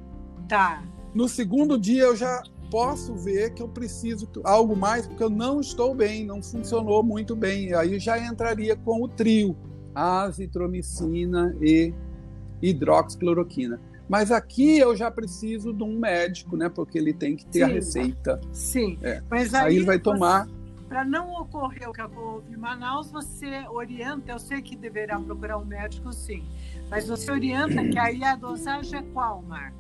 tá. 0.48 0.84
No 1.16 1.28
segundo 1.28 1.80
dia 1.80 2.04
eu 2.04 2.16
já 2.16 2.44
posso 2.72 3.16
ver 3.16 3.54
que 3.54 3.62
eu 3.62 3.68
preciso 3.68 4.28
algo 4.44 4.76
mais 4.76 5.06
porque 5.06 5.24
eu 5.24 5.30
não 5.30 5.60
estou 5.60 5.94
bem, 5.94 6.26
não 6.26 6.42
funcionou 6.42 7.04
muito 7.04 7.36
bem. 7.36 7.72
Aí 7.76 7.94
eu 7.94 8.00
já 8.00 8.18
entraria 8.18 8.76
com 8.76 9.04
o 9.04 9.08
trio, 9.08 9.56
azitromicina 9.94 11.56
e 11.62 11.94
hidroxicloroquina. 12.64 13.80
Mas 14.14 14.32
aqui 14.32 14.78
eu 14.78 14.96
já 14.96 15.10
preciso 15.10 15.74
de 15.74 15.82
um 15.84 15.98
médico, 15.98 16.56
né? 16.56 16.70
Porque 16.70 17.00
ele 17.00 17.16
tem 17.16 17.36
que 17.36 17.48
ter 17.48 17.64
a 17.64 17.68
Sim. 17.68 17.74
receita. 17.74 18.42
Sim. 18.52 19.00
É. 19.02 19.24
Mas 19.28 19.56
Aí, 19.56 19.66
aí, 19.66 19.76
ele 19.78 19.86
vai 19.86 19.98
você- 19.98 20.04
tomar. 20.04 20.48
para 20.88 21.04
não 21.04 21.34
ocorrer 21.42 21.90
o 21.90 21.92
que 21.92 22.00
houve 22.04 22.54
em 22.54 22.56
Manaus, 22.56 23.10
você 23.12 23.66
orienta, 23.72 24.32
eu 24.32 24.38
sei 24.38 24.62
que 24.62 24.76
deverá 24.76 25.20
procurar 25.20 25.58
um 25.58 25.66
médico, 25.66 26.14
sim, 26.14 26.44
mas 26.92 27.08
você 27.08 27.32
orienta 27.32 27.84
que 27.90 27.98
aí 27.98 28.24
a 28.24 28.36
dosagem 28.36 29.00
é 29.00 29.02
qual, 29.02 29.42
Marco? 29.42 29.80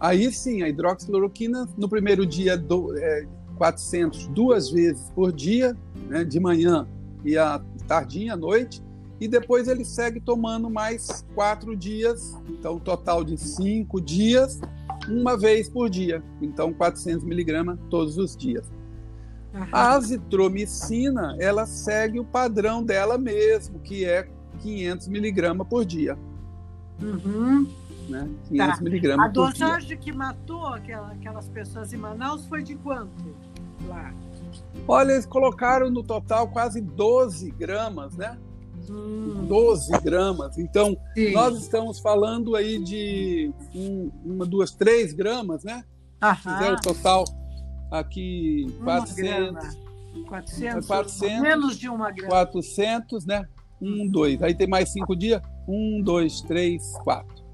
Aí 0.00 0.32
sim, 0.32 0.62
a 0.62 0.68
hidroxicloroquina, 0.70 1.68
no 1.76 1.86
primeiro 1.86 2.24
dia, 2.24 2.56
do, 2.56 2.96
é, 2.96 3.26
400 3.58 4.28
duas 4.28 4.70
vezes 4.70 5.10
por 5.10 5.30
dia, 5.30 5.76
né, 6.08 6.24
de 6.24 6.40
manhã 6.40 6.88
e 7.22 7.36
à 7.36 7.60
tardinha, 7.86 8.32
à 8.32 8.36
noite, 8.36 8.82
e 9.20 9.28
depois 9.28 9.68
ele 9.68 9.84
segue 9.84 10.20
tomando 10.20 10.68
mais 10.68 11.24
quatro 11.34 11.76
dias, 11.76 12.36
então 12.48 12.78
total 12.78 13.24
de 13.24 13.38
cinco 13.38 14.00
dias, 14.00 14.60
uma 15.08 15.36
vez 15.36 15.68
por 15.68 15.88
dia, 15.88 16.22
então 16.40 16.72
400 16.72 17.24
miligramas 17.24 17.78
todos 17.90 18.18
os 18.18 18.36
dias. 18.36 18.64
A 19.70 19.92
azitromicina, 19.92 21.36
ela 21.38 21.64
segue 21.64 22.18
o 22.18 22.24
padrão 22.24 22.82
dela 22.82 23.16
mesmo, 23.16 23.78
que 23.78 24.04
é 24.04 24.28
500 24.60 25.06
miligramas 25.06 25.68
por 25.68 25.84
dia. 25.84 26.18
Uhum. 27.00 27.68
Né? 28.08 28.28
500 28.48 28.76
tá. 28.76 28.84
miligramas 28.84 29.26
A 29.26 29.28
dosagem 29.28 29.96
que 29.96 30.12
matou 30.12 30.66
aquela, 30.66 31.12
aquelas 31.12 31.48
pessoas 31.48 31.92
em 31.92 31.96
Manaus 31.96 32.46
foi 32.46 32.62
de 32.62 32.74
quanto 32.74 33.34
lá? 33.86 34.12
Olha, 34.86 35.12
eles 35.12 35.26
colocaram 35.26 35.90
no 35.90 36.02
total 36.02 36.48
quase 36.48 36.80
12 36.80 37.50
gramas, 37.52 38.16
né? 38.16 38.36
Hum. 38.90 39.46
12 39.46 39.92
gramas. 40.00 40.58
Então, 40.58 40.96
Sim. 41.14 41.32
nós 41.32 41.58
estamos 41.58 41.98
falando 41.98 42.56
aí 42.56 42.82
de 42.82 43.52
um, 43.74 44.10
uma, 44.24 44.46
duas, 44.46 44.70
três 44.72 45.12
gramas, 45.12 45.64
né? 45.64 45.84
Aham. 46.22 46.58
Fizer 46.58 46.72
o 46.72 46.80
total 46.80 47.24
aqui 47.90 48.66
400, 48.82 49.78
400, 50.28 50.86
400, 50.86 51.40
menos 51.40 51.78
de 51.78 51.88
uma 51.88 52.10
grama. 52.10 52.30
400, 52.30 53.26
né? 53.26 53.46
Um, 53.80 54.08
dois. 54.08 54.42
Aí 54.42 54.54
tem 54.54 54.66
mais 54.66 54.90
cinco 54.90 55.14
dias. 55.14 55.42
Um, 55.68 56.00
dois, 56.02 56.40
três, 56.40 56.92
quatro. 57.04 57.44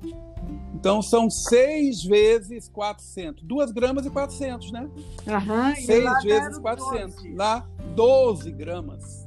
Então 0.74 1.02
são 1.02 1.28
seis 1.28 2.02
vezes 2.02 2.68
400. 2.68 3.42
Duas 3.42 3.70
gramas 3.70 4.06
e 4.06 4.10
400, 4.10 4.72
né? 4.72 4.88
Uhum, 5.26 5.74
seis 5.76 6.22
vezes 6.22 6.58
400. 6.58 7.16
12. 7.16 7.34
Lá, 7.34 7.68
12 7.94 8.50
gramas. 8.52 9.19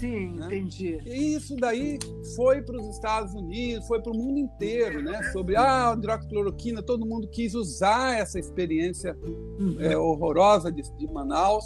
Sim, 0.00 0.30
né? 0.30 0.46
entendi. 0.46 0.98
E 1.04 1.34
isso 1.34 1.54
daí 1.56 1.98
foi 2.34 2.62
para 2.62 2.80
os 2.80 2.88
Estados 2.88 3.34
Unidos, 3.34 3.86
foi 3.86 4.00
para 4.00 4.10
o 4.10 4.16
mundo 4.16 4.38
inteiro, 4.38 5.02
né? 5.02 5.22
Sobre 5.30 5.56
a 5.56 5.90
ah, 5.90 5.94
hidroxicloroquina, 5.94 6.82
todo 6.82 7.04
mundo 7.04 7.28
quis 7.28 7.54
usar 7.54 8.18
essa 8.18 8.38
experiência 8.38 9.14
uhum. 9.22 9.76
é, 9.78 9.94
horrorosa 9.96 10.72
de, 10.72 10.82
de, 10.96 11.06
Manaus, 11.06 11.64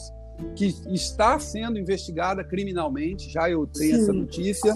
que 0.56 0.66
está 0.88 1.38
sendo 1.38 1.78
investigada 1.78 2.42
criminalmente. 2.42 3.30
Já 3.30 3.48
eu 3.48 3.68
tenho 3.68 3.94
Sim. 3.94 4.02
essa 4.02 4.12
notícia. 4.12 4.74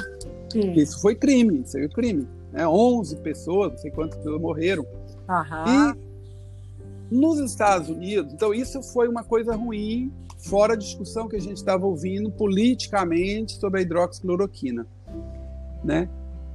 Sim. 0.52 0.72
Isso 0.74 1.02
foi 1.02 1.16
crime, 1.16 1.62
isso 1.62 1.72
foi 1.72 1.88
crime. 1.88 2.28
Né? 2.52 2.66
11 2.66 3.16
pessoas, 3.16 3.72
não 3.72 3.78
sei 3.78 3.90
quantas 3.90 4.18
pessoas 4.18 4.40
morreram. 4.40 4.86
Uhum. 5.28 5.94
E 7.10 7.16
nos 7.16 7.40
Estados 7.40 7.88
Unidos, 7.88 8.32
então 8.32 8.54
isso 8.54 8.80
foi 8.82 9.08
uma 9.08 9.24
coisa 9.24 9.56
ruim 9.56 10.12
fora 10.38 10.74
a 10.74 10.76
discussão 10.76 11.28
que 11.28 11.36
a 11.36 11.40
gente 11.40 11.56
estava 11.56 11.86
ouvindo 11.86 12.30
politicamente 12.30 13.58
sobre 13.58 13.80
a 13.80 13.82
hidroxicloroquina, 13.82 14.86
né? 15.84 16.08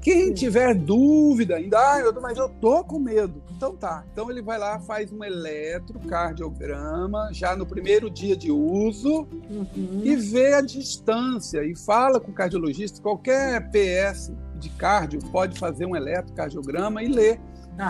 Quem 0.04 0.32
tiver 0.34 0.76
dúvida 0.76 1.56
ainda, 1.56 1.80
ah, 1.80 2.00
eu, 2.02 2.14
mas 2.22 2.38
eu 2.38 2.50
tô 2.50 2.84
com 2.84 3.00
medo. 3.00 3.42
Então 3.56 3.74
tá. 3.74 4.04
Então 4.12 4.30
ele 4.30 4.42
vai 4.42 4.60
lá, 4.60 4.78
faz 4.78 5.10
um 5.14 5.24
eletrocardiograma 5.24 7.30
já 7.32 7.56
no 7.56 7.66
primeiro 7.66 8.10
dia 8.10 8.36
de 8.36 8.52
uso 8.52 9.26
uhum. 9.50 10.02
e 10.04 10.14
vê 10.18 10.56
a 10.56 10.62
distância 10.62 11.64
e 11.64 11.74
fala 11.74 12.20
com 12.20 12.32
o 12.32 12.34
cardiologista. 12.34 13.02
Qualquer 13.02 13.72
PS 13.72 14.34
de 14.60 14.68
cardio 14.72 15.22
pode 15.32 15.58
fazer 15.58 15.86
um 15.86 15.96
eletrocardiograma 15.96 17.02
e 17.02 17.08
ler 17.08 17.40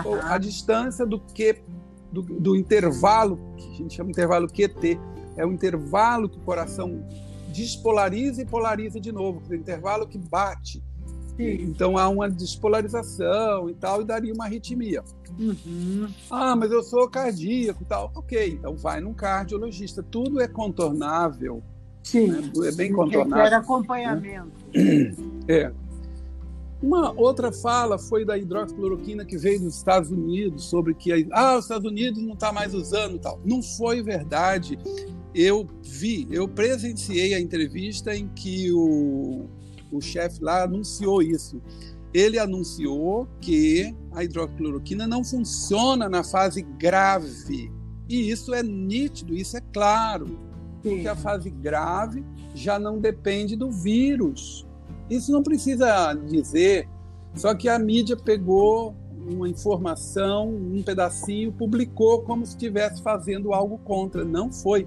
uhum. 0.04 0.20
a 0.22 0.38
distância 0.38 1.04
do 1.04 1.18
que 1.18 1.64
do, 2.12 2.22
do 2.22 2.54
intervalo 2.54 3.40
que 3.56 3.72
a 3.72 3.74
gente 3.74 3.94
chama 3.94 4.06
de 4.06 4.12
intervalo 4.12 4.46
QT 4.46 5.00
é 5.36 5.44
o 5.44 5.52
intervalo 5.52 6.28
que 6.28 6.38
o 6.38 6.42
coração 6.42 7.04
despolariza 7.48 8.42
e 8.42 8.46
polariza 8.46 9.00
de 9.00 9.12
novo, 9.12 9.40
o 9.48 9.54
intervalo 9.54 10.06
que 10.06 10.18
bate. 10.18 10.82
Sim. 11.36 11.62
Então 11.62 11.98
há 11.98 12.08
uma 12.08 12.28
despolarização 12.28 13.68
e 13.68 13.74
tal, 13.74 14.00
e 14.00 14.04
daria 14.04 14.32
uma 14.32 14.44
arritmia. 14.44 15.02
Uhum. 15.38 16.08
Ah, 16.30 16.54
mas 16.54 16.70
eu 16.70 16.82
sou 16.82 17.08
cardíaco 17.08 17.82
e 17.82 17.86
tal. 17.86 18.12
Ok, 18.14 18.58
então 18.58 18.76
vai 18.76 19.00
num 19.00 19.12
cardiologista. 19.12 20.02
Tudo 20.02 20.40
é 20.40 20.46
contornável. 20.46 21.62
Sim. 22.02 22.28
Né? 22.28 22.52
É 22.66 22.72
bem 22.72 22.92
contornável. 22.92 23.44
Era 23.44 23.58
acompanhamento. 23.58 24.52
Né? 24.72 25.14
É. 25.46 25.70
Uma 26.82 27.12
outra 27.18 27.52
fala 27.52 27.98
foi 27.98 28.24
da 28.24 28.36
hidroxicloroquina 28.36 29.24
que 29.24 29.36
veio 29.36 29.60
dos 29.60 29.76
Estados 29.76 30.10
Unidos 30.10 30.64
sobre 30.64 30.94
que 30.94 31.28
ah, 31.32 31.56
os 31.56 31.64
Estados 31.64 31.90
Unidos 31.90 32.22
não 32.22 32.34
está 32.34 32.52
mais 32.52 32.74
usando 32.74 33.18
tal. 33.18 33.40
Não 33.44 33.62
foi 33.62 34.02
verdade 34.02 34.78
eu 35.34 35.68
vi, 35.82 36.28
eu 36.30 36.46
presenciei 36.46 37.34
a 37.34 37.40
entrevista 37.40 38.14
em 38.14 38.28
que 38.28 38.70
o, 38.72 39.46
o 39.90 40.00
chefe 40.00 40.42
lá 40.42 40.62
anunciou 40.62 41.20
isso. 41.20 41.60
Ele 42.12 42.38
anunciou 42.38 43.26
que 43.40 43.92
a 44.12 44.22
hidrocloroquina 44.22 45.06
não 45.06 45.24
funciona 45.24 46.08
na 46.08 46.22
fase 46.22 46.62
grave. 46.62 47.72
E 48.08 48.30
isso 48.30 48.54
é 48.54 48.62
nítido, 48.62 49.34
isso 49.34 49.56
é 49.56 49.60
claro. 49.72 50.26
Sim. 50.26 50.36
Porque 50.82 51.08
a 51.08 51.16
fase 51.16 51.50
grave 51.50 52.24
já 52.54 52.78
não 52.78 53.00
depende 53.00 53.56
do 53.56 53.72
vírus. 53.72 54.64
Isso 55.10 55.32
não 55.32 55.42
precisa 55.42 56.14
dizer. 56.14 56.88
Só 57.34 57.52
que 57.54 57.68
a 57.68 57.78
mídia 57.78 58.16
pegou 58.16 58.94
uma 59.26 59.48
informação, 59.48 60.48
um 60.48 60.82
pedacinho, 60.82 61.50
publicou 61.50 62.22
como 62.22 62.44
se 62.46 62.52
estivesse 62.52 63.02
fazendo 63.02 63.52
algo 63.52 63.78
contra. 63.78 64.24
Não 64.24 64.52
foi. 64.52 64.86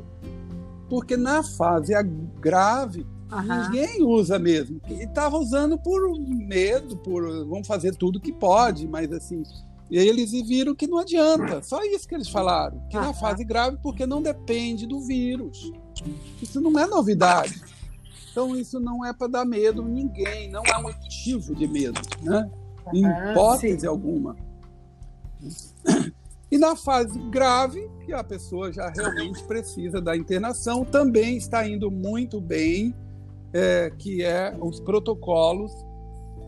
Porque 0.90 1.18
na 1.18 1.44
fase 1.44 1.94
grave, 2.40 3.06
uhum. 3.32 3.64
ninguém 3.64 4.04
usa 4.04 4.40
mesmo. 4.40 4.80
Estava 4.90 5.38
usando 5.38 5.78
por 5.78 6.18
medo, 6.20 6.98
por 6.98 7.24
vamos 7.46 7.68
fazer 7.68 7.96
tudo 7.96 8.20
que 8.20 8.32
pode, 8.32 8.88
mas 8.88 9.12
assim. 9.12 9.44
E 9.90 9.98
aí 9.98 10.08
eles 10.08 10.32
viram 10.32 10.76
que 10.76 10.88
não 10.88 10.98
adianta. 10.98 11.62
Só 11.64 11.84
isso 11.84 12.08
que 12.08 12.16
eles 12.16 12.30
falaram. 12.30 12.82
Que 12.90 12.98
na 12.98 13.14
fase 13.14 13.44
grave, 13.44 13.78
porque 13.82 14.06
não 14.06 14.22
depende 14.22 14.86
do 14.86 15.00
vírus. 15.02 15.72
Isso 16.42 16.60
não 16.60 16.78
é 16.80 16.86
novidade. 16.86 17.62
Então 18.32 18.56
isso 18.56 18.80
não 18.80 19.04
é 19.04 19.12
para 19.12 19.28
dar 19.28 19.46
medo 19.46 19.82
em 19.82 19.92
ninguém, 19.92 20.50
não 20.52 20.62
é 20.62 20.80
motivo 20.80 21.56
de 21.56 21.68
medo, 21.68 22.00
né? 22.22 22.50
Em 22.94 23.04
hipótese 23.04 23.82
sim. 23.82 23.88
alguma. 23.88 24.36
E 26.50 26.58
na 26.58 26.76
fase 26.76 27.20
grave, 27.30 27.90
que 28.06 28.14
a 28.14 28.24
pessoa 28.24 28.72
já 28.72 28.90
realmente 28.90 29.44
precisa 29.44 30.00
da 30.00 30.16
internação, 30.16 30.86
também 30.86 31.38
está 31.38 31.68
indo 31.68 31.92
muito 31.92 32.40
bem, 32.40 32.96
é, 33.54 33.92
que 33.98 34.24
é 34.24 34.56
os 34.60 34.80
protocolos 34.80 35.72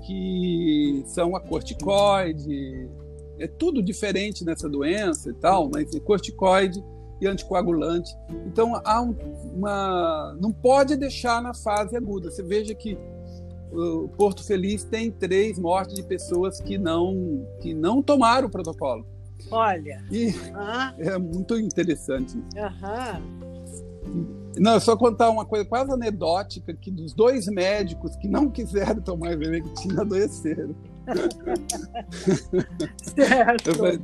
que 0.05 1.03
são 1.05 1.35
a 1.35 1.41
corticoide, 1.41 2.89
é 3.37 3.47
tudo 3.47 3.81
diferente 3.81 4.45
nessa 4.45 4.69
doença 4.69 5.29
e 5.29 5.33
tal, 5.33 5.69
mas 5.73 5.93
é 5.93 5.99
corticoide 5.99 6.83
e 7.21 7.27
anticoagulante. 7.27 8.15
Então 8.45 8.79
há 8.83 9.01
um, 9.01 9.15
uma, 9.53 10.35
não 10.39 10.51
pode 10.51 10.95
deixar 10.95 11.41
na 11.41 11.53
fase 11.53 11.95
aguda. 11.95 12.31
Você 12.31 12.43
veja 12.43 12.73
que 12.73 12.97
o 13.71 14.07
Porto 14.09 14.43
Feliz 14.43 14.83
tem 14.83 15.11
três 15.11 15.59
mortes 15.59 15.95
de 15.95 16.03
pessoas 16.03 16.59
que 16.59 16.77
não 16.77 17.45
que 17.61 17.73
não 17.73 18.01
tomaram 18.01 18.47
o 18.47 18.51
protocolo. 18.51 19.05
Olha. 19.51 20.03
E 20.11 20.33
é 20.99 21.17
muito 21.17 21.57
interessante. 21.57 22.37
Aham. 22.57 23.21
Não, 24.57 24.79
só 24.79 24.97
contar 24.97 25.29
uma 25.29 25.45
coisa 25.45 25.63
quase 25.65 25.91
anedótica 25.91 26.73
que 26.73 26.89
dos 26.91 27.13
dois 27.13 27.47
médicos 27.47 28.15
que 28.17 28.27
não 28.27 28.49
quiseram 28.49 29.01
tomar 29.01 29.33
ivermectina 29.33 30.01
adoeceram. 30.01 30.75
certo. 33.15 33.67
Eu 33.69 33.75
falei, 33.75 33.99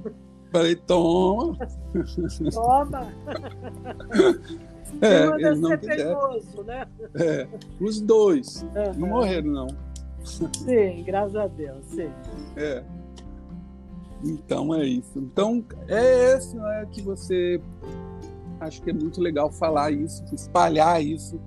falei 0.51 0.75
toma. 0.75 1.57
Toma. 2.53 3.07
É, 5.01 5.25
eles 5.25 5.59
não 5.59 5.77
quiseram. 5.77 6.39
né? 6.65 6.87
É, 7.15 7.47
os 7.81 7.99
dois. 7.99 8.61
Uhum. 8.63 8.99
Não 8.99 9.07
morreram, 9.09 9.51
não. 9.51 9.67
Sim, 10.23 11.03
graças 11.05 11.35
a 11.35 11.47
Deus, 11.47 11.83
sim. 11.87 12.09
É. 12.55 12.83
Então 14.25 14.73
é 14.73 14.85
isso. 14.85 15.19
Então 15.19 15.63
é 15.87 16.35
isso 16.35 16.59
é 16.59 16.85
que 16.91 17.01
você 17.01 17.61
acho 18.59 18.81
que 18.81 18.89
é 18.89 18.93
muito 18.93 19.21
legal 19.21 19.51
falar 19.51 19.91
isso, 19.91 20.23
espalhar 20.33 21.03
isso 21.03 21.39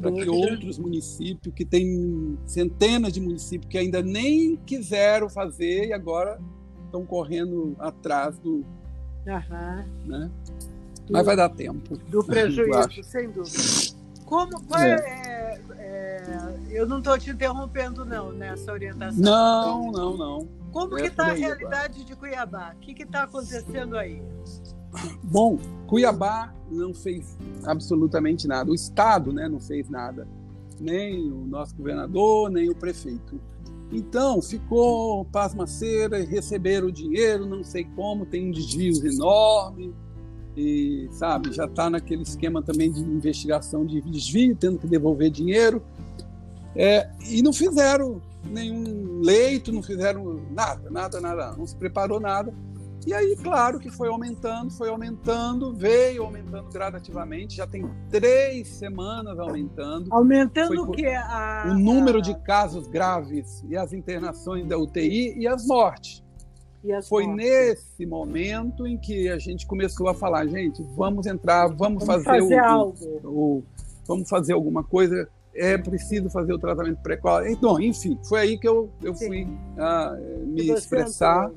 para 0.00 0.12
que 0.12 0.28
outros 0.28 0.78
municípios 0.78 1.54
que 1.54 1.64
tem 1.64 2.36
centenas 2.44 3.12
de 3.12 3.20
municípios 3.20 3.70
que 3.70 3.78
ainda 3.78 4.02
nem 4.02 4.56
quiseram 4.56 5.28
fazer 5.28 5.86
e 5.86 5.92
agora 5.92 6.38
estão 6.84 7.06
correndo 7.06 7.76
atrás 7.78 8.38
do, 8.38 8.64
uhum. 9.26 9.84
né? 10.04 10.30
Mas 11.10 11.24
vai 11.24 11.36
dar 11.36 11.48
tempo. 11.48 11.96
Do 12.08 12.24
prejuízo, 12.24 13.02
sem 13.02 13.30
dúvida. 13.30 13.96
Como, 14.24 14.52
é. 14.76 14.90
É, 14.90 15.27
é, 15.76 16.22
eu 16.70 16.86
não 16.86 16.98
estou 16.98 17.18
te 17.18 17.30
interrompendo, 17.30 18.04
não, 18.04 18.32
nessa 18.32 18.72
orientação. 18.72 19.20
Não, 19.22 19.92
não, 19.92 20.16
não. 20.16 20.48
Como 20.72 20.96
que 20.96 21.06
está 21.06 21.28
a 21.28 21.32
realidade 21.32 22.04
de 22.04 22.14
Cuiabá? 22.14 22.74
O 22.76 22.80
que 22.80 23.02
está 23.02 23.24
acontecendo 23.24 23.96
aí? 23.96 24.22
Bom, 25.22 25.58
Cuiabá 25.86 26.54
não 26.70 26.94
fez 26.94 27.36
absolutamente 27.64 28.46
nada. 28.46 28.70
O 28.70 28.74
Estado 28.74 29.32
né, 29.32 29.48
não 29.48 29.60
fez 29.60 29.88
nada. 29.88 30.26
Nem 30.80 31.30
o 31.30 31.46
nosso 31.46 31.74
governador, 31.74 32.50
nem 32.50 32.70
o 32.70 32.74
prefeito. 32.74 33.40
Então, 33.90 34.42
ficou 34.42 35.24
pasmaceira, 35.26 36.22
receberam 36.22 36.88
o 36.88 36.92
dinheiro, 36.92 37.46
não 37.46 37.64
sei 37.64 37.84
como, 37.96 38.26
tem 38.26 38.48
um 38.48 38.50
desvio 38.50 38.94
enorme, 39.06 39.94
e, 40.58 41.08
sabe, 41.12 41.52
já 41.52 41.66
está 41.66 41.88
naquele 41.88 42.22
esquema 42.22 42.60
também 42.60 42.90
de 42.90 43.00
investigação 43.00 43.86
de 43.86 44.00
desvio, 44.00 44.56
tendo 44.56 44.76
que 44.76 44.88
devolver 44.88 45.30
dinheiro. 45.30 45.80
É, 46.74 47.08
e 47.28 47.40
não 47.42 47.52
fizeram 47.52 48.20
nenhum 48.44 49.20
leito, 49.20 49.72
não 49.72 49.82
fizeram 49.82 50.42
nada, 50.50 50.90
nada, 50.90 51.20
nada, 51.20 51.54
não 51.56 51.64
se 51.64 51.76
preparou 51.76 52.18
nada. 52.18 52.52
E 53.06 53.14
aí, 53.14 53.36
claro 53.36 53.78
que 53.78 53.88
foi 53.88 54.08
aumentando, 54.08 54.70
foi 54.72 54.88
aumentando, 54.88 55.72
veio 55.72 56.24
aumentando 56.24 56.68
gradativamente, 56.70 57.56
já 57.56 57.66
tem 57.66 57.88
três 58.10 58.68
semanas 58.68 59.38
aumentando. 59.38 60.12
Aumentando 60.12 60.82
o 60.82 60.90
que? 60.90 61.06
A... 61.06 61.66
O 61.68 61.78
número 61.78 62.20
de 62.20 62.34
casos 62.42 62.88
graves 62.88 63.64
e 63.68 63.76
as 63.76 63.92
internações 63.92 64.66
da 64.66 64.76
UTI 64.76 65.38
e 65.38 65.46
as 65.46 65.64
mortes. 65.66 66.22
Foi 67.08 67.26
mortes? 67.26 67.44
nesse 67.44 68.06
momento 68.06 68.86
em 68.86 68.96
que 68.96 69.28
a 69.28 69.38
gente 69.38 69.66
começou 69.66 70.08
a 70.08 70.14
falar, 70.14 70.46
gente, 70.46 70.82
vamos 70.96 71.26
entrar, 71.26 71.66
vamos, 71.66 72.04
vamos 72.04 72.24
fazer, 72.24 72.24
fazer 72.24 72.60
o, 72.60 72.64
algo. 72.64 73.20
O, 73.24 73.62
vamos 74.06 74.28
fazer 74.28 74.52
alguma 74.52 74.84
coisa, 74.84 75.28
é 75.54 75.76
preciso 75.76 76.30
fazer 76.30 76.52
o 76.52 76.58
tratamento 76.58 77.00
precoce. 77.02 77.50
Então, 77.50 77.80
enfim, 77.80 78.18
foi 78.22 78.40
aí 78.40 78.58
que 78.58 78.68
eu, 78.68 78.88
eu 79.02 79.14
fui 79.14 79.44
uh, 79.44 80.46
me 80.46 80.70
expressar. 80.70 81.50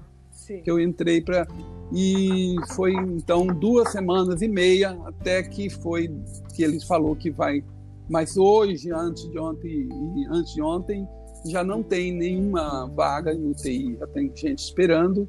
Que 0.63 0.71
eu 0.71 0.79
entrei 0.79 1.21
para 1.21 1.47
e 1.93 2.55
foi 2.75 2.93
então 2.93 3.45
duas 3.45 3.91
semanas 3.91 4.41
e 4.41 4.47
meia 4.47 4.97
até 5.05 5.43
que 5.43 5.69
foi 5.69 6.09
que 6.53 6.63
ele 6.63 6.83
falou 6.85 7.15
que 7.15 7.29
vai 7.29 7.63
mas 8.09 8.37
hoje 8.37 8.91
antes 8.91 9.29
de 9.29 9.37
ontem 9.37 9.87
antes 10.29 10.53
de 10.53 10.61
ontem 10.61 11.07
já 11.45 11.63
não 11.63 11.81
tem 11.81 12.11
nenhuma 12.11 12.87
vaga 12.87 13.33
em 13.33 13.49
UTI 13.49 13.97
já 13.99 14.07
tem 14.07 14.31
gente 14.35 14.59
esperando 14.59 15.27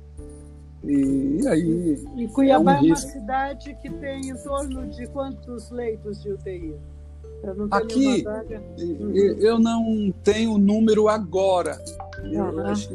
e 0.85 1.47
aí 1.47 2.05
e 2.17 2.29
Cuiabá 2.29 2.75
é, 2.75 2.81
um 2.81 2.85
é 2.85 2.87
uma 2.89 2.97
cidade 2.97 3.77
que 3.81 3.91
tem 3.91 4.31
em 4.31 4.37
torno 4.37 4.87
de 4.89 5.07
quantos 5.07 5.71
leitos 5.71 6.23
de 6.23 6.33
UTI 6.33 6.75
Aqui, 7.73 8.25
eu 9.41 9.59
não 9.59 10.15
tenho 10.23 10.53
o 10.53 10.59
número 10.59 11.09
agora. 11.09 11.77
Eu 12.23 12.61
acho 12.67 12.89
que 12.89 12.95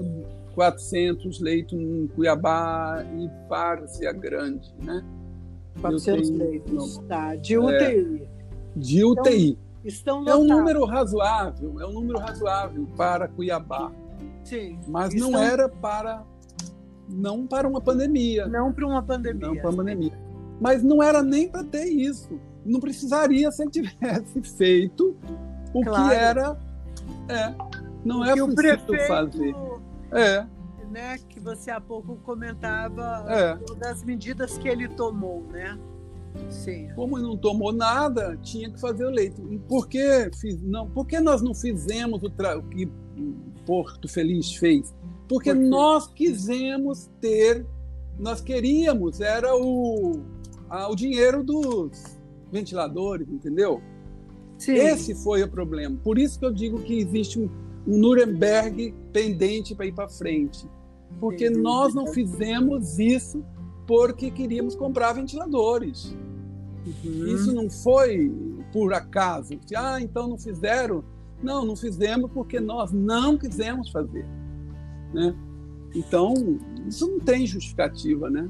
400 0.55 1.39
leitos 1.41 1.77
em 1.77 2.07
Cuiabá 2.07 3.05
e 3.13 3.29
Várzea 3.49 4.13
Grande, 4.13 4.73
né? 4.81 5.03
400 5.81 6.29
tenho, 6.29 6.39
leitos, 6.39 6.97
tá, 7.09 7.35
de 7.35 7.57
UTI. 7.57 7.73
É, 7.75 8.27
de 8.75 9.05
UTI. 9.05 9.59
Estão, 9.87 10.19
estão 10.19 10.33
é 10.33 10.35
um 10.35 10.43
número 10.43 10.83
razoável, 10.85 11.79
é 11.79 11.85
um 11.85 11.93
número 11.93 12.19
razoável 12.19 12.85
para 12.97 13.27
Cuiabá. 13.27 13.91
Sim. 14.43 14.77
Mas 14.87 15.13
estão... 15.13 15.31
não 15.31 15.39
era 15.39 15.69
para 15.69 16.25
não 17.07 17.47
para 17.47 17.67
uma 17.67 17.79
pandemia. 17.79 18.47
Não 18.47 18.73
para 18.73 18.85
uma 18.85 19.01
pandemia. 19.01 19.47
Não 19.47 19.55
para 19.55 19.69
uma 19.69 19.77
pandemia. 19.77 20.19
Mas 20.59 20.83
não 20.83 21.01
era 21.01 21.23
nem 21.23 21.47
para 21.47 21.63
ter 21.63 21.85
isso. 21.85 22.37
Não 22.65 22.81
precisaria 22.81 23.49
se 23.51 23.63
ele 23.63 23.71
tivesse 23.71 24.41
feito 24.57 25.15
o 25.73 25.81
claro. 25.81 26.09
que 26.09 26.15
era. 26.15 26.57
É, 27.29 27.55
não 28.03 28.25
é 28.25 28.33
preciso 28.33 28.55
prefeito... 28.55 29.07
fazer 29.07 29.55
é. 30.11 30.45
Né, 30.89 31.17
que 31.29 31.39
você 31.39 31.69
há 31.69 31.81
pouco 31.81 32.15
comentava 32.23 33.25
é. 33.27 33.75
das 33.75 34.03
medidas 34.03 34.57
que 34.57 34.67
ele 34.67 34.87
tomou, 34.87 35.43
né? 35.51 35.77
Sim. 36.49 36.89
Como 36.95 37.17
não 37.17 37.37
tomou 37.37 37.71
nada, 37.71 38.37
tinha 38.41 38.69
que 38.69 38.79
fazer 38.79 39.05
o 39.05 39.09
leito. 39.09 39.41
Por 39.67 39.87
que, 39.87 40.29
fiz, 40.39 40.61
não, 40.61 40.89
por 40.89 41.05
que 41.05 41.19
nós 41.19 41.41
não 41.41 41.53
fizemos 41.53 42.23
o, 42.23 42.27
o 42.27 42.63
que 42.63 42.89
Porto 43.65 44.07
Feliz 44.07 44.53
fez? 44.53 44.93
Porque 45.27 45.53
Por 45.53 45.63
nós 45.63 46.07
quisemos 46.07 47.09
ter, 47.19 47.65
nós 48.17 48.41
queríamos, 48.41 49.19
era 49.19 49.55
o, 49.55 50.21
a, 50.69 50.89
o 50.89 50.95
dinheiro 50.95 51.43
dos 51.43 52.17
ventiladores, 52.51 53.27
entendeu? 53.29 53.81
Sim. 54.57 54.73
Esse 54.73 55.13
foi 55.15 55.43
o 55.43 55.49
problema. 55.49 55.97
Por 56.03 56.17
isso 56.17 56.39
que 56.39 56.45
eu 56.45 56.51
digo 56.51 56.79
que 56.79 56.97
existe 56.97 57.39
um, 57.39 57.49
um 57.85 57.97
Nuremberg 57.97 58.93
pendente 59.13 59.75
para 59.75 59.85
ir 59.85 59.93
para 59.93 60.09
frente. 60.09 60.67
Porque 61.19 61.49
nós 61.49 61.93
não 61.93 62.07
fizemos 62.07 62.99
isso 62.99 63.43
porque 63.85 64.29
queríamos 64.29 64.75
comprar 64.75 65.13
ventiladores. 65.13 66.15
Uhum. 66.85 67.27
Isso 67.27 67.53
não 67.53 67.69
foi 67.69 68.31
por 68.71 68.93
acaso. 68.93 69.57
Ah, 69.75 70.01
então 70.01 70.27
não 70.27 70.37
fizeram? 70.37 71.03
Não, 71.41 71.65
não 71.65 71.75
fizemos 71.75 72.31
porque 72.31 72.59
nós 72.59 72.91
não 72.91 73.37
quisemos 73.37 73.89
fazer. 73.89 74.25
Né? 75.13 75.35
Então, 75.95 76.33
isso 76.87 77.07
não 77.09 77.19
tem 77.19 77.45
justificativa, 77.45 78.29
né? 78.29 78.49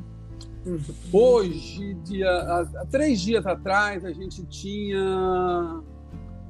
Uhum. 0.66 0.80
Hoje, 1.12 1.94
dia, 2.04 2.30
há, 2.30 2.62
há 2.62 2.86
três 2.86 3.22
dias 3.22 3.46
atrás, 3.46 4.04
a 4.04 4.12
gente 4.12 4.46
tinha 4.46 5.82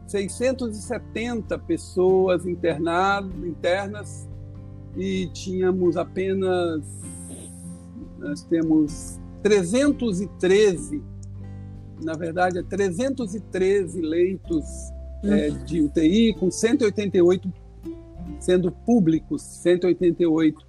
670 0.08 1.58
pessoas 1.60 2.46
internadas, 2.46 3.32
internas 3.44 4.28
e 4.96 5.28
tínhamos 5.28 5.98
apenas 5.98 6.84
nós 8.18 8.42
temos 8.44 9.20
313 9.44 11.04
na 12.02 12.14
verdade 12.14 12.60
é 12.60 12.64
313 12.64 14.02
leitos 14.02 14.66
uhum. 15.24 15.34
é, 15.34 15.50
de 15.50 15.82
UTI 15.82 16.34
com 16.34 16.52
188 16.52 17.52
sendo 18.40 18.72
públicos 18.72 19.42
188 19.42 20.66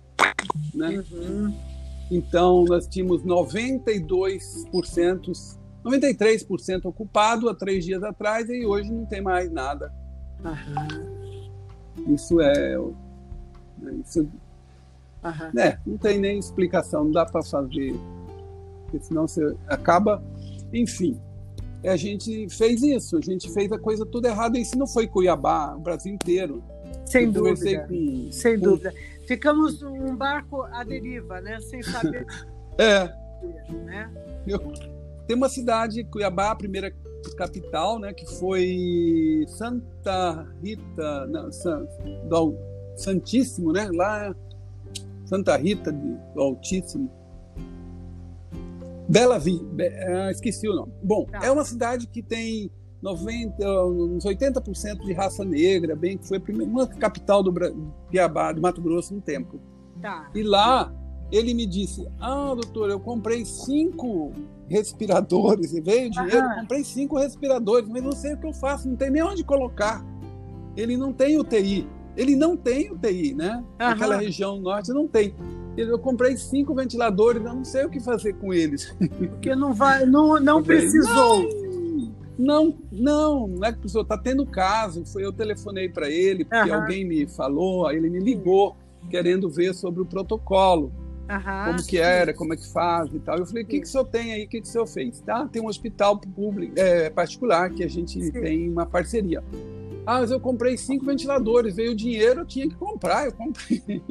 né 0.74 1.05
uhum. 1.12 1.55
então 2.11 2.64
nós 2.64 2.87
tínhamos 2.87 3.22
92% 3.22 5.59
93% 5.85 6.85
ocupado 6.85 7.49
há 7.49 7.55
três 7.55 7.85
dias 7.85 8.03
atrás 8.03 8.49
e 8.49 8.66
hoje 8.66 8.93
não 8.93 9.07
tem 9.07 9.22
mais 9.22 9.51
nada. 9.51 9.93
Uhum. 10.45 12.14
Isso 12.14 12.41
é. 12.41 12.76
Isso, 14.05 14.20
uhum. 14.20 15.51
né, 15.55 15.79
não 15.87 15.97
tem 15.97 16.18
nem 16.18 16.39
explicação, 16.39 17.05
não 17.05 17.12
dá 17.12 17.24
para 17.24 17.43
fazer. 17.43 17.95
Porque 18.85 19.01
senão 19.01 19.26
você 19.26 19.57
acaba. 19.66 20.22
Enfim, 20.73 21.21
a 21.85 21.97
gente 21.97 22.49
fez 22.51 22.83
isso, 22.83 23.16
a 23.16 23.21
gente 23.21 23.51
fez 23.53 23.71
a 23.73 23.79
coisa 23.79 24.05
tudo 24.05 24.27
errada. 24.27 24.59
E 24.59 24.62
isso 24.62 24.79
não 24.79 24.87
foi 24.87 25.07
Cuiabá, 25.07 25.75
o 25.75 25.81
Brasil 25.81 26.12
inteiro. 26.12 26.62
Sem 27.07 27.31
dúvida. 27.31 27.87
Com, 27.87 28.33
sem 28.33 28.59
com... 28.59 28.64
dúvida. 28.64 28.93
Ficamos 29.27 29.83
um 29.83 30.16
barco 30.16 30.62
à 30.62 30.83
deriva, 30.85 31.41
né? 31.41 31.61
Sem 31.61 31.83
saber. 31.83 32.27
é. 32.79 33.05
Né? 33.85 34.11
Eu, 34.47 34.59
tem 35.27 35.37
uma 35.37 35.49
cidade, 35.49 36.03
Cuiabá, 36.05 36.51
a 36.51 36.57
primeira 36.57 36.93
capital, 37.37 37.99
né, 37.99 38.12
que 38.12 38.27
foi 38.39 39.45
Santa 39.49 40.47
Rita, 40.62 41.27
não, 41.27 41.53
San, 41.53 41.87
do 42.29 42.55
Santíssimo, 42.97 43.73
né, 43.73 43.91
lá 43.93 44.35
Santa 45.27 45.57
Rita 45.57 45.93
do 45.93 46.41
Altíssimo. 46.41 47.11
Bela 49.09 49.39
Vi, 49.39 49.61
ah, 50.07 50.31
esqueci 50.31 50.69
o 50.69 50.75
nome. 50.75 50.93
Bom, 51.03 51.25
tá. 51.25 51.41
é 51.43 51.51
uma 51.51 51.65
cidade 51.65 52.07
que 52.07 52.23
tem 52.23 52.71
90, 53.01 53.87
uns 53.87 54.25
80% 54.25 55.05
de 55.05 55.13
raça 55.13 55.45
negra, 55.45 55.97
bem 55.97 56.19
que 56.19 56.27
foi 56.27 56.39
a 56.39 56.41
primeira, 56.41 56.71
uma 56.71 56.87
capital 56.87 57.43
do 57.43 57.53
Cuiabá, 58.09 58.53
do 58.53 58.61
Mato 58.61 58.83
Grosso, 58.83 59.15
no 59.15 59.21
tempo. 59.21 59.61
Tá. 60.01 60.29
E 60.35 60.43
lá 60.43 60.93
ele 61.31 61.55
me 61.55 61.67
disse: 61.67 62.07
Ah, 62.21 62.55
doutor, 62.55 62.91
eu 62.91 63.01
comprei 63.01 63.45
cinco 63.45 64.33
respiradores 64.69 65.73
e 65.73 65.81
veio 65.81 66.11
dinheiro, 66.11 66.47
Aham. 66.47 66.61
comprei 66.61 66.85
cinco 66.85 67.19
respiradores, 67.19 67.89
mas 67.89 68.03
não 68.03 68.13
sei 68.13 68.35
o 68.35 68.39
que 68.39 68.47
eu 68.47 68.53
faço, 68.53 68.89
não 68.89 68.97
tem 68.97 69.11
nem 69.11 69.23
onde 69.23 69.45
colocar. 69.45 70.05
Ele 70.77 70.97
não 70.97 71.13
tem 71.13 71.39
UTI. 71.39 71.89
Ele 72.17 72.35
não 72.35 72.57
tem 72.57 72.91
UTI, 72.91 73.35
né? 73.35 73.65
Aham. 73.81 73.91
Naquela 73.91 74.17
região 74.17 74.61
norte 74.61 74.93
não 74.93 75.07
tem. 75.07 75.35
Eu 75.81 75.99
comprei 75.99 76.37
cinco 76.37 76.74
ventiladores, 76.74 77.45
eu 77.45 77.55
não 77.55 77.64
sei 77.64 77.85
o 77.85 77.91
que 77.91 78.01
fazer 78.01 78.35
com 78.35 78.53
eles. 78.53 78.95
Porque 79.18 79.55
não 79.55 79.72
vai, 79.72 80.05
não, 80.05 80.41
não 80.41 80.62
precisou. 80.62 81.49
Não, 82.39 82.76
não, 82.93 83.49
não 83.49 83.64
é 83.64 83.72
que 83.72 83.79
precisou. 83.79 84.03
Está 84.03 84.16
tendo 84.16 84.47
caso. 84.47 85.05
Foi 85.07 85.24
eu 85.24 85.33
telefonei 85.33 85.89
para 85.89 86.09
ele 86.09 86.45
porque 86.45 86.70
Aham. 86.70 86.81
alguém 86.81 87.05
me 87.05 87.26
falou, 87.26 87.87
aí 87.87 87.97
ele 87.97 88.09
me 88.09 88.20
ligou 88.20 88.76
querendo 89.11 89.51
ver 89.51 89.74
sobre 89.74 90.01
o 90.01 90.07
protocolo. 90.07 90.93
Aham, 91.29 91.64
como 91.66 91.87
que 91.87 91.99
era, 91.99 92.33
como 92.33 92.55
é 92.55 92.57
que 92.57 92.66
faz 92.72 93.12
e 93.12 93.18
tal. 93.18 93.39
Eu 93.39 93.45
falei, 93.45 93.62
o 93.62 93.66
que, 93.66 93.81
que 93.81 93.87
o 93.87 93.91
senhor 93.91 94.05
tem 94.05 94.33
aí, 94.33 94.45
o 94.45 94.49
que, 94.49 94.61
que 94.61 94.68
o 94.68 94.70
senhor 94.70 94.87
fez? 94.87 95.20
Tá, 95.20 95.47
tem 95.47 95.61
um 95.61 95.66
hospital 95.66 96.18
público, 96.18 96.72
é, 96.76 97.11
particular 97.11 97.70
que 97.70 97.85
a 97.85 97.89
gente 97.89 98.22
sim. 98.22 98.33
tem 98.33 98.70
uma 98.70 98.87
parceria. 98.87 99.43
Ah, 100.09 100.21
mas 100.21 100.31
eu 100.31 100.41
comprei 100.41 100.75
cinco 100.79 101.05
ventiladores, 101.05 101.77
veio 101.77 101.93
o 101.93 101.95
dinheiro, 101.95 102.41
eu 102.41 102.47
tinha 102.47 102.67
que 102.67 102.75
comprar, 102.75 103.27
eu 103.27 103.33
comprei. 103.33 104.03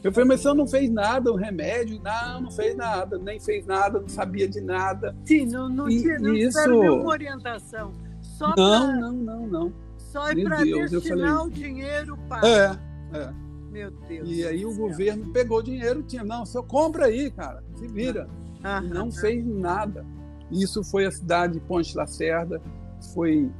Eu 0.00 0.12
falei, 0.12 0.28
mas 0.28 0.40
você 0.40 0.54
não 0.54 0.64
fez 0.64 0.88
nada, 0.88 1.32
o 1.32 1.34
remédio? 1.34 2.00
Não, 2.04 2.42
não 2.42 2.52
fez 2.52 2.76
nada, 2.76 3.18
nem 3.18 3.40
fez 3.40 3.66
nada, 3.66 3.98
não 3.98 4.08
sabia 4.08 4.46
de 4.46 4.60
nada. 4.60 5.12
Sim, 5.24 5.46
não, 5.46 5.68
não, 5.68 5.90
e, 5.90 6.00
tinha, 6.00 6.20
não 6.20 6.36
isso... 6.36 6.68
nenhuma 6.68 7.08
orientação. 7.08 7.90
Só 8.20 8.46
não, 8.50 8.54
pra... 8.54 8.96
não, 8.96 9.12
não, 9.12 9.46
não. 9.48 9.72
Só 9.98 10.28
é 10.28 10.40
para 10.40 10.58
destinar 10.58 11.38
falei... 11.38 11.46
o 11.48 11.50
dinheiro 11.50 12.16
para... 12.28 12.48
É, 12.48 12.78
é. 13.18 13.32
Meu 13.72 13.90
Deus. 13.90 14.28
E 14.30 14.46
aí 14.46 14.64
o 14.64 14.70
céu. 14.70 14.86
governo 14.86 15.32
pegou 15.32 15.58
o 15.58 15.62
dinheiro, 15.64 16.00
tinha, 16.04 16.22
não, 16.22 16.46
você 16.46 16.62
compra 16.62 17.06
aí, 17.06 17.28
cara, 17.32 17.60
se 17.74 17.88
vira. 17.88 18.28
Ah, 18.62 18.80
não 18.80 19.10
fez 19.10 19.44
nada. 19.44 20.06
Isso 20.52 20.84
foi 20.84 21.06
a 21.06 21.10
cidade 21.10 21.54
de 21.54 21.60
Ponte 21.60 21.96
Lacerda, 21.96 22.62
foi 23.12 23.50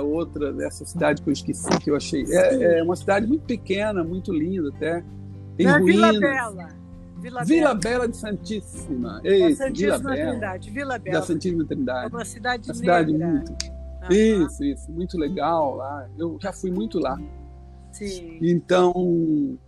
outra 0.00 0.52
dessa 0.52 0.84
cidade 0.84 1.22
que 1.22 1.28
eu 1.28 1.32
esqueci, 1.32 1.68
que 1.80 1.90
eu 1.90 1.96
achei. 1.96 2.24
É, 2.28 2.78
é 2.78 2.82
uma 2.82 2.96
cidade 2.96 3.26
muito 3.26 3.42
pequena, 3.42 4.04
muito 4.04 4.32
linda 4.32 4.68
até. 4.68 5.04
Tem 5.56 5.66
Na 5.66 5.78
ruínas. 5.78 6.12
Vila 6.12 6.20
Bela. 6.20 6.68
Vila, 7.18 7.44
Vila 7.44 7.44
Bela. 7.44 7.74
Bela 7.74 8.08
de 8.08 8.16
Santíssima. 8.16 9.20
Ei, 9.24 9.54
Santíssima 9.54 9.98
Vila 9.98 10.14
Trindade. 10.14 10.70
Vila 10.70 10.98
Bela. 10.98 11.20
Da 11.20 11.26
Santíssima 11.26 11.64
Trindade. 11.64 12.12
É 12.12 12.16
uma 12.16 12.24
cidade 12.24 12.68
uma 12.68 12.74
cidade 12.74 13.12
muito. 13.12 13.54
Isso, 14.10 14.64
isso. 14.64 14.90
Muito 14.90 15.18
legal 15.18 15.76
lá. 15.76 16.08
Eu 16.18 16.36
já 16.40 16.52
fui 16.52 16.70
muito 16.70 16.98
lá. 16.98 17.18
Sim. 17.92 18.38
Então, 18.40 19.58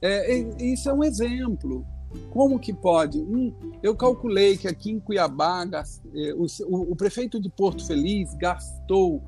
é, 0.00 0.38
isso 0.58 0.88
é 0.88 0.94
um 0.94 1.02
exemplo. 1.02 1.84
Como 2.30 2.58
que 2.58 2.72
pode? 2.72 3.18
Um, 3.18 3.52
eu 3.82 3.94
calculei 3.94 4.56
que 4.56 4.66
aqui 4.66 4.90
em 4.90 5.00
Cuiabá 5.00 5.64
é, 6.14 6.34
o, 6.34 6.46
o, 6.66 6.92
o, 6.92 6.96
prefeito 6.96 7.40
de 7.40 7.48
Porto 7.48 7.86
Feliz 7.86 8.34
gastou 8.34 9.22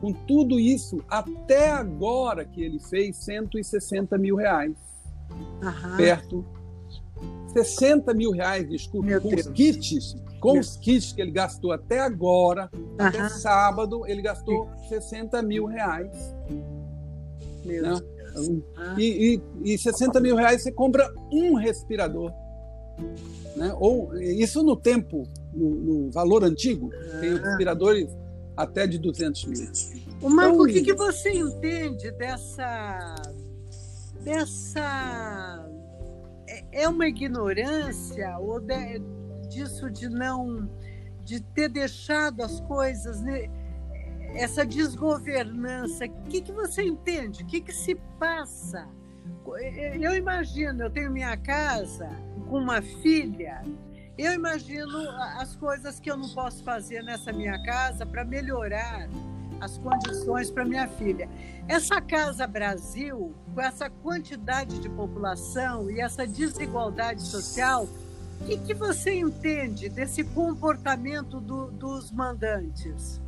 com 0.00 0.12
tudo 0.12 0.58
isso 0.58 1.02
até 1.08 1.70
agora 1.70 2.44
que 2.44 2.62
ele 2.62 2.78
fez 2.78 3.16
160 3.16 4.16
mil 4.18 4.36
reais. 4.36 4.76
Aham. 5.62 5.96
Perto. 5.96 6.44
60 7.52 8.14
mil 8.14 8.30
reais, 8.30 8.68
desculpa, 8.68 9.06
Meu 9.06 9.20
com 9.20 9.28
Deus. 9.28 9.46
os 9.46 9.52
kits, 9.52 10.16
com 10.40 10.52
Meu. 10.52 10.60
os 10.60 10.76
kits 10.76 11.12
que 11.12 11.20
ele 11.20 11.30
gastou 11.30 11.70
até 11.70 12.00
agora, 12.00 12.70
Aham. 12.98 13.08
até 13.08 13.28
sábado, 13.28 14.06
ele 14.06 14.22
gastou 14.22 14.68
Sim. 14.88 15.00
60 15.00 15.42
mil 15.42 15.66
reais. 15.66 16.34
Meu 17.64 17.82
né? 17.82 18.00
Ah. 18.76 18.94
E, 18.98 19.40
e, 19.64 19.74
e 19.74 19.78
60 19.78 20.20
mil 20.20 20.36
reais 20.36 20.62
você 20.62 20.72
compra 20.72 21.12
um 21.32 21.54
respirador. 21.54 22.32
Né? 23.56 23.74
Ou 23.78 24.14
isso 24.16 24.62
no 24.62 24.76
tempo, 24.76 25.26
no, 25.52 25.70
no 25.70 26.10
valor 26.10 26.44
antigo, 26.44 26.90
ah. 26.92 27.18
tem 27.20 27.36
respiradores 27.36 28.08
até 28.56 28.86
de 28.86 28.98
200 28.98 29.44
mil. 29.46 29.72
O 30.20 30.28
Marco, 30.28 30.54
então, 30.54 30.64
o 30.64 30.66
que, 30.66 30.82
que 30.82 30.94
você 30.94 31.32
entende 31.32 32.10
dessa 32.12 33.14
dessa 34.22 35.68
é, 36.46 36.82
é 36.82 36.88
uma 36.88 37.08
ignorância 37.08 38.38
ou 38.38 38.60
de, 38.60 39.00
disso 39.48 39.90
de 39.90 40.08
não 40.08 40.70
de 41.24 41.40
ter 41.40 41.68
deixado 41.68 42.42
as 42.42 42.60
coisas 42.60 43.20
né? 43.20 43.50
Essa 44.34 44.64
desgovernança, 44.64 46.06
o 46.06 46.22
que, 46.24 46.40
que 46.40 46.52
você 46.52 46.82
entende? 46.82 47.42
O 47.42 47.46
que, 47.46 47.60
que 47.60 47.72
se 47.72 47.94
passa? 48.18 48.88
Eu 50.00 50.14
imagino, 50.14 50.82
eu 50.82 50.90
tenho 50.90 51.10
minha 51.10 51.36
casa 51.36 52.08
com 52.48 52.58
uma 52.58 52.80
filha, 52.82 53.62
eu 54.16 54.32
imagino 54.32 54.98
as 55.38 55.56
coisas 55.56 55.98
que 55.98 56.10
eu 56.10 56.16
não 56.16 56.28
posso 56.28 56.62
fazer 56.62 57.02
nessa 57.02 57.32
minha 57.32 57.62
casa 57.62 58.04
para 58.04 58.24
melhorar 58.24 59.08
as 59.60 59.78
condições 59.78 60.50
para 60.50 60.64
minha 60.64 60.88
filha. 60.88 61.28
Essa 61.68 62.00
Casa 62.00 62.46
Brasil, 62.46 63.32
com 63.54 63.60
essa 63.60 63.88
quantidade 63.88 64.80
de 64.80 64.88
população 64.88 65.90
e 65.90 66.00
essa 66.00 66.26
desigualdade 66.26 67.22
social, 67.22 67.88
o 68.40 68.44
que, 68.44 68.58
que 68.58 68.74
você 68.74 69.14
entende 69.14 69.88
desse 69.88 70.24
comportamento 70.24 71.40
do, 71.40 71.70
dos 71.70 72.10
mandantes? 72.10 73.21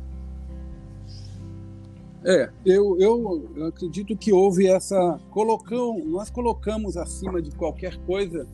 É, 2.27 2.49
eu, 2.65 2.99
eu, 2.99 3.67
acredito 3.67 4.17
que 4.17 4.33
houve 4.33 4.67
essa. 4.67 5.19
Colocão, 5.29 6.03
nós 6.05 6.31
colocamos 6.31 6.97
acima 6.97 7.39
de 7.39 7.51
qualquer 7.51 7.97
coisa 7.97 8.47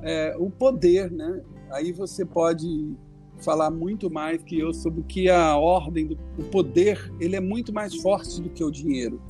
é, 0.00 0.36
o 0.38 0.48
poder, 0.48 1.10
né? 1.10 1.42
Aí 1.72 1.90
você 1.90 2.24
pode 2.24 2.94
falar 3.38 3.68
muito 3.68 4.08
mais 4.08 4.40
que 4.44 4.60
eu 4.60 4.72
sobre 4.72 5.02
que 5.02 5.28
a 5.28 5.56
ordem 5.56 6.06
do 6.06 6.18
o 6.38 6.44
poder 6.44 7.12
ele 7.18 7.34
é 7.34 7.40
muito 7.40 7.72
mais 7.72 7.96
forte 7.96 8.40
do 8.40 8.48
que 8.48 8.62
o 8.62 8.70
dinheiro. 8.70 9.20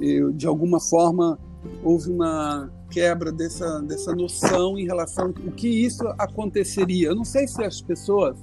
Eu, 0.00 0.30
de 0.30 0.46
alguma 0.46 0.78
forma 0.78 1.36
houve 1.82 2.10
uma 2.10 2.70
quebra 2.90 3.32
dessa 3.32 3.80
dessa 3.80 4.14
noção 4.14 4.78
em 4.78 4.84
relação 4.84 5.34
ao 5.44 5.52
que 5.52 5.68
isso 5.68 6.06
aconteceria. 6.16 7.08
Eu 7.08 7.16
não 7.16 7.24
sei 7.24 7.48
se 7.48 7.64
as 7.64 7.80
pessoas 7.80 8.38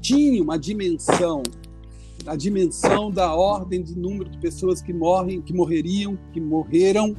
tinham 0.00 0.44
uma 0.44 0.58
dimensão 0.58 1.42
a 2.26 2.36
dimensão 2.36 3.10
da 3.10 3.34
ordem 3.34 3.82
de 3.82 3.96
número 3.98 4.30
de 4.30 4.38
pessoas 4.38 4.80
que 4.80 4.92
morrem, 4.92 5.40
que 5.40 5.52
morreriam, 5.52 6.18
que 6.32 6.40
morreram 6.40 7.14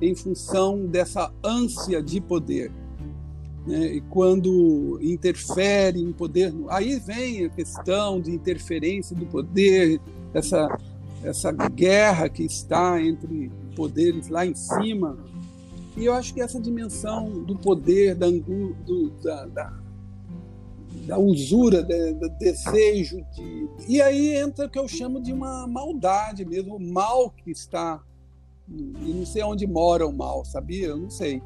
em 0.00 0.14
função 0.14 0.86
dessa 0.86 1.32
ânsia 1.42 2.02
de 2.02 2.20
poder. 2.20 2.70
Né? 3.66 3.94
E 3.94 4.00
quando 4.02 4.98
interfere 5.00 6.00
em 6.00 6.12
poder, 6.12 6.52
aí 6.68 6.98
vem 6.98 7.44
a 7.44 7.48
questão 7.48 8.20
de 8.20 8.30
interferência 8.30 9.14
do 9.14 9.26
poder, 9.26 10.00
essa 10.32 10.68
essa 11.24 11.50
guerra 11.50 12.28
que 12.28 12.42
está 12.44 13.02
entre 13.02 13.50
poderes 13.74 14.28
lá 14.28 14.44
em 14.44 14.54
cima. 14.54 15.16
E 15.96 16.04
eu 16.04 16.12
acho 16.12 16.34
que 16.34 16.40
essa 16.40 16.60
dimensão 16.60 17.30
do 17.44 17.56
poder, 17.56 18.14
da, 18.14 18.28
do, 18.28 19.10
da, 19.22 19.46
da 19.46 19.83
da 21.06 21.18
usura, 21.18 21.82
do 21.82 22.28
desejo 22.38 23.24
de. 23.34 23.68
E 23.88 24.00
aí 24.00 24.36
entra 24.36 24.66
o 24.66 24.70
que 24.70 24.78
eu 24.78 24.88
chamo 24.88 25.20
de 25.20 25.32
uma 25.32 25.66
maldade 25.66 26.44
mesmo, 26.44 26.76
o 26.76 26.80
mal 26.80 27.30
que 27.30 27.50
está. 27.50 28.02
E 28.68 29.12
não 29.12 29.26
sei 29.26 29.42
onde 29.42 29.66
mora 29.66 30.06
o 30.06 30.12
mal, 30.12 30.44
sabia? 30.44 30.88
Eu 30.88 30.96
não 30.96 31.10
sei. 31.10 31.42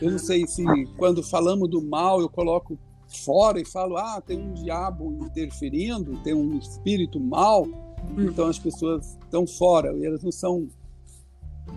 Eu 0.00 0.10
não 0.10 0.18
sei 0.18 0.46
se 0.46 0.64
quando 0.96 1.22
falamos 1.22 1.68
do 1.68 1.82
mal 1.82 2.20
eu 2.20 2.28
coloco 2.28 2.78
fora 3.06 3.60
e 3.60 3.64
falo, 3.64 3.96
ah, 3.96 4.20
tem 4.20 4.38
um 4.38 4.52
diabo 4.54 5.12
interferindo, 5.26 6.18
tem 6.22 6.34
um 6.34 6.58
espírito 6.58 7.20
mal, 7.20 7.62
uhum. 7.62 8.24
então 8.30 8.46
as 8.46 8.58
pessoas 8.58 9.18
estão 9.22 9.46
fora, 9.46 9.92
e 9.92 10.04
elas 10.04 10.22
não 10.22 10.32
são 10.32 10.68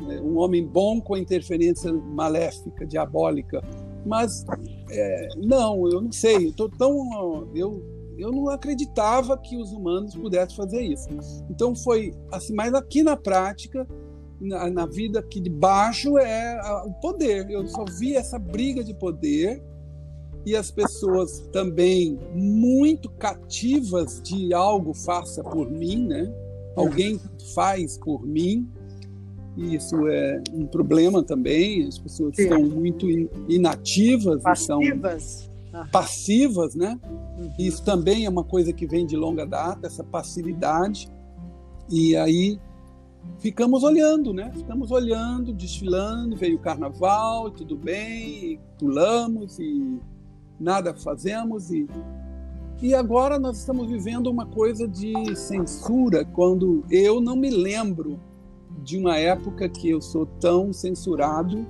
né, 0.02 0.20
um 0.22 0.38
homem 0.38 0.66
bom 0.66 1.00
com 1.00 1.16
a 1.16 1.20
interferência 1.20 1.92
maléfica, 1.94 2.86
diabólica. 2.86 3.62
Mas 4.08 4.46
é, 4.90 5.28
não, 5.38 5.88
eu 5.90 6.02
não 6.02 6.12
sei. 6.12 6.48
Eu 6.48 6.54
tô 6.54 6.70
tão 6.70 7.50
eu 7.54 7.98
eu 8.18 8.32
não 8.32 8.50
acreditava 8.50 9.38
que 9.38 9.56
os 9.56 9.72
humanos 9.72 10.16
pudessem 10.16 10.56
fazer 10.56 10.82
isso. 10.82 11.08
Então 11.50 11.76
foi 11.76 12.14
assim, 12.32 12.54
mas 12.54 12.74
aqui 12.74 13.04
na 13.04 13.16
prática, 13.16 13.88
na, 14.42 14.70
na 14.70 14.86
vida 14.88 15.20
aqui 15.20 15.40
de 15.40 15.50
baixo 15.50 16.18
é 16.18 16.60
a, 16.60 16.84
o 16.86 16.94
poder. 16.96 17.48
Eu 17.50 17.68
só 17.68 17.86
vi 17.86 18.16
essa 18.16 18.40
briga 18.40 18.84
de 18.84 18.94
poder 18.94 19.64
e 20.46 20.56
as 20.56 20.72
pessoas 20.72 21.42
também 21.52 22.18
muito 22.34 23.10
cativas 23.12 24.20
de 24.22 24.54
algo 24.54 24.94
faça 24.94 25.44
por 25.44 25.70
mim, 25.70 26.08
né? 26.08 26.34
Alguém 26.76 27.20
faz 27.54 27.98
por 27.98 28.26
mim 28.26 28.72
isso 29.58 30.08
é 30.08 30.42
um 30.54 30.66
problema 30.68 31.24
também. 31.24 31.88
As 31.88 31.98
pessoas 31.98 32.36
Sim. 32.36 32.44
estão 32.44 32.64
muito 32.64 33.10
inativas, 33.50 34.42
passivas, 34.42 35.50
são 35.72 35.88
passivas, 35.92 36.76
né? 36.76 37.00
Uhum. 37.40 37.52
Isso 37.60 37.84
também 37.84 38.26
é 38.26 38.30
uma 38.30 38.44
coisa 38.44 38.72
que 38.72 38.86
vem 38.86 39.06
de 39.06 39.16
longa 39.16 39.46
data, 39.46 39.88
essa 39.88 40.04
passividade. 40.04 41.10
E 41.90 42.16
aí 42.16 42.60
ficamos 43.40 43.84
olhando, 43.84 44.34
né? 44.34 44.52
Ficamos 44.54 44.92
olhando, 44.92 45.54
desfilando, 45.54 46.36
veio 46.36 46.58
o 46.58 46.60
carnaval, 46.60 47.50
tudo 47.52 47.76
bem, 47.76 48.60
pulamos 48.78 49.60
e 49.60 50.00
nada 50.60 50.94
fazemos 50.94 51.72
e 51.72 51.88
e 52.80 52.94
agora 52.94 53.40
nós 53.40 53.58
estamos 53.58 53.88
vivendo 53.88 54.28
uma 54.28 54.46
coisa 54.46 54.88
de 54.88 55.36
censura 55.36 56.24
quando 56.24 56.86
eu 56.92 57.20
não 57.20 57.36
me 57.36 57.50
lembro 57.50 58.20
de 58.78 58.98
uma 58.98 59.18
época 59.18 59.68
que 59.68 59.90
eu 59.90 60.02
sou 60.02 60.26
tão 60.26 60.72
censurado 60.72 61.66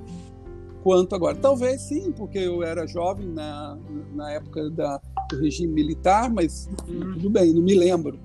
quanto 0.83 1.15
agora. 1.15 1.35
Talvez 1.35 1.81
sim, 1.81 2.11
porque 2.11 2.37
eu 2.37 2.63
era 2.63 2.87
jovem 2.87 3.27
na, 3.27 3.77
na 4.13 4.31
época 4.31 4.69
da, 4.69 5.01
do 5.29 5.37
regime 5.37 5.73
militar, 5.73 6.31
mas 6.31 6.69
uhum. 6.87 7.13
tudo 7.13 7.29
bem, 7.29 7.53
não 7.53 7.61
me 7.61 7.75
lembro. 7.75 8.19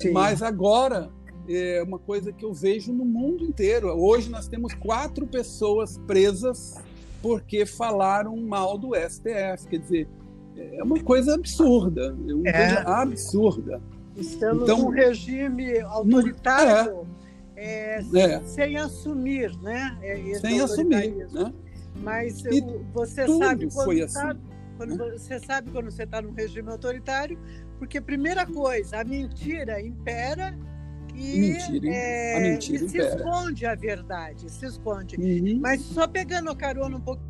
Sim. 0.00 0.12
Mas 0.12 0.42
agora 0.42 1.10
é 1.48 1.82
uma 1.82 1.98
coisa 1.98 2.32
que 2.32 2.44
eu 2.44 2.52
vejo 2.52 2.92
no 2.92 3.04
mundo 3.04 3.44
inteiro. 3.44 3.88
Hoje 3.88 4.30
nós 4.30 4.48
temos 4.48 4.74
quatro 4.74 5.26
pessoas 5.26 5.98
presas 6.06 6.80
porque 7.20 7.66
falaram 7.66 8.36
mal 8.36 8.78
do 8.78 8.94
STF. 8.94 9.68
Quer 9.68 9.78
dizer, 9.78 10.08
é 10.56 10.82
uma 10.82 11.02
coisa 11.02 11.34
absurda, 11.34 12.16
é 12.28 12.34
uma 12.34 12.48
é. 12.48 12.52
coisa 12.52 12.80
absurda. 12.88 13.82
Estamos 14.16 14.64
então, 14.64 14.78
num 14.78 14.88
regime 14.90 15.80
autoritário 15.80 17.06
é. 17.62 18.04
É, 18.14 18.42
sem 18.42 18.76
assumir, 18.76 19.56
né? 19.58 19.96
sem 20.40 20.60
assumir, 20.60 21.28
né? 21.32 21.52
Mas 21.96 22.44
e 22.44 22.60
você 22.92 23.26
sabe 23.26 23.68
quando, 23.70 24.02
assim, 24.02 24.08
sabe, 24.08 24.40
quando 24.76 24.96
né? 24.96 25.10
você 25.12 25.40
sabe 25.40 25.70
quando 25.70 25.90
você 25.90 26.02
está 26.02 26.22
num 26.22 26.32
regime 26.32 26.70
autoritário, 26.70 27.38
porque 27.78 28.00
primeira 28.00 28.46
coisa, 28.46 29.00
a 29.00 29.04
mentira 29.04 29.80
impera 29.80 30.58
e, 31.14 31.40
mentira, 31.40 31.88
é, 31.88 32.40
mentira 32.40 32.84
e 32.84 32.88
se 32.88 32.98
esconde 32.98 33.66
a 33.66 33.74
verdade, 33.74 34.50
se 34.50 34.66
esconde. 34.66 35.16
Uhum. 35.16 35.60
Mas 35.60 35.82
só 35.82 36.08
pegando 36.08 36.50
a 36.50 36.56
carona 36.56 36.96
um 36.96 37.00
pouco 37.00 37.22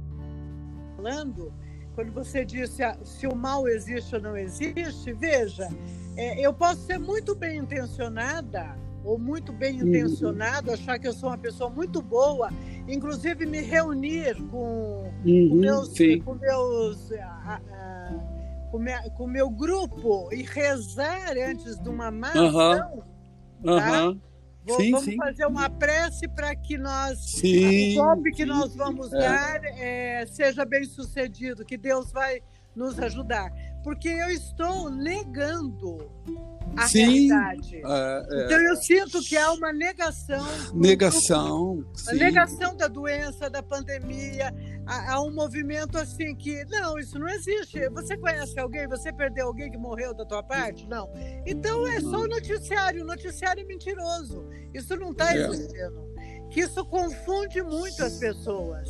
falando, 0.96 1.52
quando 1.94 2.12
você 2.12 2.44
disse 2.44 2.82
ah, 2.82 2.96
se 3.04 3.26
o 3.26 3.34
mal 3.34 3.68
existe 3.68 4.14
ou 4.14 4.22
não 4.22 4.36
existe, 4.36 5.12
veja, 5.12 5.68
é, 6.16 6.40
eu 6.40 6.54
posso 6.54 6.86
ser 6.86 6.98
muito 6.98 7.34
bem 7.34 7.58
intencionada 7.58 8.80
ou 9.04 9.18
muito 9.18 9.52
bem 9.52 9.80
uhum. 9.80 9.88
intencionado, 9.88 10.68
uhum. 10.68 10.74
achar 10.74 10.98
que 10.98 11.08
eu 11.08 11.12
sou 11.12 11.28
uma 11.28 11.38
pessoa 11.38 11.68
muito 11.68 12.00
boa, 12.00 12.50
inclusive 12.88 13.46
me 13.46 13.60
reunir 13.60 14.36
com, 14.50 15.12
uhum, 15.24 15.48
com 15.48 15.54
meus, 15.56 15.94
com 16.24 16.34
meus 16.34 17.12
a, 17.12 17.60
a, 17.72 18.68
com, 18.70 18.78
minha, 18.78 19.02
com 19.10 19.26
meu 19.26 19.50
grupo 19.50 20.28
e 20.32 20.42
rezar 20.42 21.32
antes 21.36 21.78
de 21.78 21.88
uma 21.88 22.10
má 22.10 22.28
ação, 22.28 23.02
uhum. 23.64 23.76
tá? 23.76 24.14
Sim, 24.76 24.92
vamos 24.92 25.04
sim. 25.04 25.16
fazer 25.16 25.46
uma 25.46 25.68
prece 25.68 26.28
para 26.28 26.54
que 26.54 26.78
nós, 26.78 27.18
sim, 27.18 27.98
o 27.98 28.04
golpe 28.04 28.30
que 28.30 28.44
nós 28.44 28.76
vamos 28.76 29.12
é. 29.12 29.18
dar 29.18 29.64
é, 29.64 30.24
seja 30.26 30.64
bem 30.64 30.84
sucedido, 30.84 31.64
que 31.64 31.76
Deus 31.76 32.12
vai 32.12 32.40
nos 32.74 32.98
ajudar. 33.00 33.50
Porque 33.82 34.08
eu 34.08 34.28
estou 34.30 34.90
negando 34.90 36.10
a 36.76 36.88
Sim, 36.88 37.28
realidade. 37.28 37.76
É, 37.76 38.26
é. 38.30 38.44
Então 38.44 38.60
eu 38.60 38.76
sinto 38.76 39.20
que 39.22 39.36
há 39.36 39.52
uma 39.52 39.72
negação. 39.72 40.46
Negação. 40.74 41.84
Negação 42.12 42.76
da 42.76 42.88
doença, 42.88 43.50
da 43.50 43.62
pandemia. 43.62 44.54
Há, 44.86 45.12
há, 45.12 45.22
um 45.22 45.32
movimento 45.32 45.98
assim 45.98 46.34
que, 46.34 46.64
não, 46.66 46.98
isso 46.98 47.18
não 47.18 47.28
existe. 47.28 47.88
Você 47.90 48.16
conhece 48.16 48.58
alguém? 48.58 48.86
Você 48.88 49.12
perdeu 49.12 49.48
alguém 49.48 49.70
que 49.70 49.78
morreu 49.78 50.14
da 50.14 50.24
tua 50.24 50.42
parte? 50.42 50.88
Não. 50.88 51.10
Então 51.46 51.86
é 51.86 52.00
só 52.00 52.20
o 52.20 52.28
noticiário. 52.28 53.02
O 53.02 53.06
noticiário 53.06 53.62
é 53.62 53.64
mentiroso. 53.64 54.44
Isso 54.72 54.96
não 54.96 55.12
está 55.12 55.34
é. 55.36 55.46
existindo. 55.46 56.12
Que 56.50 56.60
isso 56.60 56.84
confunde 56.86 57.62
muito 57.62 58.02
as 58.02 58.18
pessoas. 58.18 58.88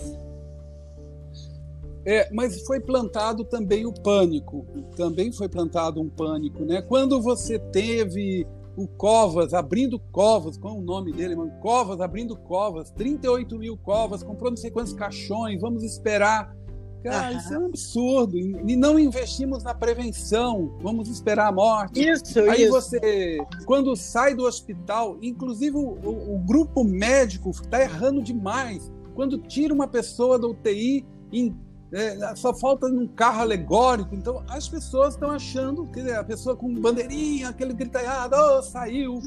É, 2.05 2.29
mas 2.33 2.63
foi 2.63 2.81
plantado 2.81 3.45
também 3.45 3.87
o 3.87 3.93
pânico, 3.93 4.67
também 4.97 5.31
foi 5.31 5.49
plantado 5.49 6.01
um 6.01 6.09
pânico, 6.09 6.65
né? 6.65 6.83
Quando 6.83 7.21
você 7.23 7.59
teve 7.59 8.47
o 8.77 8.89
Covas 8.89 9.53
abrindo 9.55 9.99
covas, 9.99 10.57
qual 10.57 10.75
é 10.75 10.79
o 10.79 10.83
nome 10.83 11.13
dele, 11.13 11.37
mano? 11.37 11.53
Covas 11.61 12.01
abrindo 12.01 12.37
covas, 12.37 12.91
38 12.91 13.59
mil 13.59 13.77
covas, 13.77 14.23
comprou 14.23 14.51
não 14.51 14.57
sei 14.57 14.71
quantos 14.71 14.93
caixões, 14.93 15.61
vamos 15.61 15.85
esperar. 15.85 16.57
Cara, 17.03 17.33
isso 17.33 17.53
é 17.53 17.59
um 17.59 17.67
absurdo. 17.67 18.39
E 18.39 18.77
não 18.77 18.99
investimos 18.99 19.65
na 19.65 19.75
prevenção, 19.75 20.73
vamos 20.81 21.09
esperar 21.09 21.49
a 21.49 21.53
morte. 21.53 22.01
Isso, 22.01 22.39
Aí 22.49 22.63
isso. 22.63 22.71
você, 22.71 23.39
quando 23.67 23.95
sai 23.97 24.35
do 24.35 24.45
hospital, 24.45 25.19
inclusive 25.21 25.77
o, 25.77 25.81
o, 25.81 26.37
o 26.37 26.39
grupo 26.39 26.85
médico 26.85 27.51
está 27.51 27.83
errando 27.83 28.23
demais. 28.23 28.91
Quando 29.15 29.37
tira 29.37 29.75
uma 29.75 29.89
pessoa 29.89 30.39
da 30.39 30.47
UTI 30.47 31.05
em 31.33 31.55
é, 31.93 32.35
só 32.37 32.55
falta 32.55 32.87
um 32.87 33.07
carro 33.07 33.43
alegórico. 33.43 34.15
Então, 34.15 34.43
as 34.49 34.69
pessoas 34.69 35.15
estão 35.15 35.31
achando 35.31 35.87
que 35.87 36.01
a 36.11 36.25
pessoa 36.25 36.57
com 36.57 36.73
bandeirinha, 36.81 37.51
aquele 37.51 37.75
gritaiado, 37.75 38.35
oh, 38.37 38.63
saiu 38.63 39.21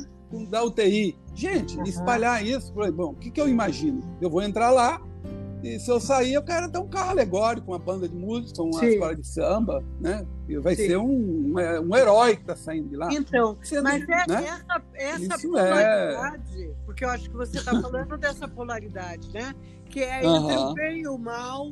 da 0.49 0.63
UTI. 0.63 1.17
Gente, 1.33 1.77
uhum. 1.77 1.83
espalhar 1.83 2.45
isso, 2.45 2.73
bom, 2.73 3.11
o 3.11 3.15
que, 3.15 3.31
que 3.31 3.39
eu 3.39 3.47
imagino? 3.47 4.03
Eu 4.19 4.29
vou 4.29 4.41
entrar 4.41 4.71
lá, 4.71 5.01
e 5.65 5.79
se 5.79 5.89
eu 5.89 5.99
sair, 5.99 6.33
eu 6.33 6.43
quero 6.43 6.69
ter 6.69 6.77
um 6.77 6.87
carro 6.87 7.09
alegórico, 7.09 7.71
uma 7.71 7.79
banda 7.79 8.07
de 8.07 8.15
música, 8.15 8.61
uma 8.61 8.79
Sim. 8.79 8.85
escola 8.85 9.15
de 9.15 9.27
samba, 9.27 9.83
né? 9.99 10.23
E 10.47 10.57
vai 10.59 10.75
Sim. 10.75 10.87
ser 10.87 10.97
um, 10.97 11.55
um, 11.55 11.95
herói 11.95 12.35
que 12.35 12.41
está 12.43 12.55
saindo 12.55 12.89
de 12.89 12.95
lá. 12.95 13.11
Então, 13.11 13.57
Sendo, 13.63 13.83
mas 13.83 14.03
é, 14.03 14.05
né? 14.07 14.43
essa, 14.43 14.83
essa 14.93 15.23
Isso 15.23 15.57
é 15.57 15.69
polaridade, 15.69 16.63
é... 16.63 16.73
porque 16.85 17.03
eu 17.03 17.09
acho 17.09 17.29
que 17.29 17.35
você 17.35 17.57
está 17.57 17.71
falando 17.81 18.15
dessa 18.17 18.47
polaridade, 18.47 19.27
né? 19.33 19.55
Que 19.89 20.03
é 20.03 20.23
entre 20.23 20.55
o 20.55 20.73
bem 20.73 21.01
e 21.01 21.07
o 21.07 21.17
mal, 21.17 21.71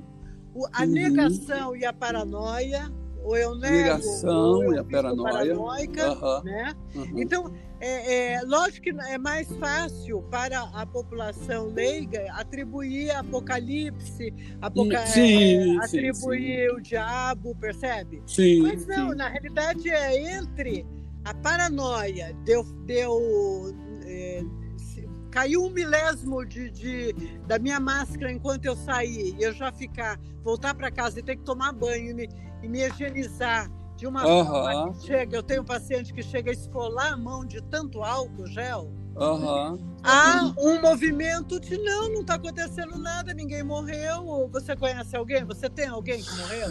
a 0.74 0.84
uhum. 0.84 0.88
negação 0.88 1.76
e 1.76 1.86
a 1.86 1.94
paranoia, 1.94 2.92
ou 3.24 3.38
eu 3.38 3.56
nego, 3.56 3.74
negação 3.74 4.52
ou 4.52 4.64
eu 4.64 4.74
e 4.74 4.80
a 4.80 4.84
paranoia, 4.84 5.34
paranoica, 5.34 6.14
uhum. 6.14 6.44
né? 6.44 6.76
Uhum. 6.96 7.20
Então, 7.20 7.54
é, 7.86 8.36
é, 8.36 8.42
lógico 8.44 8.84
que 8.84 8.90
é 8.92 9.18
mais 9.18 9.52
fácil 9.58 10.22
para 10.32 10.62
a 10.62 10.86
população 10.86 11.68
leiga 11.68 12.32
atribuir 12.32 13.12
Apocalipse, 13.12 14.34
apoca 14.62 15.06
sim, 15.06 15.76
é, 15.76 15.84
atribuir 15.84 16.14
sim, 16.14 16.70
sim. 16.70 16.76
o 16.78 16.82
diabo, 16.82 17.56
percebe? 17.56 18.24
Sim. 18.26 18.62
Mas 18.62 18.88
não, 18.88 19.14
na 19.14 19.28
realidade 19.28 19.90
é 19.90 20.38
entre 20.38 20.86
a 21.26 21.34
paranoia, 21.34 22.34
deu, 22.46 22.64
deu 22.86 23.76
é, 24.06 24.44
caiu 25.34 25.66
um 25.66 25.70
milésimo 25.72 26.46
de, 26.46 26.70
de, 26.70 27.14
da 27.48 27.58
minha 27.58 27.80
máscara 27.80 28.32
enquanto 28.32 28.66
eu 28.66 28.76
saí, 28.76 29.36
e 29.36 29.42
eu 29.42 29.52
já 29.52 29.72
ficar, 29.72 30.20
voltar 30.44 30.76
para 30.76 30.92
casa 30.92 31.20
e 31.20 31.24
ter 31.24 31.38
que 31.38 31.42
tomar 31.42 31.74
banho 31.74 32.12
e 32.12 32.14
me, 32.14 32.30
e 32.62 32.68
me 32.70 32.88
higienizar 32.88 33.68
de 33.98 34.06
uma 34.06 34.24
uhum. 34.28 34.46
forma 34.46 34.94
que 34.94 35.08
chega, 35.08 35.36
eu 35.36 35.42
tenho 35.42 35.64
um 35.64 35.66
paciente 35.66 36.14
que 36.14 36.22
chega 36.22 36.52
a 36.52 36.54
esfolar 36.54 37.14
a 37.14 37.18
mão 37.18 37.44
de 37.44 37.60
tanto 37.64 38.04
álcool 38.04 38.46
gel. 38.46 38.92
Uhum. 39.16 39.80
Há 40.04 40.54
um 40.58 40.82
movimento 40.82 41.60
de 41.60 41.78
não, 41.78 42.10
não 42.10 42.22
está 42.22 42.36
acontecendo 42.36 42.98
nada, 42.98 43.34
ninguém 43.34 43.64
morreu. 43.64 44.50
Você 44.52 44.76
conhece 44.76 45.16
alguém? 45.16 45.44
Você 45.46 45.70
tem 45.70 45.88
alguém 45.88 46.22
que 46.22 46.36
morreu? 46.36 46.70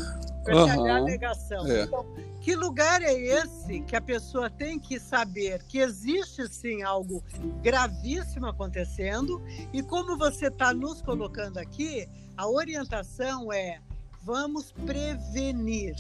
Uhum. 0.49 0.91
a 0.91 1.01
negação. 1.01 1.67
É. 1.67 1.85
Então, 1.85 2.05
que 2.41 2.57
lugar 2.57 3.01
é 3.01 3.15
esse 3.15 3.81
que 3.83 3.95
a 3.95 4.01
pessoa 4.01 4.51
tem 4.51 4.79
que 4.79 4.99
saber 4.99 5.63
que 5.69 5.79
existe 5.79 6.49
sim 6.49 6.83
algo 6.83 7.23
gravíssimo 7.63 8.47
acontecendo 8.47 9.41
e 9.73 9.83
como 9.83 10.19
você 10.19 10.49
está 10.49 10.75
nos 10.75 11.01
colocando 11.01 11.59
aqui, 11.59 12.09
a 12.37 12.49
orientação 12.49 13.53
é 13.53 13.79
vamos 14.23 14.73
prevenir. 14.73 15.95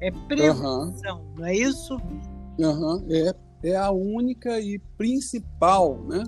É 0.00 0.10
prevenção, 0.10 1.20
uhum. 1.20 1.34
não 1.36 1.46
é 1.46 1.54
isso? 1.54 1.96
Uhum. 2.58 3.06
É, 3.08 3.34
é 3.64 3.76
a 3.76 3.90
única 3.90 4.60
e 4.60 4.78
principal, 4.96 5.98
né? 6.04 6.22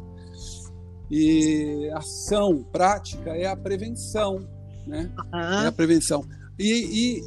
E 1.11 1.89
ação 1.95 2.65
prática 2.73 3.31
é 3.31 3.47
a 3.47 3.57
prevenção, 3.57 4.41
né? 4.87 5.11
Uhum. 5.33 5.65
É 5.65 5.67
a 5.67 5.73
prevenção. 5.73 6.25
E, 6.59 7.19
e 7.19 7.23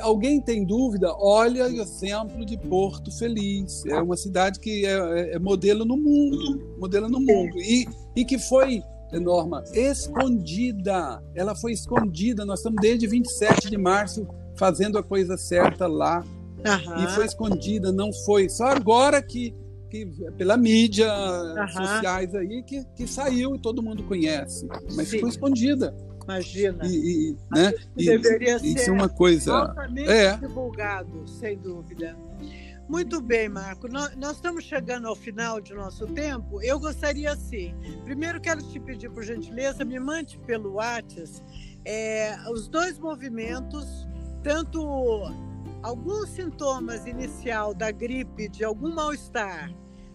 alguém 0.00 0.40
tem 0.40 0.64
dúvida, 0.64 1.12
olha 1.18 1.64
o 1.66 1.80
exemplo 1.80 2.44
de 2.44 2.56
Porto 2.56 3.10
Feliz. 3.18 3.84
É 3.86 4.00
uma 4.00 4.16
cidade 4.16 4.60
que 4.60 4.84
é, 4.84 4.92
é, 4.92 5.34
é 5.34 5.38
modelo 5.38 5.84
no 5.84 5.96
mundo, 5.96 6.76
modelo 6.78 7.08
no 7.08 7.20
mundo. 7.20 7.58
E, 7.58 7.86
e 8.14 8.24
que 8.24 8.38
foi, 8.38 8.82
Norma, 9.12 9.64
escondida. 9.72 11.22
Ela 11.34 11.54
foi 11.54 11.72
escondida. 11.72 12.44
Nós 12.44 12.60
estamos 12.60 12.80
desde 12.80 13.06
27 13.06 13.70
de 13.70 13.78
março 13.78 14.26
fazendo 14.56 14.98
a 14.98 15.02
coisa 15.02 15.36
certa 15.36 15.86
lá. 15.86 16.24
Uhum. 16.66 17.04
E 17.04 17.08
foi 17.08 17.24
escondida, 17.24 17.92
não 17.92 18.12
foi. 18.24 18.48
Só 18.48 18.66
agora 18.66 19.22
que, 19.22 19.54
que 19.90 20.06
pela 20.36 20.56
mídia 20.56 21.12
uhum. 21.12 21.68
sociais 21.68 22.34
aí 22.34 22.62
que, 22.62 22.84
que 22.96 23.06
saiu 23.06 23.56
e 23.56 23.58
todo 23.60 23.82
mundo 23.82 24.02
conhece. 24.04 24.66
Mas 24.94 25.08
Sim. 25.08 25.16
ficou 25.16 25.28
escondida. 25.28 25.94
Imagina. 26.24 26.86
E, 26.86 27.30
e 27.30 27.36
né? 27.50 27.72
e, 27.96 28.06
deveria 28.06 28.56
isso 28.56 28.84
ser 28.84 28.90
é 28.90 28.92
uma 28.92 29.08
coisa 29.08 29.52
altamente 29.52 30.10
é. 30.10 30.36
divulgado, 30.36 31.26
sem 31.26 31.58
dúvida. 31.58 32.16
Muito 32.88 33.20
bem, 33.20 33.48
Marco. 33.48 33.86
Nós, 33.88 34.16
nós, 34.16 34.32
estamos 34.32 34.64
chegando 34.64 35.06
ao 35.06 35.14
final 35.14 35.60
de 35.60 35.72
nosso 35.74 36.06
tempo. 36.08 36.60
Eu 36.60 36.78
gostaria, 36.78 37.32
assim, 37.32 37.72
primeiro 38.04 38.40
quero 38.40 38.60
te 38.62 38.80
pedir, 38.80 39.08
por 39.10 39.22
gentileza, 39.22 39.84
me 39.84 39.98
mande 40.00 40.38
pelo 40.40 40.74
WhatsApp 40.74 41.40
é, 41.84 42.36
os 42.50 42.68
dois 42.68 42.98
movimentos, 42.98 44.06
tanto 44.42 44.80
alguns 45.82 46.30
sintomas 46.30 47.06
inicial 47.06 47.74
da 47.74 47.90
gripe, 47.90 48.48
de 48.48 48.64
algum 48.64 48.94
mal-estar, 48.94 49.72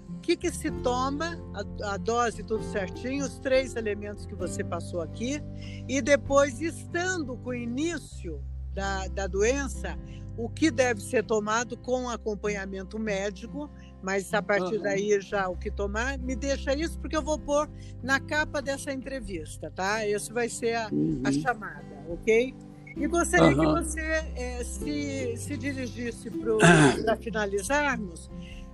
o 0.09 0.19
que, 0.19 0.35
que 0.35 0.51
se 0.51 0.69
toma, 0.71 1.39
a, 1.53 1.93
a, 1.93 1.97
dose 1.97 2.43
tudo 2.43 2.63
certinho, 2.63 3.25
os 3.25 3.39
três 3.39 3.75
elementos 3.75 4.25
que 4.25 4.35
você 4.35 4.63
passou 4.63 5.01
aqui, 5.01 5.41
e 5.87 6.01
depois, 6.01 6.61
estando 6.61 7.35
com 7.37 7.49
o 7.49 7.55
início 7.55 8.41
da, 8.73 9.07
da 9.07 9.27
doença, 9.27 9.97
o 10.37 10.49
que 10.49 10.69
deve 10.69 11.01
ser 11.01 11.23
tomado 11.23 11.77
com 11.77 12.09
acompanhamento 12.09 12.99
médico, 12.99 13.69
mas 14.01 14.33
a 14.33 14.41
partir 14.41 14.75
uhum. 14.75 14.83
daí 14.83 15.19
já 15.21 15.47
o 15.47 15.55
que 15.55 15.71
tomar, 15.71 16.17
me 16.19 16.35
deixa 16.35 16.73
isso 16.73 16.99
porque 16.99 17.15
eu 17.15 17.23
vou 17.23 17.39
pôr 17.39 17.69
na 18.03 18.19
capa 18.19 18.61
dessa 18.61 18.91
entrevista, 18.91 19.71
tá? 19.71 20.05
Esse 20.05 20.31
vai 20.31 20.49
ser 20.49 20.75
a, 20.75 20.89
uhum. 20.91 21.21
a 21.23 21.31
chamada. 21.31 22.05
ok? 22.09 22.53
E 22.95 23.07
gostaria 23.07 23.47
uhum. 23.47 23.75
que 23.75 23.83
você 23.83 24.01
é, 24.35 24.63
se, 24.63 25.35
se 25.37 25.57
dirigisse 25.57 26.29
para 26.31 27.17
finalizarmos 27.17 28.31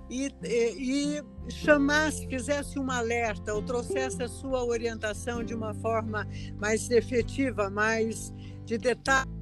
e, 0.09 0.31
e, 0.43 1.23
e 1.47 1.51
chamasse, 1.51 2.27
fizesse 2.27 2.77
um 2.77 2.91
alerta 2.91 3.53
ou 3.53 3.61
trouxesse 3.63 4.21
a 4.21 4.27
sua 4.27 4.63
orientação 4.63 5.43
de 5.43 5.55
uma 5.55 5.73
forma 5.73 6.27
mais 6.59 6.89
efetiva, 6.91 7.69
mais 7.69 8.31
de 8.65 8.77
detalhe. 8.77 9.40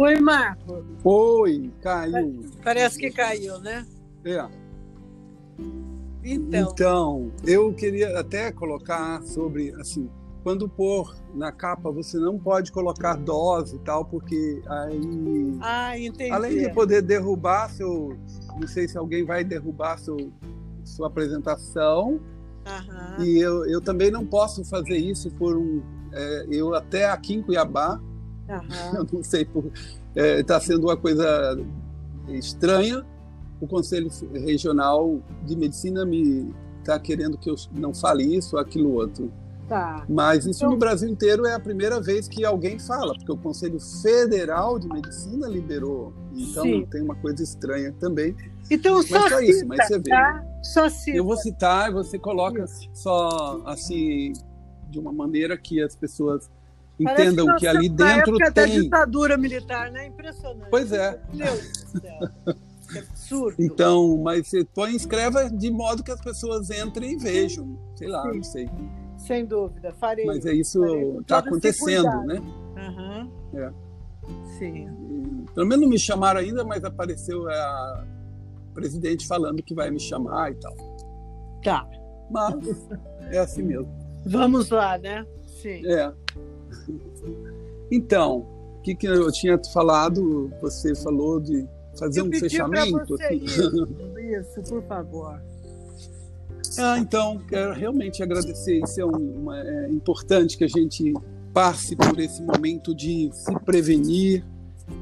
Oi, 0.00 0.18
Marco. 0.18 0.82
Oi, 1.04 1.70
caiu. 1.82 2.42
Parece 2.64 2.98
que 2.98 3.10
caiu, 3.10 3.58
né? 3.58 3.86
É. 4.24 4.48
Então. 6.24 6.70
então, 6.72 7.32
eu 7.44 7.70
queria 7.74 8.18
até 8.18 8.50
colocar 8.50 9.20
sobre, 9.24 9.74
assim, 9.78 10.08
quando 10.42 10.66
pôr 10.66 11.14
na 11.34 11.52
capa, 11.52 11.90
você 11.90 12.16
não 12.16 12.38
pode 12.38 12.72
colocar 12.72 13.14
dose 13.14 13.76
e 13.76 13.78
tal, 13.80 14.06
porque 14.06 14.62
aí. 14.66 15.58
Ah, 15.60 15.98
entendi. 15.98 16.30
Além 16.30 16.56
de 16.56 16.72
poder 16.72 17.02
derrubar 17.02 17.68
seu. 17.68 18.16
Não 18.58 18.66
sei 18.66 18.88
se 18.88 18.96
alguém 18.96 19.22
vai 19.22 19.44
derrubar 19.44 19.98
seu, 19.98 20.32
sua 20.82 21.08
apresentação. 21.08 22.18
Uhum. 22.66 23.22
E 23.22 23.38
eu, 23.38 23.66
eu 23.66 23.82
também 23.82 24.10
não 24.10 24.24
posso 24.24 24.64
fazer 24.64 24.96
isso 24.96 25.30
por 25.32 25.58
um. 25.58 25.82
É, 26.10 26.46
eu 26.50 26.74
até 26.74 27.04
aqui 27.04 27.34
em 27.34 27.42
Cuiabá 27.42 28.00
Uhum. 28.58 28.96
Eu 28.96 29.06
não 29.12 29.22
sei, 29.22 29.42
está 29.42 29.60
é, 30.14 30.42
tá 30.42 30.60
sendo 30.60 30.86
uma 30.86 30.96
coisa 30.96 31.58
estranha. 32.28 33.04
O 33.60 33.66
Conselho 33.66 34.08
Regional 34.32 35.20
de 35.44 35.56
Medicina 35.56 36.04
me 36.04 36.54
está 36.78 36.98
querendo 36.98 37.36
que 37.36 37.50
eu 37.50 37.54
não 37.72 37.94
fale 37.94 38.36
isso 38.36 38.56
ou 38.56 38.62
aquilo 38.62 38.92
outro. 38.92 39.30
Tá. 39.68 40.04
Mas 40.08 40.46
isso 40.46 40.64
então... 40.64 40.70
no 40.70 40.76
Brasil 40.76 41.08
inteiro 41.08 41.46
é 41.46 41.54
a 41.54 41.60
primeira 41.60 42.00
vez 42.00 42.26
que 42.26 42.44
alguém 42.44 42.76
fala, 42.80 43.14
porque 43.14 43.30
o 43.30 43.36
Conselho 43.36 43.78
Federal 44.02 44.80
de 44.80 44.88
Medicina 44.88 45.46
liberou. 45.46 46.12
Então 46.34 46.64
Sim. 46.64 46.86
tem 46.90 47.02
uma 47.02 47.14
coisa 47.14 47.40
estranha 47.42 47.94
também. 48.00 48.34
Então 48.68 49.00
só, 49.02 49.20
mas 49.20 49.30
só 49.30 49.38
cita, 49.38 49.44
isso, 49.44 49.66
mas 49.68 49.86
você 49.86 49.98
vê. 49.98 50.10
Tá? 50.10 50.44
Só 50.62 50.88
cita. 50.88 51.16
Eu 51.16 51.24
vou 51.24 51.36
citar, 51.36 51.92
você 51.92 52.18
coloca 52.18 52.64
isso. 52.64 52.90
só 52.92 53.62
assim 53.64 54.32
de 54.90 54.98
uma 54.98 55.12
maneira 55.12 55.56
que 55.56 55.80
as 55.80 55.94
pessoas 55.94 56.50
entendam 57.02 57.46
que, 57.54 57.60
que 57.60 57.66
ali 57.66 57.88
dentro 57.88 58.34
época 58.34 58.52
tem. 58.52 58.66
da 58.66 58.80
ditadura 58.82 59.36
militar, 59.36 59.90
né? 59.90 60.06
Impressionante. 60.06 60.68
Pois 60.70 60.92
é. 60.92 61.20
Deus 61.32 61.72
do 61.92 62.00
céu. 62.00 62.56
Que 62.90 62.98
absurdo. 62.98 63.56
Então, 63.60 64.18
mas 64.18 64.48
você 64.48 64.64
põe, 64.64 64.94
escreva 64.94 65.48
de 65.48 65.70
modo 65.70 66.02
que 66.02 66.10
as 66.10 66.20
pessoas 66.20 66.70
entrem 66.70 67.12
e 67.12 67.16
vejam. 67.16 67.78
Sei 67.94 68.08
lá, 68.08 68.22
Sim. 68.22 68.36
não 68.36 68.42
sei. 68.42 68.70
Sem 69.18 69.44
dúvida, 69.44 69.92
farei. 69.92 70.24
Mas 70.24 70.44
é 70.44 70.52
isso 70.52 70.82
está 71.20 71.38
acontecendo, 71.38 72.24
né? 72.24 72.40
Uhum. 72.76 73.30
É. 73.54 73.72
Sim. 74.58 74.88
E, 74.88 75.52
pelo 75.54 75.66
menos 75.66 75.82
não 75.82 75.88
me 75.88 75.98
chamaram 75.98 76.40
ainda, 76.40 76.64
mas 76.64 76.84
apareceu 76.84 77.48
a 77.48 78.04
presidente 78.74 79.26
falando 79.26 79.62
que 79.62 79.74
vai 79.74 79.90
me 79.90 80.00
chamar 80.00 80.52
e 80.52 80.54
tal. 80.54 80.74
Tá. 81.62 81.86
Mas 82.30 82.88
é 83.30 83.38
assim 83.38 83.62
mesmo. 83.62 83.88
Vamos 84.24 84.70
lá, 84.70 84.98
né? 84.98 85.26
Sim. 85.46 85.86
É. 85.86 86.12
Então, 87.90 88.46
o 88.78 88.82
que, 88.82 88.94
que 88.94 89.06
eu 89.06 89.30
tinha 89.32 89.60
falado? 89.72 90.50
Você 90.60 90.94
falou 90.94 91.40
de 91.40 91.66
fazer 91.98 92.20
eu 92.20 92.26
um 92.26 92.32
fechamento. 92.32 93.06
Você 93.06 93.34
isso, 93.34 93.76
isso, 94.18 94.62
por 94.68 94.82
favor. 94.84 95.40
Ah, 96.78 96.98
então, 96.98 97.38
quero 97.48 97.72
realmente 97.72 98.22
agradecer. 98.22 98.80
Isso 98.82 99.00
é, 99.00 99.04
uma, 99.04 99.58
é 99.58 99.88
importante 99.90 100.56
que 100.56 100.64
a 100.64 100.68
gente 100.68 101.12
passe 101.52 101.96
por 101.96 102.18
esse 102.18 102.42
momento 102.42 102.94
de 102.94 103.30
se 103.32 103.52
prevenir. 103.60 104.44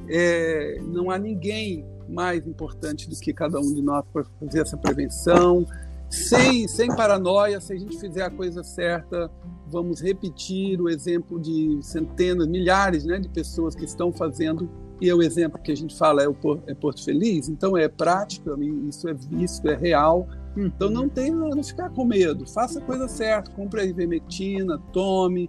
É, 0.09 0.81
não 0.83 1.11
há 1.11 1.19
ninguém 1.19 1.85
mais 2.09 2.47
importante 2.47 3.09
do 3.09 3.15
que 3.17 3.33
cada 3.33 3.61
um 3.61 3.75
de 3.75 3.83
nós 3.83 4.05
para 4.13 4.25
fazer 4.41 4.63
essa 4.63 4.77
prevenção 4.77 5.67
sem, 6.11 6.67
sem 6.67 6.89
paranoia, 6.89 7.61
se 7.61 7.73
a 7.73 7.77
gente 7.77 7.99
fizer 7.99 8.23
a 8.23 8.31
coisa 8.31 8.63
certa, 8.63 9.31
vamos 9.67 10.01
repetir 10.01 10.81
o 10.81 10.89
exemplo 10.89 11.39
de 11.39 11.79
centenas, 11.83 12.47
milhares 12.47 13.05
né, 13.05 13.19
de 13.19 13.29
pessoas 13.29 13.75
que 13.75 13.85
estão 13.85 14.13
fazendo, 14.13 14.69
e 15.01 15.09
é 15.09 15.15
o 15.15 15.23
exemplo 15.23 15.61
que 15.61 15.71
a 15.71 15.77
gente 15.77 15.97
fala 15.97 16.23
é, 16.23 16.29
o, 16.29 16.35
é 16.67 16.75
Porto 16.75 17.05
Feliz, 17.05 17.49
então 17.49 17.77
é 17.77 17.89
prática, 17.89 18.57
isso 18.89 19.09
é 19.09 19.15
visto, 19.15 19.69
é 19.69 19.77
real. 19.77 20.27
Então 20.57 20.91
não 20.91 21.09
tem 21.09 21.31
não 21.31 21.63
ficar 21.63 21.91
com 21.91 22.05
medo, 22.05 22.45
faça 22.49 22.81
a 22.81 22.83
coisa 22.83 23.07
certa, 23.07 23.51
compre 23.53 23.81
a 23.81 23.85
ivermectina, 23.85 24.79
tome, 24.93 25.49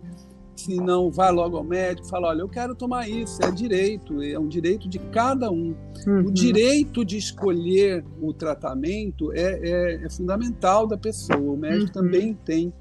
se 0.60 0.76
não, 0.76 1.10
vá 1.10 1.30
logo 1.30 1.57
ao 1.57 1.64
médico, 1.64 2.07
fala, 2.07 2.28
olha, 2.30 2.41
eu 2.41 2.49
quero 2.49 2.76
tomar 2.76 3.10
isso, 3.10 3.41
é 3.41 3.49
direito, 3.49 4.22
é 4.22 4.38
um 4.38 4.47
direito 4.47 4.89
de 4.89 4.99
cada 4.99 5.49
um. 5.49 5.76
Uhum. 6.05 6.28
O 6.28 6.32
direito 6.32 7.05
de 7.05 7.18
escolher 7.18 8.03
o 8.22 8.34
tratamento 8.34 9.32
é, 9.34 9.60
é, 9.64 10.05
é 10.05 10.10
fundamental 10.10 10.86
da 10.86 10.97
pessoa. 10.97 11.39
O 11.39 11.57
médico 11.57 11.88
uhum. 11.88 12.05
também 12.05 12.34
tem, 12.45 12.74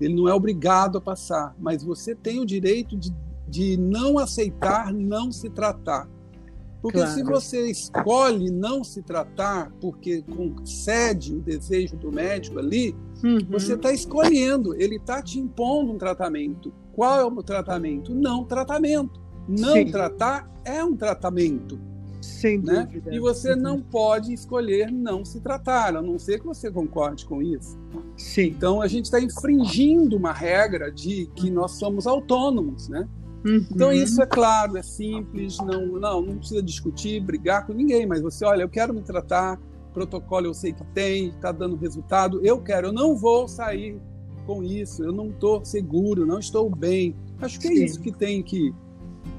ele 0.00 0.14
não 0.14 0.28
é 0.28 0.34
obrigado 0.34 0.98
a 0.98 1.00
passar, 1.00 1.54
mas 1.58 1.82
você 1.82 2.14
tem 2.14 2.40
o 2.40 2.46
direito 2.46 2.96
de, 2.96 3.12
de 3.48 3.76
não 3.76 4.18
aceitar 4.18 4.92
não 4.92 5.32
se 5.32 5.50
tratar. 5.50 6.08
Porque 6.80 6.98
claro. 6.98 7.14
se 7.14 7.24
você 7.24 7.70
escolhe 7.70 8.50
não 8.50 8.84
se 8.84 9.02
tratar 9.02 9.72
porque 9.80 10.22
concede 10.22 11.34
o 11.34 11.40
desejo 11.40 11.96
do 11.96 12.12
médico 12.12 12.58
ali, 12.58 12.94
uhum. 13.24 13.38
você 13.48 13.72
está 13.72 13.90
escolhendo, 13.90 14.74
ele 14.74 14.96
está 14.96 15.22
te 15.22 15.38
impondo 15.38 15.92
um 15.92 15.96
tratamento. 15.96 16.74
Qual 16.94 17.20
é 17.20 17.24
o 17.24 17.42
tratamento? 17.42 18.14
Não 18.14 18.44
tratamento. 18.44 19.20
Não 19.48 19.74
Sim. 19.74 19.90
tratar 19.90 20.50
é 20.64 20.82
um 20.82 20.96
tratamento. 20.96 21.78
Sem 22.22 22.58
né? 22.58 22.84
dúvida. 22.84 23.14
E 23.14 23.18
você 23.18 23.54
não 23.54 23.82
pode 23.82 24.32
escolher 24.32 24.90
não 24.90 25.24
se 25.24 25.40
tratar, 25.40 25.96
a 25.96 26.00
não 26.02 26.18
ser 26.18 26.40
que 26.40 26.46
você 26.46 26.70
concorde 26.70 27.26
com 27.26 27.42
isso. 27.42 27.78
Sim. 28.16 28.46
Então 28.46 28.80
a 28.80 28.88
gente 28.88 29.06
está 29.06 29.20
infringindo 29.20 30.16
uma 30.16 30.32
regra 30.32 30.90
de 30.90 31.26
que 31.34 31.50
nós 31.50 31.72
somos 31.72 32.06
autônomos, 32.06 32.88
né? 32.88 33.06
Uhum. 33.44 33.66
Então 33.70 33.92
isso 33.92 34.22
é 34.22 34.26
claro, 34.26 34.78
é 34.78 34.82
simples, 34.82 35.58
não, 35.58 35.86
não, 35.98 36.22
não 36.22 36.38
precisa 36.38 36.62
discutir, 36.62 37.20
brigar 37.20 37.66
com 37.66 37.74
ninguém, 37.74 38.06
mas 38.06 38.22
você, 38.22 38.42
olha, 38.46 38.62
eu 38.62 38.70
quero 38.70 38.94
me 38.94 39.02
tratar, 39.02 39.60
protocolo 39.92 40.46
eu 40.46 40.54
sei 40.54 40.72
que 40.72 40.82
tem, 40.94 41.28
está 41.28 41.52
dando 41.52 41.76
resultado, 41.76 42.40
eu 42.42 42.62
quero, 42.62 42.88
eu 42.88 42.92
não 42.92 43.14
vou 43.14 43.46
sair 43.46 44.00
com 44.46 44.62
isso, 44.62 45.02
eu 45.02 45.12
não 45.12 45.28
estou 45.28 45.64
seguro, 45.64 46.26
não 46.26 46.38
estou 46.38 46.68
bem. 46.70 47.14
Acho 47.40 47.58
que 47.60 47.68
é 47.68 47.70
Sim. 47.70 47.84
isso 47.84 48.00
que 48.00 48.12
tem 48.12 48.42
que, 48.42 48.72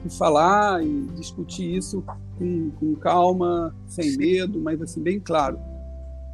que, 0.03 0.09
falar 0.17 0.83
e 0.83 1.07
discutir 1.15 1.75
isso 1.75 2.03
com, 2.37 2.71
com 2.71 2.95
calma, 2.95 3.75
sem 3.87 4.11
Sim. 4.11 4.17
medo, 4.17 4.59
mas 4.59 4.81
assim, 4.81 5.01
bem 5.01 5.19
claro. 5.19 5.59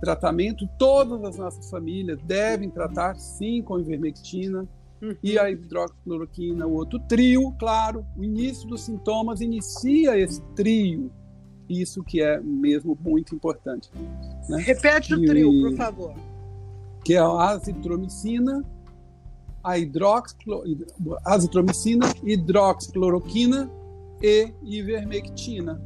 Tratamento, 0.01 0.67
todas 0.79 1.23
as 1.23 1.37
nossas 1.37 1.69
famílias 1.69 2.19
devem 2.23 2.69
tratar 2.69 3.15
sim 3.19 3.61
com 3.61 3.79
ivermectina, 3.79 4.67
Uhum. 5.01 5.15
E 5.23 5.39
a 5.39 5.49
hidroxicloroquina, 5.49 6.67
o 6.67 6.73
outro 6.73 6.99
trio, 6.99 7.51
claro, 7.59 8.05
o 8.15 8.23
início 8.23 8.67
dos 8.67 8.81
sintomas 8.81 9.41
inicia 9.41 10.17
esse 10.17 10.41
trio. 10.55 11.11
Isso 11.67 12.03
que 12.03 12.21
é 12.21 12.39
mesmo 12.39 12.97
muito 13.01 13.33
importante. 13.33 13.89
Né? 14.47 14.61
Repete 14.61 15.13
o 15.13 15.25
trio, 15.25 15.49
por 15.61 15.75
favor. 15.75 16.13
Que 17.03 17.15
é 17.15 17.19
a 17.19 17.49
azitromicina, 17.49 18.63
a 19.63 19.77
hidroxiclo, 19.77 20.63
azitromicina, 21.25 22.05
hidroxicloroquina 22.23 23.69
e 24.21 24.53
ivermectina. 24.63 25.81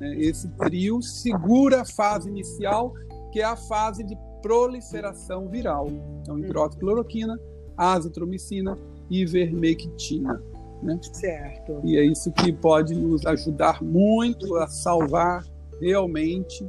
Né? 0.00 0.16
Esse 0.18 0.48
trio 0.48 1.02
segura 1.02 1.82
a 1.82 1.84
fase 1.84 2.28
inicial, 2.28 2.92
que 3.32 3.40
é 3.40 3.44
a 3.44 3.56
fase 3.56 4.04
de 4.04 4.16
proliferação 4.42 5.48
viral. 5.48 5.88
Então, 6.20 6.38
hidroxicloroquina, 6.38 7.38
azitromicina 7.76 8.78
e 9.10 9.20
ivermectina. 9.20 10.42
Né? 10.82 10.98
Certo. 11.12 11.80
E 11.84 11.96
é 11.96 12.04
isso 12.04 12.30
que 12.32 12.52
pode 12.52 12.94
nos 12.94 13.24
ajudar 13.26 13.82
muito 13.82 14.56
a 14.56 14.68
salvar 14.68 15.44
realmente, 15.80 16.68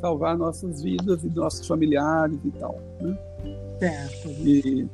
salvar 0.00 0.36
nossas 0.36 0.82
vidas 0.82 1.24
e 1.24 1.28
nossos 1.28 1.66
familiares 1.66 2.38
e 2.44 2.50
tal. 2.52 2.80
Né? 3.00 3.18
Certo. 3.78 4.28
E, 4.28 4.86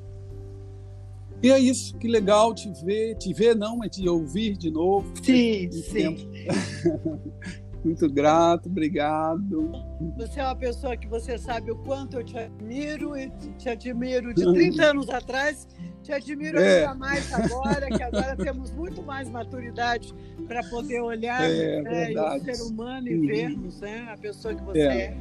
e 1.42 1.50
é 1.50 1.59
isso, 1.59 1.96
que 1.98 2.09
legal 2.09 2.55
te 2.55 2.72
ver, 2.84 3.16
te 3.16 3.32
ver 3.32 3.55
não, 3.55 3.76
mas 3.76 3.96
te 3.96 4.09
ouvir 4.09 4.57
de 4.57 4.70
novo. 4.70 5.12
Sim, 5.22 5.70
sim. 5.70 6.30
Muito 7.84 8.11
grato, 8.11 8.66
obrigado. 8.66 9.70
Você 10.16 10.40
é 10.40 10.44
uma 10.44 10.57
pessoa 10.57 10.96
que 10.96 11.07
você 11.07 11.36
sabe 11.36 11.70
o 11.70 11.76
quanto 11.76 12.16
eu 12.16 12.24
te 12.24 12.38
admiro 12.38 13.14
e 13.14 13.30
te 13.59 13.68
admiro 13.68 14.32
de 14.32 14.42
30 14.42 14.82
anos 14.82 15.11
atrás, 15.11 15.68
te 16.05 16.12
admiro 16.12 16.61
é. 16.61 16.80
ainda 16.80 16.94
mais 16.94 17.32
agora, 17.32 17.88
que 17.88 18.02
agora 18.02 18.36
temos 18.36 18.70
muito 18.70 19.02
mais 19.02 19.28
maturidade 19.28 20.14
para 20.46 20.62
poder 20.64 21.00
olhar 21.00 21.50
é, 21.50 21.80
né, 21.80 22.12
o 22.12 22.40
ser 22.40 22.62
humano 22.62 23.09
e 23.09 23.18
uhum. 23.18 23.26
vermos 23.26 23.80
né, 23.80 24.07
a 24.12 24.16
pessoa 24.18 24.55
que 24.55 24.62
você 24.62 24.80
é. 24.80 24.96
é. 24.96 25.16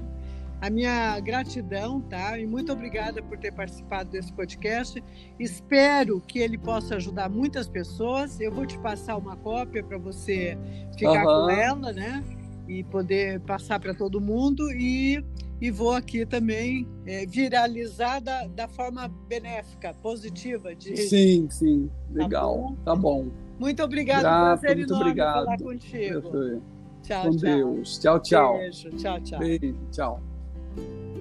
A 0.59 0.69
minha 0.69 1.19
gratidão, 1.19 1.99
tá? 2.01 2.37
E 2.37 2.45
muito 2.45 2.71
obrigada 2.71 3.21
por 3.21 3.37
ter 3.37 3.51
participado 3.51 4.09
desse 4.11 4.31
podcast. 4.31 5.03
Espero 5.37 6.21
que 6.21 6.39
ele 6.39 6.57
possa 6.57 6.95
ajudar 6.95 7.29
muitas 7.29 7.67
pessoas. 7.67 8.39
Eu 8.39 8.49
vou 8.49 8.65
te 8.65 8.79
passar 8.79 9.17
uma 9.17 9.35
cópia 9.35 9.83
para 9.83 9.97
você 9.97 10.57
ficar 10.97 11.25
uhum. 11.25 11.45
com 11.45 11.49
ela, 11.49 11.91
né? 11.91 12.23
e 12.67 12.83
poder 12.83 13.39
passar 13.41 13.79
para 13.79 13.93
todo 13.93 14.21
mundo 14.21 14.71
e, 14.71 15.23
e 15.63 15.71
vou 15.71 15.93
aqui 15.93 16.25
também 16.25 16.85
é, 17.05 17.25
viralizar 17.25 18.19
da, 18.19 18.45
da 18.47 18.67
forma 18.67 19.07
benéfica, 19.29 19.93
positiva. 19.93 20.75
De... 20.75 20.97
Sim, 20.97 21.47
sim, 21.49 21.89
legal, 22.11 22.75
tá 22.83 22.93
bom. 22.93 23.23
Tá 23.23 23.29
bom. 23.29 23.31
Muito 23.59 23.81
obrigado, 23.81 24.23
Grato, 24.23 24.59
prazer 24.59 24.75
muito 24.75 24.89
enorme 24.89 25.09
obrigado. 25.11 25.45
falar 25.45 25.57
contigo. 25.59 26.61
Tchau, 27.01 27.23
Com 27.23 27.37
tchau. 27.37 27.39
Deus. 27.39 27.97
Tchau, 27.97 28.19
tchau. 28.19 28.57
Beijo, 28.57 28.89
tchau, 28.97 29.21
tchau. 29.21 29.39
Beijo, 29.39 29.77
tchau. 29.89 31.12